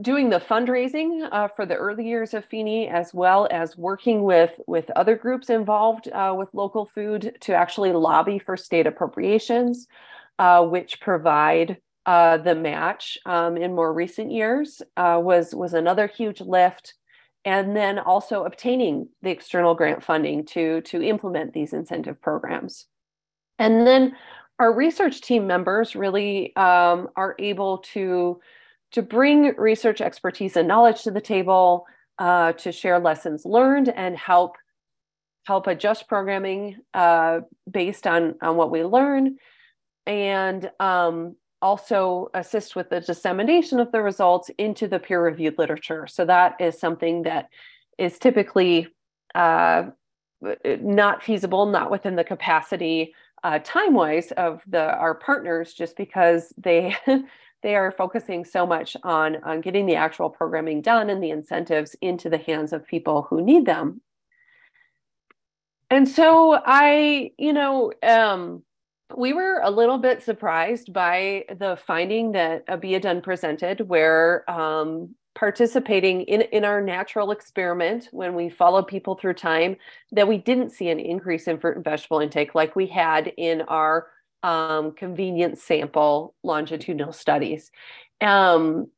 doing 0.00 0.30
the 0.30 0.40
fundraising 0.40 1.28
uh, 1.30 1.48
for 1.48 1.66
the 1.66 1.76
early 1.76 2.06
years 2.06 2.34
of 2.34 2.44
FINI, 2.48 2.88
as 2.88 3.14
well 3.14 3.48
as 3.50 3.76
working 3.76 4.22
with, 4.22 4.52
with 4.66 4.90
other 4.96 5.16
groups 5.16 5.50
involved 5.50 6.08
uh, 6.08 6.34
with 6.36 6.48
local 6.52 6.86
food 6.86 7.36
to 7.40 7.54
actually 7.54 7.92
lobby 7.92 8.38
for 8.38 8.56
state 8.56 8.86
appropriations, 8.86 9.86
uh, 10.38 10.64
which 10.64 11.00
provide 11.00 11.78
uh, 12.06 12.36
the 12.38 12.54
match 12.54 13.18
um, 13.24 13.56
in 13.56 13.74
more 13.74 13.92
recent 13.92 14.30
years, 14.30 14.82
uh, 14.96 15.18
was, 15.22 15.54
was 15.54 15.74
another 15.74 16.06
huge 16.06 16.40
lift. 16.40 16.94
And 17.46 17.76
then 17.76 17.98
also 17.98 18.44
obtaining 18.44 19.08
the 19.22 19.30
external 19.30 19.74
grant 19.74 20.02
funding 20.02 20.46
to, 20.46 20.80
to 20.82 21.02
implement 21.02 21.52
these 21.52 21.74
incentive 21.74 22.20
programs. 22.20 22.86
And 23.58 23.86
then 23.86 24.16
our 24.58 24.72
research 24.72 25.20
team 25.20 25.46
members 25.46 25.96
really 25.96 26.54
um, 26.56 27.08
are 27.16 27.34
able 27.38 27.78
to 27.78 28.40
to 28.92 29.02
bring 29.02 29.56
research 29.56 30.00
expertise 30.00 30.56
and 30.56 30.68
knowledge 30.68 31.02
to 31.02 31.10
the 31.10 31.20
table, 31.20 31.84
uh, 32.20 32.52
to 32.52 32.70
share 32.70 33.00
lessons 33.00 33.44
learned 33.44 33.88
and 33.88 34.16
help 34.16 34.56
help 35.46 35.66
adjust 35.66 36.08
programming 36.08 36.76
uh, 36.94 37.40
based 37.70 38.06
on, 38.06 38.34
on 38.40 38.56
what 38.56 38.70
we 38.70 38.82
learn, 38.82 39.36
and 40.06 40.70
um, 40.80 41.36
also 41.60 42.30
assist 42.34 42.76
with 42.76 42.88
the 42.88 43.00
dissemination 43.00 43.78
of 43.78 43.92
the 43.92 44.00
results 44.00 44.50
into 44.58 44.88
the 44.88 44.98
peer 44.98 45.22
reviewed 45.22 45.58
literature. 45.58 46.06
So 46.06 46.24
that 46.24 46.54
is 46.60 46.78
something 46.78 47.24
that 47.24 47.48
is 47.98 48.18
typically 48.18 48.88
uh, 49.34 49.84
not 50.80 51.22
feasible, 51.22 51.66
not 51.66 51.90
within 51.90 52.16
the 52.16 52.24
capacity 52.24 53.14
uh, 53.44 53.60
time 53.62 53.94
wise 53.94 54.32
of 54.32 54.62
the 54.66 54.82
our 54.96 55.14
partners, 55.14 55.74
just 55.74 55.96
because 55.96 56.52
they 56.56 56.96
they 57.62 57.76
are 57.76 57.92
focusing 57.92 58.44
so 58.44 58.66
much 58.66 58.96
on 59.04 59.36
on 59.44 59.60
getting 59.60 59.86
the 59.86 59.94
actual 59.94 60.30
programming 60.30 60.82
done 60.82 61.10
and 61.10 61.22
the 61.22 61.30
incentives 61.30 61.94
into 62.00 62.28
the 62.28 62.38
hands 62.38 62.72
of 62.72 62.86
people 62.86 63.22
who 63.22 63.42
need 63.42 63.66
them. 63.66 64.00
And 65.90 66.08
so 66.08 66.60
I, 66.64 67.30
you 67.38 67.52
know, 67.52 67.92
um, 68.02 68.64
we 69.16 69.32
were 69.32 69.60
a 69.62 69.70
little 69.70 69.98
bit 69.98 70.22
surprised 70.22 70.92
by 70.92 71.44
the 71.56 71.78
finding 71.86 72.32
that 72.32 72.66
Abiodun 72.66 73.22
presented, 73.22 73.88
where 73.88 74.50
um, 74.50 75.14
participating 75.34 76.22
in, 76.22 76.42
in 76.42 76.64
our 76.64 76.80
natural 76.80 77.30
experiment, 77.30 78.08
when 78.12 78.34
we 78.34 78.48
followed 78.48 78.86
people 78.86 79.16
through 79.16 79.34
time, 79.34 79.76
that 80.12 80.28
we 80.28 80.38
didn't 80.38 80.70
see 80.70 80.88
an 80.88 81.00
increase 81.00 81.48
in 81.48 81.58
fruit 81.58 81.76
and 81.76 81.84
vegetable 81.84 82.20
intake 82.20 82.54
like 82.54 82.76
we 82.76 82.86
had 82.86 83.32
in 83.36 83.62
our 83.62 84.08
um, 84.42 84.92
convenience 84.92 85.62
sample 85.62 86.34
longitudinal 86.42 87.12
studies. 87.12 87.70
Um, 88.20 88.88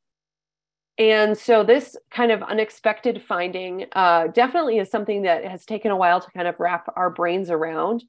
and 0.99 1.37
so 1.37 1.63
this 1.63 1.97
kind 2.11 2.33
of 2.33 2.43
unexpected 2.43 3.23
finding 3.29 3.87
uh, 3.93 4.29
definitely 4.29 4.79
is 4.79 4.91
something 4.91 5.23
that 5.23 5.45
has 5.45 5.65
taken 5.65 5.91
a 5.91 5.97
while 5.97 6.21
to 6.21 6.31
kind 6.31 6.49
of 6.49 6.59
wrap 6.59 6.91
our 6.97 7.11
brains 7.11 7.51
around. 7.51 8.05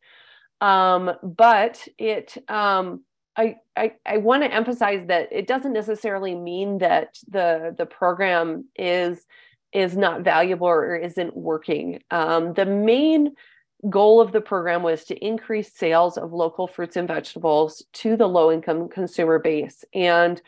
Um, 0.61 1.11
but 1.21 1.85
it, 1.97 2.35
um, 2.49 3.03
I, 3.37 3.93
I, 4.03 4.17
want 4.17 4.41
to 4.43 4.51
emphasize 4.51 5.05
that 5.07 5.29
it 5.31 5.45
doesn't 5.45 5.73
necessarily 5.73 6.33
mean 6.33 6.79
that 6.79 7.19
the 7.27 7.75
the 7.77 7.85
program 7.85 8.65
is 8.75 9.27
is 9.71 9.95
not 9.95 10.21
valuable 10.21 10.67
or 10.67 10.95
isn't 10.95 11.37
working. 11.37 12.01
Um, 12.09 12.53
the 12.53 12.65
main 12.65 13.35
goal 13.89 14.19
of 14.19 14.31
the 14.31 14.41
program 14.41 14.81
was 14.81 15.03
to 15.05 15.15
increase 15.15 15.71
sales 15.71 16.17
of 16.17 16.33
local 16.33 16.67
fruits 16.67 16.95
and 16.95 17.07
vegetables 17.07 17.83
to 17.93 18.17
the 18.17 18.27
low 18.27 18.51
income 18.51 18.89
consumer 18.89 19.37
base. 19.37 19.85
And 19.93 20.41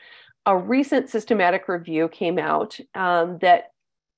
a 0.46 0.58
recent 0.58 1.10
systematic 1.10 1.68
review 1.68 2.08
came 2.08 2.40
out 2.40 2.80
um, 2.96 3.38
that 3.40 3.66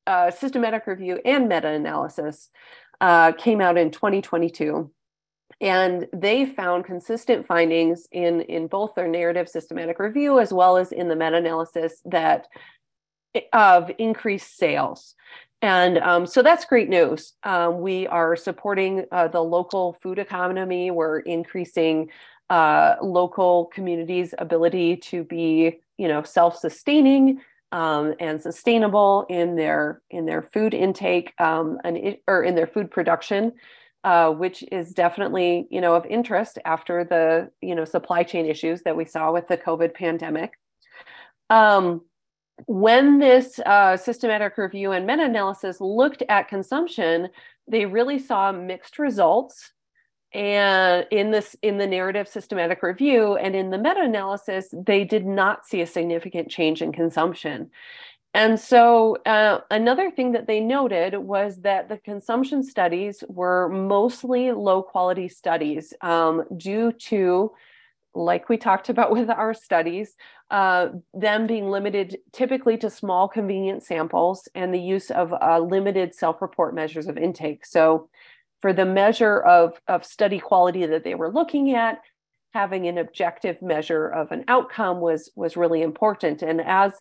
uh, 0.08 0.32
systematic 0.32 0.88
review 0.88 1.20
and 1.26 1.50
meta 1.50 1.68
analysis 1.68 2.50
uh, 3.02 3.34
came 3.34 3.60
out 3.60 3.78
in 3.78 3.92
2022 3.92 4.90
and 5.62 6.08
they 6.12 6.46
found 6.46 6.86
consistent 6.86 7.46
findings 7.46 8.08
in, 8.12 8.42
in 8.42 8.68
both 8.68 8.96
their 8.96 9.08
narrative 9.08 9.48
systematic 9.48 10.00
review 10.00 10.40
as 10.40 10.52
well 10.52 10.76
as 10.76 10.92
in 10.92 11.08
the 11.08 11.16
meta 11.16 11.38
analysis 11.38 12.02
that 12.06 12.48
of 13.54 13.90
increased 13.98 14.58
sales. 14.58 15.16
And 15.62 16.00
um, 16.00 16.26
so 16.26 16.42
that's 16.42 16.66
great 16.66 16.90
news. 16.90 17.34
Um, 17.44 17.82
we 17.82 18.08
are 18.08 18.36
supporting 18.36 19.06
uh, 19.12 19.28
the 19.28 19.42
local 19.42 19.96
food 20.02 20.18
economy. 20.18 20.90
We're 20.90 21.20
increasing 21.20 22.10
uh, 22.50 22.96
local 23.02 23.66
communities' 23.66 24.34
ability 24.40 24.98
to 24.98 25.24
be, 25.24 25.80
you 25.98 26.08
know, 26.08 26.24
self-sustaining 26.24 27.42
um, 27.72 28.16
and 28.20 28.42
sustainable 28.42 29.26
in 29.30 29.56
their 29.56 30.02
in 30.10 30.26
their 30.26 30.42
food 30.42 30.74
intake 30.74 31.40
um, 31.40 31.78
and 31.86 32.18
or 32.28 32.44
in 32.44 32.56
their 32.56 32.68
food 32.68 32.92
production 32.92 33.54
uh, 34.04 34.32
which 34.32 34.64
is 34.72 34.94
definitely 34.94 35.68
you 35.70 35.82
know 35.82 35.96
of 35.96 36.06
interest 36.06 36.58
after 36.66 37.04
the 37.04 37.52
you 37.62 37.76
know 37.76 37.86
supply 37.86 38.24
chain 38.24 38.46
issues 38.46 38.82
that 38.84 38.96
we 38.96 39.06
saw 39.06 39.32
with 39.32 39.48
the 39.48 39.58
COVID 39.58 39.94
pandemic. 39.94 40.54
Um, 41.50 42.02
when 42.68 43.20
this 43.20 43.60
uh, 43.60 43.98
systematic 43.98 44.58
review 44.58 44.92
and 44.92 45.08
meta-analysis 45.08 45.82
looked 45.82 46.24
at 46.30 46.48
consumption, 46.48 47.30
they 47.68 47.86
really 47.86 48.20
saw 48.20 48.52
mixed 48.52 49.00
results 49.00 49.72
and 50.34 51.06
in 51.12 51.32
this 51.32 51.56
in 51.62 51.78
the 51.78 51.88
narrative 51.88 52.28
systematic 52.28 52.82
review 52.84 53.36
and 53.36 53.54
in 53.54 53.70
the 53.70 53.78
meta-analysis 53.78 54.74
they 54.74 55.04
did 55.04 55.26
not 55.26 55.66
see 55.66 55.82
a 55.82 55.88
significant 55.88 56.50
change 56.50 56.82
in 56.82 56.94
consumption 56.94 57.70
and 58.34 58.58
so, 58.58 59.18
uh, 59.26 59.60
another 59.70 60.10
thing 60.10 60.32
that 60.32 60.48
they 60.48 60.62
noted 60.62 61.18
was 61.18 61.58
that 61.62 61.90
the 61.90 61.98
consumption 61.98 62.64
studies 62.64 63.24
were 63.28 63.68
mostly 63.68 64.52
low 64.54 64.82
quality 64.82 65.28
studies 65.28 65.94
um, 66.00 66.46
due 66.56 66.94
to, 66.94 67.52
like 68.16 68.48
we 68.48 68.56
talked 68.56 68.88
about 68.88 69.12
with 69.18 69.30
our 69.30 69.54
studies, 69.54 70.16
uh, 70.50 70.90
them 71.14 71.46
being 71.46 71.70
limited 71.70 72.20
typically 72.32 72.78
to 72.78 72.90
small 72.90 73.28
convenient 73.28 73.84
samples 73.84 74.48
and 74.56 74.74
the 74.74 74.80
use 74.80 75.12
of 75.12 75.34
uh, 75.34 75.60
limited 75.60 76.16
self 76.16 76.42
report 76.42 76.74
measures 76.74 77.08
of 77.08 77.18
intake. 77.18 77.66
So, 77.66 78.10
for 78.62 78.72
the 78.72 78.86
measure 78.86 79.42
of, 79.42 79.82
of 79.90 80.06
study 80.06 80.40
quality 80.40 80.86
that 80.86 81.04
they 81.04 81.16
were 81.16 81.32
looking 81.32 81.74
at, 81.74 82.00
having 82.54 82.88
an 82.88 82.98
objective 82.98 83.62
measure 83.62 84.08
of 84.08 84.32
an 84.32 84.46
outcome 84.48 85.02
was, 85.02 85.32
was 85.36 85.58
really 85.58 85.82
important. 85.82 86.44
And 86.44 86.62
as 86.62 86.94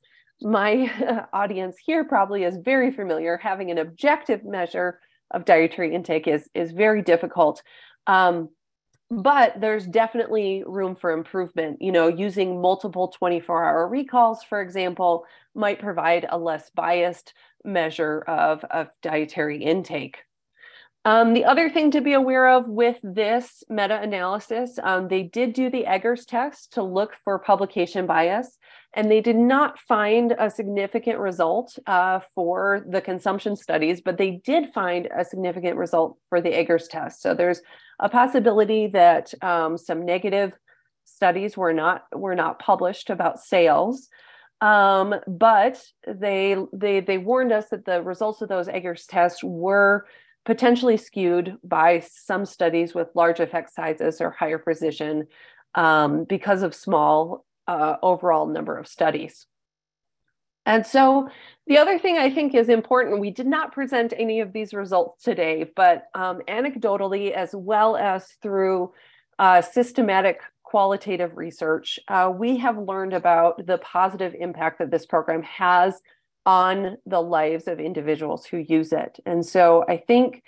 my 0.43 1.27
audience 1.33 1.77
here 1.85 2.05
probably 2.05 2.45
is 2.45 2.57
very 2.57 2.91
familiar. 2.91 3.37
Having 3.37 3.71
an 3.71 3.79
objective 3.79 4.45
measure 4.45 5.01
of 5.31 5.45
dietary 5.45 5.95
intake 5.95 6.27
is, 6.27 6.49
is 6.55 6.73
very 6.73 7.03
difficult. 7.03 7.63
Um, 8.07 8.51
but 9.11 9.61
there's 9.61 9.87
definitely 9.87 10.63
room 10.65 10.95
for 10.95 11.11
improvement. 11.11 11.83
You 11.83 11.91
know, 11.91 12.07
using 12.07 12.61
multiple 12.61 13.09
24 13.09 13.65
hour 13.65 13.89
recalls, 13.89 14.45
for 14.45 14.61
example, 14.63 15.25
might 15.55 15.81
provide 15.81 16.27
a 16.29 16.39
less 16.39 16.71
biased 16.71 17.35
measure 17.65 18.21
of, 18.21 18.65
of 18.65 18.89
dietary 19.03 19.63
intake. 19.63 20.19
Um, 21.05 21.33
the 21.33 21.47
other 21.47 21.71
thing 21.71 21.91
to 21.93 22.03
be 22.03 22.13
aware 22.13 22.49
of 22.49 22.69
with 22.69 22.99
this 23.03 23.65
meta 23.71 24.01
analysis, 24.01 24.79
um, 24.83 25.09
they 25.09 25.23
did 25.23 25.55
do 25.55 25.71
the 25.71 25.87
Eggers 25.87 26.27
test 26.27 26.75
to 26.75 26.83
look 26.83 27.15
for 27.25 27.39
publication 27.39 28.07
bias 28.07 28.59
and 28.95 29.11
they 29.11 29.21
did 29.21 29.37
not 29.37 29.79
find 29.79 30.35
a 30.39 30.51
significant 30.51 31.19
result 31.19 31.79
uh, 31.87 32.21
for 32.35 32.85
the 32.89 33.01
consumption 33.01 33.55
studies, 33.55 34.01
but 34.01 34.19
they 34.19 34.41
did 34.45 34.73
find 34.73 35.09
a 35.17 35.25
significant 35.25 35.77
result 35.77 36.19
for 36.29 36.41
the 36.41 36.51
Eggers 36.51 36.89
test. 36.89 37.23
So 37.23 37.35
there's 37.35 37.63
a 38.01 38.09
possibility 38.09 38.89
that 38.89 39.33
um, 39.43 39.79
some 39.79 40.05
negative 40.05 40.53
studies 41.05 41.57
were 41.57 41.73
not 41.73 42.05
were 42.13 42.35
not 42.35 42.59
published 42.59 43.11
about 43.11 43.41
sales, 43.41 44.09
um, 44.61 45.15
but 45.27 45.81
they 46.07 46.57
they 46.73 47.01
they 47.01 47.19
warned 47.19 47.53
us 47.53 47.69
that 47.71 47.85
the 47.85 48.03
results 48.03 48.43
of 48.43 48.49
those 48.49 48.69
Eggers 48.69 49.07
tests 49.07 49.43
were 49.45 50.07
potentially 50.45 50.97
skewed 50.97 51.57
by 51.63 52.01
some 52.01 52.45
studies 52.45 52.95
with 52.95 53.09
large 53.15 53.39
effect 53.41 53.73
sizes 53.73 54.21
or 54.21 54.31
higher 54.31 54.59
precision 54.59 55.27
um, 55.75 56.25
because 56.25 56.63
of 56.63 56.75
small 56.75 57.45
uh, 57.71 57.97
overall 58.03 58.47
number 58.47 58.77
of 58.77 58.89
studies. 58.89 59.47
And 60.67 60.85
so 60.85 61.29
the 61.69 61.79
other 61.79 61.99
thing 61.99 62.19
I 62.19 62.29
think 62.31 62.55
is 62.55 62.69
important, 62.69 63.21
we 63.21 63.31
did 63.31 63.47
not 63.47 63.73
present 63.73 64.13
any 64.17 64.41
of 64.41 64.53
these 64.53 64.75
results 64.75 65.23
today, 65.23 65.71
but 65.77 66.09
um, 66.15 66.41
anecdotally, 66.49 67.31
as 67.31 67.55
well 67.55 67.97
as 67.97 68.27
through 68.43 68.93
uh, 69.39 69.63
systematic 69.63 70.41
qualitative 70.65 71.37
research, 71.37 71.99
uh, 72.09 72.31
we 72.35 72.59
have 72.59 72.77
learned 72.77 73.15
about 73.15 73.65
the 73.67 73.79
positive 73.79 74.35
impact 74.39 74.81
that 74.81 74.91
this 74.91 75.07
program 75.07 75.43
has 75.43 76.01
on 76.45 76.97
the 77.07 77.23
lives 77.23 77.69
of 77.69 77.79
individuals 77.79 78.45
who 78.47 78.59
use 78.59 78.93
it. 78.93 79.21
And 79.27 79.47
so 79.47 79.85
I 79.89 79.97
think 79.97 80.43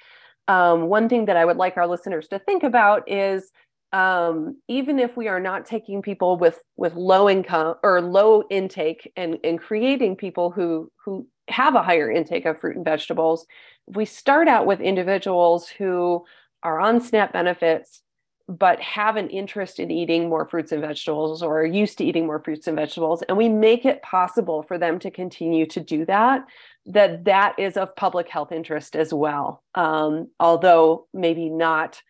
um, 0.49 0.89
one 0.89 1.09
thing 1.09 1.27
that 1.27 1.37
I 1.37 1.45
would 1.45 1.57
like 1.57 1.77
our 1.77 1.87
listeners 1.87 2.27
to 2.29 2.41
think 2.41 2.65
about 2.65 3.09
is 3.11 3.53
um, 3.93 4.57
even 4.69 4.99
if 4.99 5.17
we 5.17 5.29
are 5.29 5.41
not 5.41 5.67
taking 5.67 6.03
people 6.03 6.37
with 6.39 6.59
with 6.77 6.95
low 6.95 7.29
income 7.29 7.77
or 7.83 8.01
low 8.01 8.45
intake 8.51 9.13
and 9.17 9.39
and 9.45 9.61
creating 9.61 10.17
people 10.17 10.51
who 10.51 10.91
who 11.05 11.27
have 11.49 11.75
a 11.75 11.83
higher 11.83 12.11
intake 12.11 12.47
of 12.47 12.61
fruit 12.61 12.77
and 12.77 12.85
vegetables, 12.85 13.47
we 13.87 14.05
start 14.05 14.49
out 14.49 14.67
with 14.67 14.81
individuals 14.81 15.69
who 15.69 16.25
are 16.63 16.81
on 16.81 17.01
SNAP 17.01 17.33
benefits 17.33 18.03
but 18.49 18.81
have 18.81 19.17
an 19.17 19.31
interest 19.31 19.79
in 19.79 19.91
eating 19.91 20.29
more 20.29 20.47
fruits 20.47 20.73
and 20.73 20.81
vegetables 20.83 21.43
or 21.43 21.61
are 21.61 21.67
used 21.67 21.97
to 21.97 22.05
eating 22.05 22.27
more 22.27 22.41
fruits 22.41 22.67
and 22.67 22.77
vegetables 22.77 23.23
and 23.23 23.37
we 23.37 23.49
make 23.49 23.85
it 23.85 24.03
possible 24.03 24.63
for 24.65 24.79
them 24.79 24.99
to 24.99 25.11
continue 25.11 25.65
to 25.65 25.81
do 25.81 26.05
that 26.05 26.45
that 26.85 27.25
that 27.25 27.55
is 27.59 27.77
of 27.77 27.95
public 27.95 28.29
health 28.29 28.51
interest 28.51 28.97
as 28.97 29.15
well. 29.15 29.63
Um, 29.75 30.29
although 30.41 31.07
maybe 31.15 31.49
not 31.49 32.03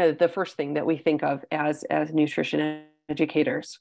uh, 0.00 0.12
the 0.12 0.28
first 0.28 0.56
thing 0.56 0.74
that 0.74 0.86
we 0.86 0.96
think 0.96 1.22
of 1.22 1.44
as 1.50 1.84
as 1.84 2.12
nutrition 2.12 2.84
educators. 3.08 3.78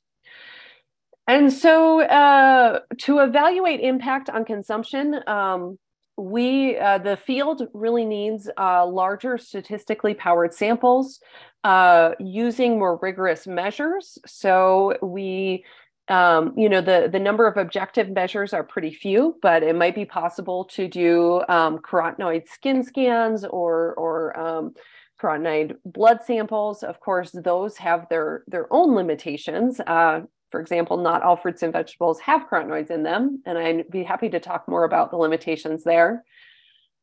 And 1.28 1.54
so, 1.54 2.02
uh, 2.02 2.80
to 3.02 3.20
evaluate 3.20 3.82
impact 3.82 4.32
on 4.32 4.46
consumption, 4.46 5.20
um, 5.28 5.78
we 6.18 6.78
uh, 6.78 6.98
the 6.98 7.18
field 7.18 7.68
really 7.74 8.04
needs 8.04 8.50
uh, 8.58 8.86
larger 8.86 9.38
statistically 9.38 10.14
powered 10.14 10.54
samples 10.54 11.20
uh, 11.64 12.12
using 12.20 12.80
more 12.80 12.98
rigorous 13.02 13.48
measures. 13.48 14.18
So 14.26 14.98
we, 15.02 15.66
um, 16.08 16.54
you 16.58 16.68
know, 16.68 16.82
the 16.82 17.10
the 17.12 17.20
number 17.20 17.48
of 17.48 17.58
objective 17.58 18.10
measures 18.10 18.54
are 18.54 18.64
pretty 18.64 18.92
few, 18.92 19.38
but 19.42 19.64
it 19.64 19.76
might 19.76 19.96
be 19.96 20.06
possible 20.06 20.66
to 20.66 20.88
do 20.88 21.42
um, 21.48 21.78
carotenoid 21.80 22.48
skin 22.48 22.84
scans 22.84 23.46
or 23.46 23.94
or 23.94 24.40
um, 24.40 24.74
carotenoid 25.22 25.76
blood 25.86 26.20
samples. 26.24 26.84
Of 26.84 27.00
course, 27.00 27.32
those 27.32 27.78
have 27.78 28.08
their 28.10 28.44
their 28.48 28.72
own 28.72 28.96
limitations. 28.96 29.80
Uh, 29.80 30.22
for 30.52 30.60
example, 30.60 30.98
not 30.98 31.22
all 31.22 31.38
fruits 31.38 31.62
and 31.62 31.74
vegetables 31.74 32.20
have 32.22 32.48
carotenoids 32.50 32.90
in 32.90 33.04
them, 33.04 33.42
and 33.46 33.58
I'd 33.58 33.90
be 33.90 34.04
happy 34.04 34.30
to 34.30 34.40
talk 34.40 34.68
more 34.68 34.84
about 34.84 35.12
the 35.12 35.18
limitations 35.18 35.84
there. 35.84 36.24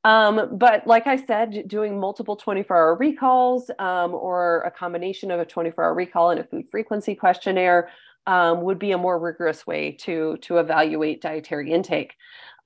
Um, 0.06 0.56
but 0.56 0.86
like 0.86 1.08
I 1.08 1.16
said, 1.16 1.66
doing 1.66 1.98
multiple 1.98 2.36
24 2.36 2.76
hour 2.76 2.94
recalls 2.96 3.70
um, 3.80 4.14
or 4.14 4.62
a 4.62 4.70
combination 4.70 5.32
of 5.32 5.40
a 5.40 5.44
24 5.44 5.82
hour 5.82 5.94
recall 5.94 6.30
and 6.30 6.38
a 6.38 6.44
food 6.44 6.66
frequency 6.70 7.16
questionnaire 7.16 7.88
um, 8.26 8.62
would 8.62 8.78
be 8.78 8.92
a 8.92 8.98
more 8.98 9.18
rigorous 9.18 9.66
way 9.66 9.92
to, 9.92 10.36
to 10.42 10.58
evaluate 10.58 11.20
dietary 11.20 11.72
intake. 11.72 12.14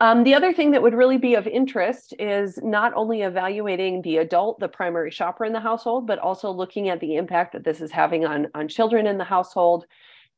Um, 0.01 0.25
the 0.25 0.35
other 0.35 0.55
thing 0.55 0.71
that 0.71 0.81
would 0.81 0.95
really 0.95 1.19
be 1.19 1.35
of 1.35 1.47
interest 1.47 2.15
is 2.19 2.59
not 2.63 2.95
only 2.95 3.21
evaluating 3.21 4.01
the 4.01 4.17
adult, 4.17 4.59
the 4.59 4.69
primary 4.69 5.11
shopper 5.11 5.45
in 5.45 5.53
the 5.53 5.61
household, 5.61 6.07
but 6.07 6.19
also 6.19 6.51
looking 6.51 6.89
at 6.89 7.01
the 7.01 7.17
impact 7.17 7.53
that 7.53 7.65
this 7.65 7.83
is 7.83 7.91
having 7.91 8.25
on, 8.25 8.49
on 8.55 8.67
children 8.67 9.07
in 9.07 9.19
the 9.19 9.25
household 9.25 9.85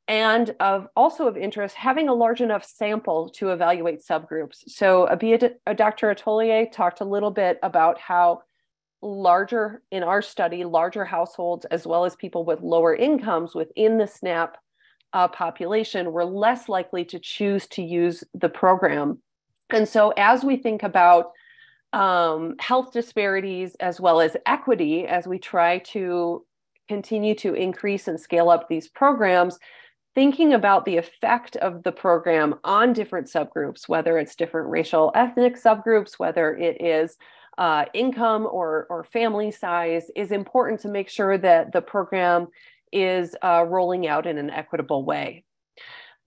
and 0.09 0.55
of 0.59 0.89
also 0.97 1.29
of 1.29 1.37
interest 1.37 1.77
having 1.77 2.09
a 2.09 2.15
large 2.15 2.41
enough 2.41 2.65
sample 2.65 3.29
to 3.31 3.51
evaluate 3.51 4.03
subgroups. 4.03 4.69
So 4.69 5.05
uh, 5.05 5.73
Dr. 5.75 6.13
Atoloye 6.13 6.73
talked 6.73 7.01
a 7.01 7.05
little 7.05 7.31
bit 7.31 7.59
about 7.63 8.01
how 8.01 8.43
larger 9.01 9.83
in 9.91 10.03
our 10.03 10.23
study, 10.23 10.65
larger 10.65 11.05
households 11.05 11.65
as 11.67 11.87
well 11.87 12.05
as 12.05 12.17
people 12.17 12.45
with 12.45 12.61
lower 12.61 12.95
incomes 12.95 13.55
within 13.55 13.99
the 13.99 14.07
SNAP 14.07 14.57
uh, 15.13 15.29
population 15.29 16.13
were 16.13 16.25
less 16.25 16.69
likely 16.69 17.05
to 17.07 17.19
choose 17.19 17.67
to 17.69 17.83
use 17.83 18.25
the 18.35 18.49
program. 18.49 19.19
And 19.71 19.89
so 19.89 20.13
as 20.17 20.45
we 20.45 20.57
think 20.57 20.83
about 20.83 21.33
um, 21.93 22.57
health 22.59 22.93
disparities 22.93 23.75
as 23.77 24.01
well 24.01 24.21
as 24.21 24.37
equity, 24.47 25.07
as 25.07 25.27
we 25.27 25.39
try 25.39 25.79
to 25.79 26.45
continue 26.89 27.35
to 27.37 27.55
increase 27.55 28.09
and 28.09 28.19
scale 28.19 28.51
up 28.51 28.69
these 28.69 28.89
programs, 28.89 29.59
thinking 30.15 30.53
about 30.53 30.85
the 30.85 30.97
effect 30.97 31.57
of 31.57 31.83
the 31.83 31.93
program 31.93 32.55
on 32.65 32.93
different 32.93 33.27
subgroups, 33.27 33.89
whether 33.89 34.19
it's 34.19 34.37
different 34.37 34.69
racial 34.69 35.11
ethnic 35.15 35.57
subgroups, 35.57 36.19
whether 36.19 36.55
it 36.57 36.81
is 36.83 37.17
uh, 37.59 37.85
income 37.95 38.47
or, 38.51 38.87
or 38.91 39.05
family 39.05 39.51
size, 39.51 40.11
is 40.17 40.33
important 40.33 40.81
to 40.81 40.89
make 40.89 41.09
sure 41.09 41.39
that 41.39 41.73
the 41.73 41.83
program 41.83 42.49
is 42.93 43.35
uh, 43.43 43.65
rolling 43.67 44.07
out 44.07 44.27
in 44.27 44.39
an 44.39 44.51
equitable 44.51 45.05
way. 45.05 45.45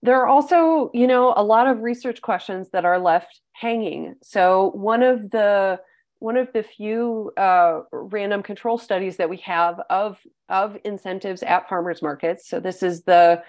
There 0.02 0.20
are 0.22 0.28
also, 0.28 0.92
you 0.94 1.08
know, 1.08 1.34
a 1.36 1.44
lot 1.44 1.68
of 1.68 1.82
research 1.82 2.22
questions 2.22 2.70
that 2.72 2.86
are 2.86 3.00
left 3.00 3.42
hanging. 3.54 4.16
So 4.22 4.72
one 4.76 5.04
of 5.04 5.32
the 5.32 5.80
one 6.20 6.38
of 6.38 6.52
the 6.54 6.64
few 6.64 7.32
uh, 7.38 7.82
random 7.92 8.42
control 8.42 8.78
studies 8.78 9.18
that 9.18 9.30
we 9.30 9.38
have 9.38 9.80
of 9.90 10.18
of 10.50 10.78
incentives 10.84 11.44
at 11.44 11.68
farmers 11.68 12.02
markets. 12.02 12.48
So 12.50 12.60
this 12.60 12.84
is 12.84 13.04
the 13.04 13.44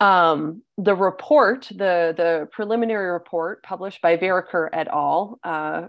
um, 0.00 0.62
the 0.76 0.94
report, 0.94 1.68
the, 1.70 2.12
the 2.16 2.48
preliminary 2.50 3.10
report 3.10 3.62
published 3.62 4.02
by 4.02 4.16
Vericker 4.16 4.68
et 4.72 4.88
al. 4.88 5.38
Uh, 5.44 5.86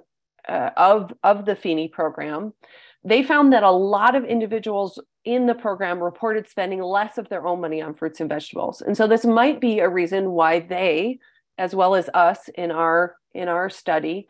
uh, 0.48 0.70
of, 0.78 1.12
of 1.24 1.46
the 1.46 1.56
FINI 1.56 1.88
program, 1.88 2.54
they 3.06 3.22
found 3.22 3.54
that 3.54 3.64
a 3.64 3.72
lot 3.72 4.16
of 4.16 4.26
individuals 4.26 5.00
in 5.24 5.46
the 5.46 5.54
program 5.54 6.04
reported 6.04 6.50
spending 6.50 6.82
less 6.82 7.18
of 7.20 7.30
their 7.30 7.46
own 7.46 7.62
money 7.62 7.82
on 7.82 7.94
fruits 7.94 8.20
and 8.20 8.30
vegetables. 8.30 8.82
And 8.82 8.98
so 8.98 9.08
this 9.08 9.26
might 9.26 9.62
be 9.62 9.80
a 9.80 9.88
reason 9.88 10.32
why 10.32 10.62
they, 10.62 11.20
as 11.60 11.76
well 11.76 11.96
as 11.96 12.10
us 12.14 12.50
in 12.56 12.72
our 12.72 13.16
in 13.34 13.48
our 13.48 13.70
study, 13.70 14.28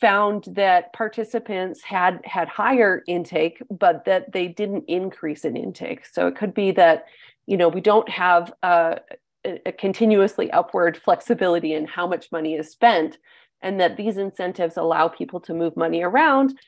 found 0.00 0.44
that 0.48 0.92
participants 0.92 1.82
had 1.82 2.20
had 2.24 2.48
higher 2.48 3.02
intake, 3.06 3.62
but 3.70 4.04
that 4.06 4.32
they 4.32 4.48
didn't 4.48 4.84
increase 4.88 5.44
in 5.44 5.56
intake. 5.56 6.04
So 6.04 6.26
it 6.26 6.36
could 6.36 6.52
be 6.52 6.72
that 6.72 7.04
you 7.46 7.56
know 7.56 7.68
we 7.68 7.80
don't 7.80 8.08
have 8.08 8.52
a, 8.64 8.98
a 9.44 9.72
continuously 9.72 10.50
upward 10.50 10.96
flexibility 10.96 11.74
in 11.74 11.86
how 11.86 12.08
much 12.08 12.32
money 12.32 12.54
is 12.54 12.70
spent 12.70 13.18
and 13.62 13.80
that 13.80 13.96
these 13.96 14.16
incentives 14.16 14.76
allow 14.76 15.08
people 15.08 15.40
to 15.40 15.54
move 15.54 15.76
money 15.76 16.02
around 16.02 16.58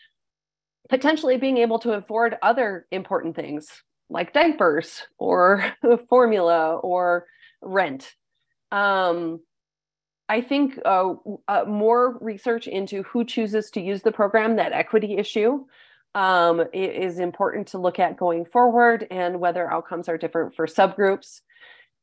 potentially 0.89 1.37
being 1.37 1.59
able 1.59 1.79
to 1.79 1.93
afford 1.93 2.37
other 2.43 2.87
important 2.91 3.37
things 3.37 3.69
like 4.11 4.33
diapers 4.33 5.03
or 5.19 5.73
formula 6.09 6.77
or 6.77 7.27
rent 7.63 8.15
um, 8.71 9.41
I 10.29 10.43
think 10.43 10.79
uh, 10.85 11.15
uh, 11.47 11.65
more 11.67 12.19
research 12.21 12.67
into 12.67 13.03
who 13.05 13.25
chooses 13.25 13.71
to 13.71 13.81
use 13.81 14.03
the 14.03 14.13
program, 14.13 14.57
that 14.57 14.73
equity 14.73 15.17
issue, 15.17 15.65
um, 16.15 16.63
is 16.75 17.19
important 17.19 17.69
to 17.69 17.79
look 17.79 17.99
at 17.99 18.17
going 18.17 18.45
forward 18.45 19.07
and 19.11 19.41
whether 19.41 19.71
outcomes 19.71 20.09
are 20.09 20.19
different 20.19 20.55
for 20.55 20.67
subgroups. 20.67 21.41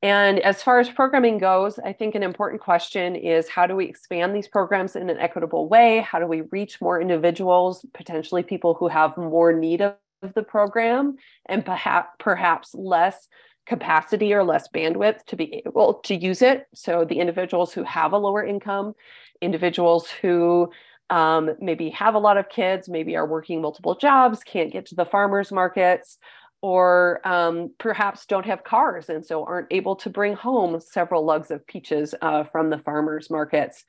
And 0.06 0.38
as 0.42 0.62
far 0.62 0.80
as 0.80 0.88
programming 0.88 1.40
goes, 1.40 1.80
I 1.80 1.92
think 1.92 2.14
an 2.14 2.22
important 2.22 2.62
question 2.62 3.16
is 3.16 3.50
how 3.50 3.66
do 3.66 3.76
we 3.76 3.86
expand 3.86 4.36
these 4.36 4.48
programs 4.48 4.96
in 4.96 5.10
an 5.10 5.18
equitable 5.18 5.68
way? 5.68 6.02
How 6.02 6.20
do 6.20 6.28
we 6.28 6.42
reach 6.42 6.80
more 6.80 7.02
individuals, 7.02 7.84
potentially 7.92 8.44
people 8.44 8.76
who 8.76 8.88
have 8.88 9.18
more 9.18 9.52
need 9.52 9.82
of 9.82 9.96
the 10.36 10.44
program 10.44 11.16
and 11.48 11.66
perhaps 11.66 12.10
perhaps 12.20 12.76
less 12.76 13.28
capacity 13.66 14.32
or 14.32 14.44
less 14.44 14.70
bandwidth 14.72 15.26
to 15.26 15.36
be 15.36 15.64
able 15.66 15.96
to 16.04 16.14
use 16.14 16.44
it. 16.44 16.68
So 16.76 17.04
the 17.04 17.20
individuals 17.20 17.74
who 17.74 17.82
have 17.82 18.14
a 18.14 18.20
lower 18.20 18.46
income, 18.46 18.94
individuals 19.42 20.08
who 20.22 20.70
um, 21.10 21.56
maybe 21.60 21.90
have 21.90 22.14
a 22.14 22.20
lot 22.20 22.38
of 22.38 22.48
kids, 22.50 22.88
maybe 22.88 23.16
are 23.16 23.26
working 23.26 23.60
multiple 23.60 23.96
jobs, 23.96 24.44
can't 24.44 24.72
get 24.72 24.86
to 24.88 24.96
the 24.96 25.06
farmers 25.06 25.52
markets, 25.52 26.20
or 26.66 27.22
um, 27.28 27.70
perhaps 27.78 28.26
don't 28.26 28.48
have 28.48 28.64
cars 28.64 29.08
and 29.08 29.24
so 29.24 29.46
aren't 29.46 29.68
able 29.70 29.96
to 29.96 30.10
bring 30.10 30.34
home 30.34 30.80
several 30.80 31.24
lugs 31.24 31.52
of 31.52 31.64
peaches 31.68 32.16
uh, 32.24 32.44
from 32.44 32.72
the 32.72 32.80
farmers 32.80 33.30
markets. 33.30 33.86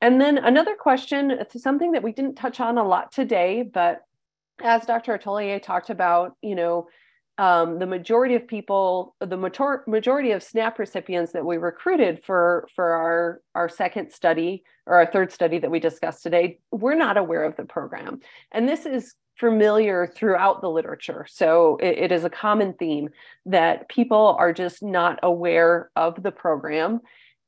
And 0.00 0.20
then 0.20 0.36
another 0.36 0.74
question, 0.74 1.38
something 1.56 1.92
that 1.92 2.02
we 2.02 2.10
didn't 2.10 2.34
touch 2.34 2.58
on 2.58 2.78
a 2.78 2.82
lot 2.82 3.12
today, 3.12 3.62
but 3.62 4.02
as 4.60 4.84
Dr. 4.84 5.16
Atoloye 5.16 5.62
talked 5.62 5.88
about, 5.88 6.36
you 6.42 6.56
know, 6.56 6.88
um, 7.38 7.78
the 7.78 7.86
majority 7.86 8.34
of 8.34 8.46
people, 8.46 9.14
the 9.20 9.36
major- 9.36 9.84
majority 9.86 10.32
of 10.32 10.42
SNAP 10.42 10.78
recipients 10.78 11.32
that 11.32 11.44
we 11.44 11.58
recruited 11.58 12.24
for 12.24 12.68
for 12.74 12.92
our 12.92 13.40
our 13.54 13.68
second 13.68 14.10
study 14.10 14.64
or 14.86 14.96
our 14.96 15.06
third 15.06 15.32
study 15.32 15.58
that 15.58 15.70
we 15.70 15.80
discussed 15.80 16.22
today, 16.22 16.58
we're 16.70 16.94
not 16.94 17.16
aware 17.16 17.44
of 17.44 17.56
the 17.56 17.64
program, 17.64 18.20
and 18.52 18.68
this 18.68 18.86
is 18.86 19.14
familiar 19.36 20.06
throughout 20.06 20.62
the 20.62 20.70
literature. 20.70 21.26
So 21.28 21.76
it, 21.76 21.98
it 21.98 22.12
is 22.12 22.24
a 22.24 22.30
common 22.30 22.72
theme 22.72 23.10
that 23.44 23.88
people 23.88 24.34
are 24.38 24.52
just 24.52 24.82
not 24.82 25.18
aware 25.22 25.90
of 25.94 26.22
the 26.22 26.32
program. 26.32 27.00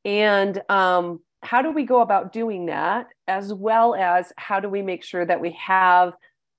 And 0.04 0.60
um, 0.68 1.20
how 1.42 1.62
do 1.62 1.70
we 1.70 1.84
go 1.84 2.00
about 2.00 2.32
doing 2.32 2.66
that, 2.66 3.06
as 3.26 3.54
well 3.54 3.94
as 3.94 4.32
how 4.36 4.60
do 4.60 4.68
we 4.68 4.82
make 4.82 5.02
sure 5.02 5.24
that 5.24 5.40
we 5.40 5.52
have 5.52 6.12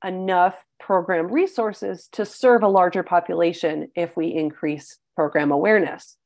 enough 0.04 0.56
program 0.80 1.28
resources 1.28 2.08
to 2.14 2.26
serve 2.26 2.64
a 2.64 2.68
larger 2.68 3.04
population 3.04 3.90
if 3.96 4.16
we 4.16 4.28
increase 4.28 4.98
program 5.16 5.52
awareness? 5.52 6.18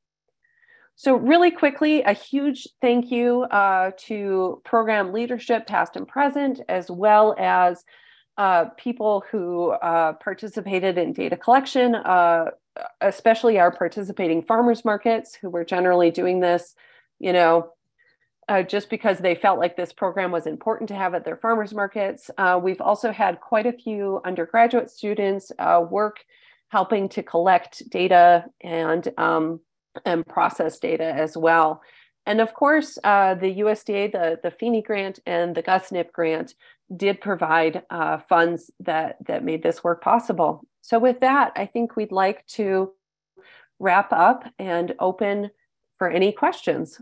So, 0.96 1.16
really 1.16 1.50
quickly, 1.50 2.04
a 2.04 2.14
huge 2.14 2.68
thank 2.80 3.12
you 3.12 3.44
uh, 3.44 3.92
to 4.06 4.62
program 4.64 5.12
leadership, 5.12 5.66
past 5.66 5.96
and 5.96 6.08
present, 6.08 6.62
as 6.70 6.90
well 6.90 7.36
as 7.40 7.84
uh, 8.38 8.66
people 8.78 9.24
who 9.32 9.72
uh, 9.72 10.14
participated 10.14 10.98
in 10.98 11.14
data 11.14 11.36
collection, 11.36 11.96
uh, 11.96 12.46
especially 13.02 13.60
our 13.60 13.72
participating 13.72 14.44
farmers 14.44 14.86
markets 14.86 15.36
who 15.36 15.50
were 15.50 15.66
generally 15.66 16.12
doing 16.12 16.40
this, 16.40 16.76
you 17.20 17.34
know, 17.34 17.70
uh, 18.50 18.64
just 18.64 18.90
because 18.90 19.20
they 19.20 19.36
felt 19.36 19.60
like 19.60 19.76
this 19.76 19.94
program 19.94 20.32
was 20.32 20.48
important 20.48 20.88
to 20.90 20.96
have 20.96 21.14
at 21.14 21.26
their 21.26 21.38
farmers 21.38 21.74
markets. 21.74 22.30
Uh, 22.38 22.60
we've 22.62 22.82
also 22.82 23.12
had 23.12 23.40
quite 23.40 23.66
a 23.66 23.74
few 23.74 24.22
undergraduate 24.26 24.90
students 24.90 25.52
uh, 25.60 25.84
work 25.90 26.18
helping 26.70 27.08
to 27.08 27.22
collect 27.22 27.88
data 27.90 28.46
and 28.62 29.10
um, 29.18 29.60
and 30.06 30.26
process 30.26 30.80
data 30.80 31.06
as 31.06 31.38
well. 31.38 31.82
And 32.26 32.40
of 32.40 32.54
course, 32.54 32.98
uh, 33.04 33.36
the 33.36 33.60
USDA, 33.60 34.12
the, 34.12 34.40
the 34.42 34.52
FINI 34.52 34.82
grant 34.82 35.20
and 35.26 35.54
the 35.54 35.64
GusNIP 35.64 36.12
grant 36.12 36.56
did 36.96 37.20
provide 37.22 37.84
uh, 37.90 38.20
funds 38.30 38.72
that, 38.80 39.18
that 39.26 39.44
made 39.44 39.64
this 39.64 39.84
work 39.84 40.02
possible. 40.02 40.66
So 40.82 41.00
with 41.00 41.20
that, 41.20 41.52
I 41.56 41.66
think 41.66 41.96
we'd 41.96 42.12
like 42.12 42.46
to 42.48 42.94
wrap 43.80 44.14
up 44.14 44.46
and 44.58 44.96
open 45.00 45.52
for 45.98 46.10
any 46.10 46.32
questions. 46.32 47.02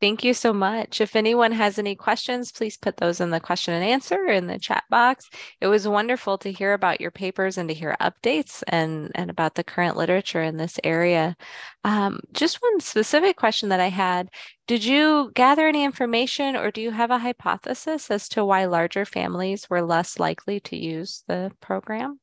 Thank 0.00 0.22
you 0.22 0.32
so 0.32 0.52
much. 0.52 1.00
If 1.00 1.16
anyone 1.16 1.50
has 1.50 1.76
any 1.76 1.96
questions, 1.96 2.52
please 2.52 2.76
put 2.76 2.98
those 2.98 3.20
in 3.20 3.30
the 3.30 3.40
question 3.40 3.74
and 3.74 3.82
answer 3.82 4.26
in 4.26 4.46
the 4.46 4.58
chat 4.58 4.84
box. 4.88 5.28
It 5.60 5.66
was 5.66 5.88
wonderful 5.88 6.38
to 6.38 6.52
hear 6.52 6.72
about 6.72 7.00
your 7.00 7.10
papers 7.10 7.58
and 7.58 7.68
to 7.68 7.74
hear 7.74 7.96
updates 8.00 8.62
and, 8.68 9.10
and 9.16 9.28
about 9.28 9.56
the 9.56 9.64
current 9.64 9.96
literature 9.96 10.42
in 10.42 10.56
this 10.56 10.78
area. 10.84 11.36
Um, 11.82 12.20
just 12.32 12.62
one 12.62 12.78
specific 12.78 13.36
question 13.36 13.70
that 13.70 13.80
I 13.80 13.88
had 13.88 14.28
Did 14.68 14.84
you 14.84 15.32
gather 15.34 15.66
any 15.66 15.82
information 15.82 16.54
or 16.54 16.70
do 16.70 16.80
you 16.80 16.92
have 16.92 17.10
a 17.10 17.18
hypothesis 17.18 18.08
as 18.08 18.28
to 18.30 18.44
why 18.44 18.66
larger 18.66 19.04
families 19.04 19.68
were 19.68 19.82
less 19.82 20.20
likely 20.20 20.60
to 20.60 20.76
use 20.76 21.24
the 21.26 21.50
program? 21.60 22.20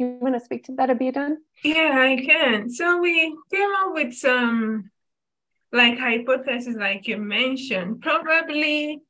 You 0.00 0.16
want 0.18 0.34
to 0.34 0.40
speak 0.40 0.64
to 0.64 0.72
that, 0.76 0.88
Abiodun? 0.88 1.36
Yeah, 1.62 1.94
I 1.94 2.16
can. 2.16 2.70
So 2.70 3.02
we 3.02 3.36
came 3.52 3.70
up 3.80 3.92
with 3.92 4.14
some 4.14 4.90
like 5.72 5.98
hypotheses, 5.98 6.74
like 6.74 7.06
you 7.06 7.18
mentioned. 7.18 8.00
Probably 8.00 9.02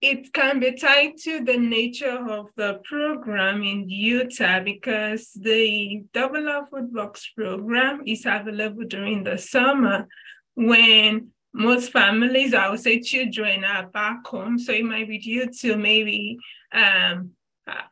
it 0.00 0.32
can 0.32 0.58
be 0.58 0.72
tied 0.72 1.18
to 1.18 1.44
the 1.44 1.56
nature 1.56 2.18
of 2.30 2.48
the 2.56 2.80
program 2.84 3.62
in 3.62 3.88
Utah 3.88 4.58
because 4.58 5.30
the 5.34 6.02
Double 6.12 6.48
Up 6.48 6.70
Food 6.70 6.92
Bucks 6.92 7.30
program 7.36 8.02
is 8.04 8.26
available 8.26 8.86
during 8.88 9.22
the 9.22 9.38
summer 9.38 10.08
when 10.56 11.28
most 11.54 11.92
families, 11.92 12.54
I 12.54 12.70
would 12.70 12.80
say 12.80 13.00
children 13.00 13.62
are 13.62 13.86
back 13.86 14.26
home. 14.26 14.58
So 14.58 14.72
it 14.72 14.84
might 14.84 15.08
be 15.08 15.18
due 15.18 15.48
to 15.60 15.76
maybe 15.76 16.38
um, 16.72 17.34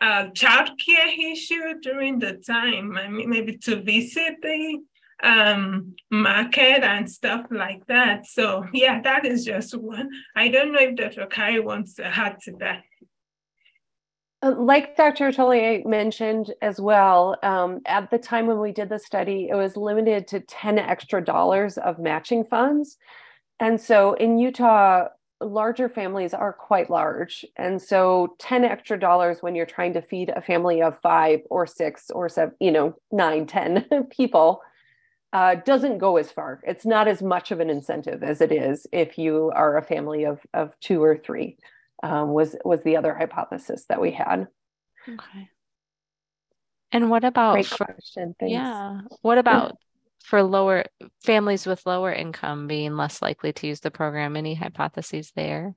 a 0.01 0.31
childcare 0.33 1.33
issue 1.33 1.81
during 1.81 2.19
the 2.19 2.35
time. 2.35 2.97
I 2.97 3.09
mean, 3.09 3.31
maybe 3.31 3.57
to 3.59 3.83
visit 3.83 4.37
the 4.43 4.81
um, 5.23 5.95
market 6.11 6.83
and 6.83 7.11
stuff 7.11 7.47
like 7.51 7.87
that. 7.87 8.27
So 8.27 8.67
yeah, 8.73 9.01
that 9.03 9.25
is 9.25 9.45
just 9.45 9.75
one. 9.75 10.11
I 10.35 10.49
don't 10.49 10.73
know 10.73 10.81
if 10.81 10.97
Dr. 10.97 11.27
Carrie 11.27 11.61
wants 11.61 11.95
to 11.95 12.07
add 12.07 12.41
to 12.43 12.53
that. 12.61 12.83
Uh, 14.43 14.55
like 14.59 14.97
Dr. 14.97 15.31
Atoloye 15.31 15.87
mentioned 15.87 16.53
as 16.61 16.79
well, 16.79 17.37
um, 17.43 17.81
at 17.87 18.11
the 18.11 18.19
time 18.19 18.47
when 18.47 18.61
we 18.61 18.71
did 18.71 18.91
the 18.91 18.99
study, 18.99 19.49
it 19.51 19.55
was 19.55 19.77
limited 19.77 20.29
to 20.29 20.41
10 20.41 20.79
extra 20.79 21.25
dollars 21.25 21.79
of 21.79 21.99
matching 21.99 22.45
funds. 22.45 22.99
And 23.59 23.81
so 23.81 24.13
in 24.15 24.39
Utah, 24.39 25.09
larger 25.41 25.89
families 25.89 26.33
are 26.35 26.53
quite 26.53 26.91
large. 26.91 27.45
And 27.57 27.81
so 27.81 28.37
10 28.39 28.65
extra 28.65 28.99
dollars 28.99 29.43
when 29.43 29.55
you're 29.55 29.67
trying 29.67 29.95
to 29.95 30.03
feed 30.03 30.31
a 30.31 30.41
family 30.41 30.83
of 30.83 30.99
five 31.03 31.41
or 31.51 31.67
six 31.67 32.11
or 32.11 32.29
seven, 32.29 32.55
you 32.61 32.71
know, 32.71 32.95
nine, 33.13 33.47
10 33.47 34.07
people 34.11 34.63
uh, 35.33 35.57
doesn't 35.57 35.99
go 35.99 36.17
as 36.17 36.31
far. 36.31 36.61
It's 36.67 36.87
not 36.87 37.09
as 37.09 37.23
much 37.23 37.51
of 37.51 37.61
an 37.61 37.69
incentive 37.69 38.23
as 38.23 38.41
it 38.41 38.53
is 38.53 38.87
if 38.93 39.19
you 39.19 39.53
are 39.55 39.77
a 39.77 39.83
family 39.83 40.25
of, 40.25 40.41
of 40.55 40.73
two 40.81 41.03
or 41.03 41.17
three 41.17 41.59
um, 42.03 42.31
was, 42.33 42.57
was 42.65 42.83
the 42.83 42.97
other 42.97 43.15
hypothesis 43.15 43.85
that 43.89 44.01
we 44.01 44.13
had. 44.13 44.47
Okay. 45.07 45.51
And 46.93 47.11
what 47.11 47.25
about 47.25 47.55
Great 47.55 47.71
question. 47.71 48.35
Thanks. 48.41 48.53
Yeah. 48.53 49.01
What 49.21 49.39
about 49.39 49.77
for 50.27 50.43
lower 50.43 50.85
families 51.25 51.67
with 51.67 51.87
lower 51.87 52.13
income 52.13 52.67
being 52.67 52.97
less 52.97 53.23
likely 53.23 53.53
to 53.53 53.69
use 53.69 53.81
the 53.81 53.93
program? 53.93 54.37
Any 54.37 54.55
hypotheses 54.55 55.33
there? 55.37 55.77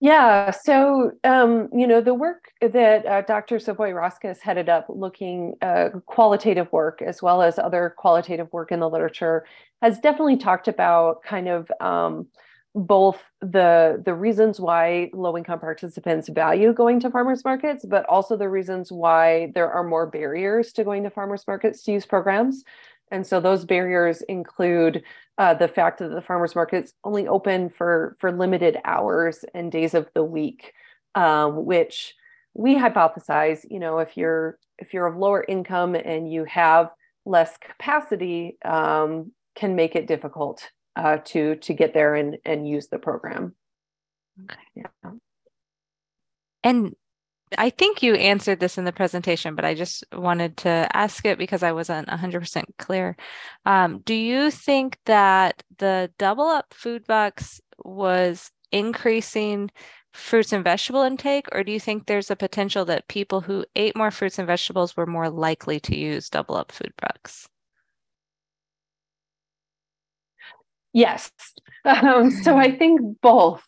Yeah, 0.00 0.50
so 0.50 1.12
um, 1.24 1.68
you 1.72 1.86
know 1.86 2.00
the 2.00 2.12
work 2.12 2.50
that 2.60 3.06
uh, 3.06 3.22
Dr. 3.22 3.58
Savoie-Roskos 3.58 4.40
headed 4.40 4.68
up, 4.68 4.86
looking 4.88 5.54
uh, 5.62 5.90
qualitative 6.06 6.70
work 6.72 7.00
as 7.00 7.22
well 7.22 7.40
as 7.40 7.58
other 7.58 7.94
qualitative 7.96 8.52
work 8.52 8.72
in 8.72 8.80
the 8.80 8.90
literature, 8.90 9.46
has 9.80 10.00
definitely 10.00 10.36
talked 10.36 10.66
about 10.68 11.22
kind 11.22 11.48
of 11.48 11.70
um, 11.80 12.26
both 12.74 13.22
the 13.40 14.02
the 14.04 14.14
reasons 14.14 14.58
why 14.58 15.10
low 15.12 15.36
income 15.36 15.60
participants 15.60 16.28
value 16.28 16.72
going 16.72 16.98
to 17.00 17.10
farmers 17.10 17.44
markets, 17.44 17.84
but 17.84 18.04
also 18.06 18.36
the 18.36 18.48
reasons 18.48 18.90
why 18.90 19.52
there 19.54 19.70
are 19.70 19.84
more 19.84 20.06
barriers 20.06 20.72
to 20.72 20.84
going 20.84 21.02
to 21.02 21.10
farmers 21.10 21.44
markets 21.46 21.82
to 21.84 21.92
use 21.92 22.06
programs. 22.06 22.64
And 23.12 23.26
so 23.26 23.40
those 23.40 23.64
barriers 23.64 24.22
include 24.22 25.04
uh, 25.38 25.54
the 25.54 25.68
fact 25.68 25.98
that 25.98 26.08
the 26.08 26.22
farmers 26.22 26.54
markets 26.54 26.94
only 27.04 27.28
open 27.28 27.70
for 27.70 28.16
for 28.18 28.32
limited 28.32 28.78
hours 28.84 29.44
and 29.54 29.70
days 29.70 29.94
of 29.94 30.08
the 30.14 30.24
week, 30.24 30.72
um, 31.14 31.64
which 31.64 32.14
we 32.54 32.74
hypothesize, 32.74 33.64
you 33.70 33.78
know, 33.78 33.98
if 33.98 34.16
you're 34.16 34.58
if 34.78 34.92
you're 34.92 35.06
of 35.06 35.16
lower 35.16 35.44
income 35.46 35.94
and 35.94 36.32
you 36.32 36.44
have 36.44 36.90
less 37.24 37.56
capacity, 37.58 38.56
um, 38.64 39.32
can 39.54 39.76
make 39.76 39.94
it 39.94 40.06
difficult 40.06 40.70
uh, 40.96 41.18
to 41.26 41.56
to 41.56 41.74
get 41.74 41.94
there 41.94 42.14
and 42.14 42.38
and 42.44 42.66
use 42.68 42.88
the 42.88 42.98
program. 42.98 43.54
Okay. 44.44 44.60
Yeah. 44.74 45.10
And 46.64 46.94
I 47.58 47.70
think 47.70 48.02
you 48.02 48.14
answered 48.14 48.60
this 48.60 48.78
in 48.78 48.84
the 48.84 48.92
presentation, 48.92 49.54
but 49.54 49.64
I 49.64 49.74
just 49.74 50.04
wanted 50.12 50.56
to 50.58 50.88
ask 50.94 51.24
it 51.24 51.38
because 51.38 51.62
I 51.62 51.72
wasn't 51.72 52.08
100% 52.08 52.66
clear. 52.78 53.16
Um, 53.66 54.00
do 54.00 54.14
you 54.14 54.50
think 54.50 54.98
that 55.06 55.62
the 55.78 56.10
double 56.18 56.46
up 56.46 56.72
food 56.74 57.04
bucks 57.06 57.60
was 57.84 58.50
increasing 58.70 59.70
fruits 60.12 60.52
and 60.52 60.64
vegetable 60.64 61.02
intake, 61.02 61.46
or 61.52 61.64
do 61.64 61.72
you 61.72 61.80
think 61.80 62.06
there's 62.06 62.30
a 62.30 62.36
potential 62.36 62.84
that 62.86 63.08
people 63.08 63.40
who 63.42 63.64
ate 63.76 63.96
more 63.96 64.10
fruits 64.10 64.38
and 64.38 64.46
vegetables 64.46 64.96
were 64.96 65.06
more 65.06 65.30
likely 65.30 65.80
to 65.80 65.96
use 65.96 66.28
double 66.30 66.56
up 66.56 66.72
food 66.72 66.92
bucks? 67.00 67.48
Yes. 70.92 71.30
Um, 71.84 72.30
so 72.30 72.56
I 72.56 72.76
think 72.76 73.00
both 73.22 73.64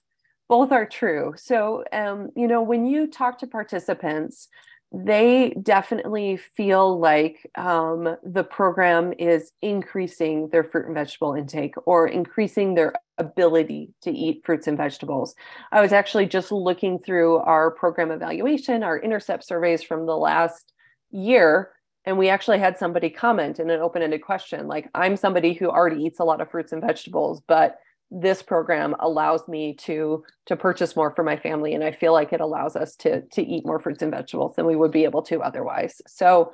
both 0.49 0.73
are 0.73 0.87
true. 0.87 1.35
So, 1.37 1.85
um, 1.93 2.31
you 2.37 2.47
know, 2.47 2.63
when 2.63 2.87
you 2.87 3.07
talk 3.07 3.39
to 3.39 3.47
participants, 3.47 4.49
they 4.93 5.57
definitely 5.61 6.37
feel 6.37 7.01
like 7.01 7.51
um, 7.57 8.17
the 8.23 8.45
program 8.45 9.13
is 9.19 9.51
increasing 9.61 10.49
their 10.51 10.63
fruit 10.63 10.87
and 10.87 10.95
vegetable 10.95 11.35
intake 11.35 11.75
or 11.85 12.07
increasing 12.07 12.75
their 12.75 12.95
ability 13.19 13.93
to 14.03 14.13
eat 14.13 14.43
fruits 14.45 14.69
and 14.69 14.77
vegetables. 14.77 15.35
I 15.73 15.81
was 15.81 15.93
actually 15.93 16.27
just 16.27 16.53
looking 16.53 17.01
through 17.01 17.39
our 17.39 17.73
program 17.73 18.13
evaluation, 18.13 18.85
our 18.85 18.99
intercept 18.99 19.45
surveys 19.45 19.83
from 19.83 20.07
the 20.07 20.17
last 20.17 20.73
year, 21.11 21.71
and 22.05 22.19
we 22.19 22.29
actually 22.29 22.59
had 22.59 22.79
somebody 22.79 23.11
comment 23.11 23.59
in 23.59 23.71
an 23.71 23.81
open 23.81 24.03
ended 24.03 24.23
question 24.23 24.69
like, 24.69 24.89
I'm 24.95 25.17
somebody 25.17 25.55
who 25.55 25.71
already 25.71 26.05
eats 26.05 26.21
a 26.21 26.25
lot 26.25 26.41
of 26.41 26.51
fruits 26.51 26.73
and 26.73 26.83
vegetables, 26.83 27.43
but 27.49 27.79
this 28.11 28.43
program 28.43 28.95
allows 29.01 29.47
me 29.49 29.75
to 29.75 30.23
to 30.47 30.57
purchase 30.57 30.95
more 30.95 31.13
for 31.15 31.25
my 31.25 31.37
family 31.37 31.75
and 31.75 31.83
i 31.83 31.91
feel 31.91 32.13
like 32.13 32.33
it 32.33 32.41
allows 32.41 32.77
us 32.77 32.95
to 32.97 33.23
to 33.33 33.43
eat 33.43 33.67
more 33.67 33.81
fruits 33.81 34.03
and 34.03 34.13
vegetables 34.13 34.55
than 34.57 34.67
we 34.67 34.77
would 34.77 34.93
be 34.93 35.05
able 35.05 35.23
to 35.23 35.41
otherwise. 35.41 36.01
So 36.07 36.53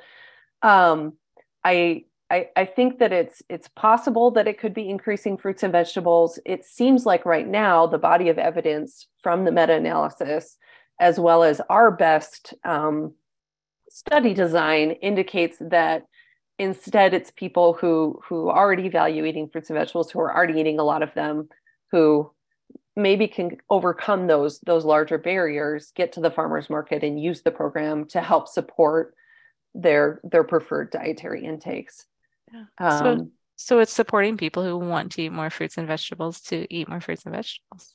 um, 0.63 1.15
I, 1.65 2.05
I 2.31 2.49
i 2.57 2.65
think 2.65 2.99
that 2.99 3.13
it's 3.13 3.43
it's 3.49 3.69
possible 3.69 4.31
that 4.33 4.49
it 4.49 4.59
could 4.59 4.75
be 4.75 4.89
increasing 4.89 5.37
fruits 5.37 5.63
and 5.63 5.73
vegetables. 5.73 6.39
It 6.47 6.65
seems 6.65 7.05
like 7.07 7.27
right 7.27 7.47
now 7.47 7.87
the 7.87 7.99
body 7.99 8.29
of 8.29 8.39
evidence 8.39 9.07
from 9.23 9.45
the 9.45 9.53
meta-analysis 9.53 10.57
as 11.01 11.19
well 11.19 11.43
as 11.43 11.63
our 11.71 11.91
best 11.91 12.55
um, 12.65 13.15
study 13.89 14.35
design 14.35 14.93
indicates 14.93 15.57
that 15.61 16.05
instead 16.61 17.15
it's 17.15 17.31
people 17.31 17.73
who 17.73 18.21
who 18.29 18.51
already 18.51 18.91
value 18.91 19.25
eating 19.25 19.49
fruits 19.49 19.71
and 19.71 19.79
vegetables 19.79 20.11
who 20.11 20.21
are 20.21 20.37
already 20.37 20.61
eating 20.61 20.79
a 20.79 20.85
lot 20.85 21.03
of 21.03 21.13
them 21.15 21.49
who 21.91 22.31
maybe 22.95 23.27
can 23.27 23.57
overcome 23.71 24.27
those 24.27 24.61
those 24.61 24.85
larger 24.85 25.17
barriers 25.17 25.91
get 25.97 26.13
to 26.13 26.21
the 26.21 26.31
farmers 26.31 26.69
market 26.69 27.03
and 27.03 27.19
use 27.19 27.41
the 27.41 27.51
program 27.51 28.05
to 28.05 28.21
help 28.21 28.47
support 28.47 29.15
their 29.75 30.21
their 30.23 30.45
preferred 30.45 30.91
dietary 30.91 31.47
intakes 31.47 32.05
yeah. 32.53 32.65
um, 32.79 32.99
so 32.99 33.31
so 33.57 33.79
it's 33.79 33.93
supporting 33.93 34.37
people 34.37 34.63
who 34.63 34.77
want 34.77 35.13
to 35.13 35.23
eat 35.23 35.33
more 35.33 35.49
fruits 35.49 35.79
and 35.79 35.87
vegetables 35.87 36.43
to 36.43 36.67
eat 36.69 36.91
more 36.91 37.01
fruits 37.01 37.25
and 37.25 37.35
vegetables 37.35 37.95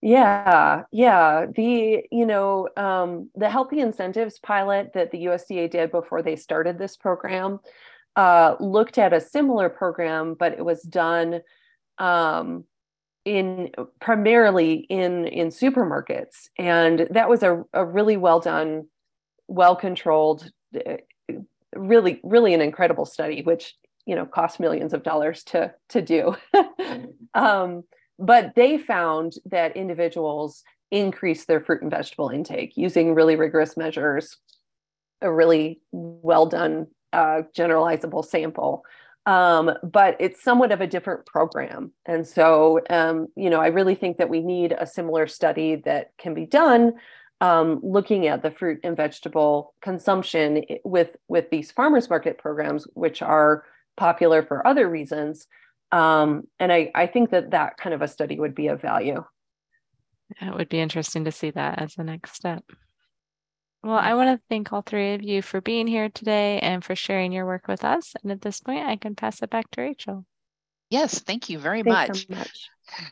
yeah, 0.00 0.82
yeah. 0.92 1.46
The 1.54 2.04
you 2.10 2.26
know 2.26 2.68
um, 2.76 3.30
the 3.34 3.50
healthy 3.50 3.80
incentives 3.80 4.38
pilot 4.38 4.92
that 4.94 5.10
the 5.10 5.24
USDA 5.24 5.70
did 5.70 5.90
before 5.90 6.22
they 6.22 6.36
started 6.36 6.78
this 6.78 6.96
program 6.96 7.58
uh, 8.18 8.56
looked 8.60 8.98
at 8.98 9.12
a 9.12 9.20
similar 9.20 9.68
program, 9.68 10.34
but 10.34 10.52
it 10.52 10.64
was 10.64 10.82
done 10.82 11.40
um, 11.98 12.64
in 13.24 13.70
primarily 14.00 14.86
in 14.88 15.26
in 15.26 15.48
supermarkets, 15.48 16.48
and 16.58 17.06
that 17.10 17.28
was 17.28 17.42
a, 17.42 17.64
a 17.72 17.84
really 17.84 18.16
well 18.16 18.40
done, 18.40 18.86
well 19.46 19.76
controlled, 19.76 20.50
uh, 20.74 20.96
really 21.74 22.20
really 22.22 22.54
an 22.54 22.60
incredible 22.60 23.04
study, 23.04 23.42
which 23.42 23.74
you 24.06 24.14
know 24.14 24.26
cost 24.26 24.60
millions 24.60 24.92
of 24.92 25.02
dollars 25.02 25.44
to 25.44 25.74
to 25.90 26.02
do. 26.02 26.36
um, 27.34 27.84
but 28.18 28.54
they 28.54 28.78
found 28.78 29.34
that 29.46 29.76
individuals 29.76 30.64
increase 30.90 31.44
their 31.44 31.60
fruit 31.60 31.82
and 31.82 31.90
vegetable 31.90 32.30
intake 32.30 32.72
using 32.76 33.14
really 33.14 33.36
rigorous 33.36 33.76
measures, 33.76 34.36
a 35.20 35.30
really 35.30 35.80
well 35.92 36.46
done 36.46 36.86
uh, 37.12 37.42
generalizable 37.56 38.24
sample. 38.24 38.84
um, 39.28 39.70
but 39.82 40.16
it's 40.20 40.42
somewhat 40.42 40.72
of 40.72 40.80
a 40.80 40.86
different 40.86 41.26
program. 41.26 41.92
And 42.06 42.26
so, 42.26 42.80
um, 42.88 43.26
you 43.36 43.50
know, 43.50 43.60
I 43.60 43.66
really 43.66 43.94
think 43.94 44.16
that 44.16 44.30
we 44.30 44.40
need 44.40 44.72
a 44.72 44.86
similar 44.86 45.26
study 45.26 45.76
that 45.84 46.12
can 46.16 46.32
be 46.32 46.46
done 46.46 46.94
um, 47.42 47.78
looking 47.82 48.26
at 48.26 48.42
the 48.42 48.50
fruit 48.50 48.80
and 48.82 48.96
vegetable 48.96 49.74
consumption 49.82 50.64
with 50.82 51.10
with 51.28 51.50
these 51.50 51.70
farmers 51.70 52.08
market 52.08 52.38
programs, 52.38 52.86
which 52.94 53.20
are 53.20 53.64
popular 53.98 54.42
for 54.42 54.66
other 54.66 54.88
reasons. 54.88 55.46
Um, 55.90 56.44
and 56.58 56.72
I, 56.72 56.90
I 56.94 57.06
think 57.06 57.30
that 57.30 57.50
that 57.52 57.76
kind 57.76 57.94
of 57.94 58.02
a 58.02 58.08
study 58.08 58.38
would 58.38 58.54
be 58.54 58.68
of 58.68 58.80
value. 58.80 59.24
It 60.40 60.54
would 60.54 60.68
be 60.68 60.80
interesting 60.80 61.24
to 61.24 61.32
see 61.32 61.50
that 61.50 61.80
as 61.80 61.94
the 61.94 62.04
next 62.04 62.34
step. 62.34 62.64
Well, 63.82 63.96
I 63.96 64.14
want 64.14 64.36
to 64.36 64.44
thank 64.48 64.72
all 64.72 64.82
three 64.82 65.14
of 65.14 65.22
you 65.22 65.40
for 65.40 65.60
being 65.60 65.86
here 65.86 66.08
today 66.08 66.58
and 66.60 66.84
for 66.84 66.96
sharing 66.96 67.32
your 67.32 67.46
work 67.46 67.68
with 67.68 67.84
us. 67.84 68.14
And 68.22 68.32
at 68.32 68.42
this 68.42 68.60
point, 68.60 68.86
I 68.86 68.96
can 68.96 69.14
pass 69.14 69.42
it 69.42 69.50
back 69.50 69.70
to 69.70 69.80
Rachel. 69.80 70.26
Yes, 70.90 71.20
thank 71.20 71.48
you 71.48 71.58
very 71.58 71.82
Thanks 71.82 72.08
much. 72.08 72.26
so 72.28 72.34
much. 72.34 73.10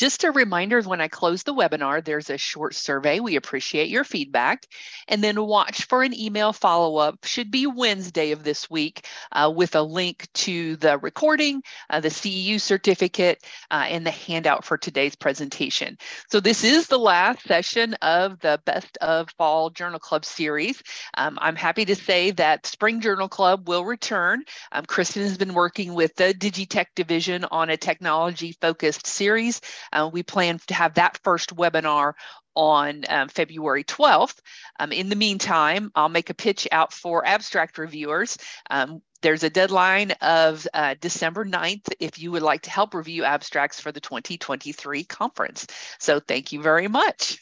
Just 0.00 0.24
a 0.24 0.30
reminder 0.30 0.80
when 0.80 1.02
I 1.02 1.08
close 1.08 1.42
the 1.42 1.52
webinar, 1.52 2.02
there's 2.02 2.30
a 2.30 2.38
short 2.38 2.74
survey. 2.74 3.20
We 3.20 3.36
appreciate 3.36 3.90
your 3.90 4.02
feedback. 4.02 4.64
And 5.08 5.22
then 5.22 5.44
watch 5.44 5.84
for 5.84 6.02
an 6.02 6.18
email 6.18 6.54
follow 6.54 6.96
up, 6.96 7.26
should 7.26 7.50
be 7.50 7.66
Wednesday 7.66 8.30
of 8.30 8.42
this 8.42 8.70
week, 8.70 9.06
uh, 9.32 9.52
with 9.54 9.74
a 9.74 9.82
link 9.82 10.26
to 10.32 10.76
the 10.76 10.96
recording, 10.96 11.62
uh, 11.90 12.00
the 12.00 12.08
CEU 12.08 12.58
certificate, 12.58 13.44
uh, 13.70 13.84
and 13.90 14.06
the 14.06 14.10
handout 14.10 14.64
for 14.64 14.78
today's 14.78 15.16
presentation. 15.16 15.98
So, 16.30 16.40
this 16.40 16.64
is 16.64 16.86
the 16.86 16.98
last 16.98 17.42
session 17.42 17.92
of 18.00 18.40
the 18.40 18.58
Best 18.64 18.96
of 19.02 19.28
Fall 19.36 19.68
Journal 19.68 19.98
Club 19.98 20.24
series. 20.24 20.82
Um, 21.18 21.38
I'm 21.42 21.56
happy 21.56 21.84
to 21.84 21.94
say 21.94 22.30
that 22.30 22.64
Spring 22.64 23.02
Journal 23.02 23.28
Club 23.28 23.68
will 23.68 23.84
return. 23.84 24.44
Um, 24.72 24.86
Kristen 24.86 25.24
has 25.24 25.36
been 25.36 25.52
working 25.52 25.92
with 25.92 26.14
the 26.14 26.32
Digitech 26.32 26.86
division 26.96 27.44
on 27.50 27.68
a 27.68 27.76
technology 27.76 28.56
focused 28.62 29.06
series. 29.06 29.60
Uh, 29.92 30.10
we 30.12 30.22
plan 30.22 30.58
to 30.66 30.74
have 30.74 30.94
that 30.94 31.18
first 31.22 31.54
webinar 31.54 32.14
on 32.54 33.04
um, 33.08 33.28
February 33.28 33.84
12th. 33.84 34.38
Um, 34.78 34.92
in 34.92 35.08
the 35.08 35.16
meantime, 35.16 35.90
I'll 35.94 36.08
make 36.08 36.30
a 36.30 36.34
pitch 36.34 36.66
out 36.72 36.92
for 36.92 37.26
abstract 37.26 37.78
reviewers. 37.78 38.38
Um, 38.70 39.02
there's 39.22 39.42
a 39.42 39.50
deadline 39.50 40.12
of 40.22 40.66
uh, 40.72 40.94
December 41.00 41.44
9th 41.44 41.92
if 42.00 42.18
you 42.18 42.32
would 42.32 42.42
like 42.42 42.62
to 42.62 42.70
help 42.70 42.94
review 42.94 43.24
abstracts 43.24 43.80
for 43.80 43.92
the 43.92 44.00
2023 44.00 45.04
conference. 45.04 45.66
So 45.98 46.20
thank 46.20 46.52
you 46.52 46.62
very 46.62 46.88
much. 46.88 47.38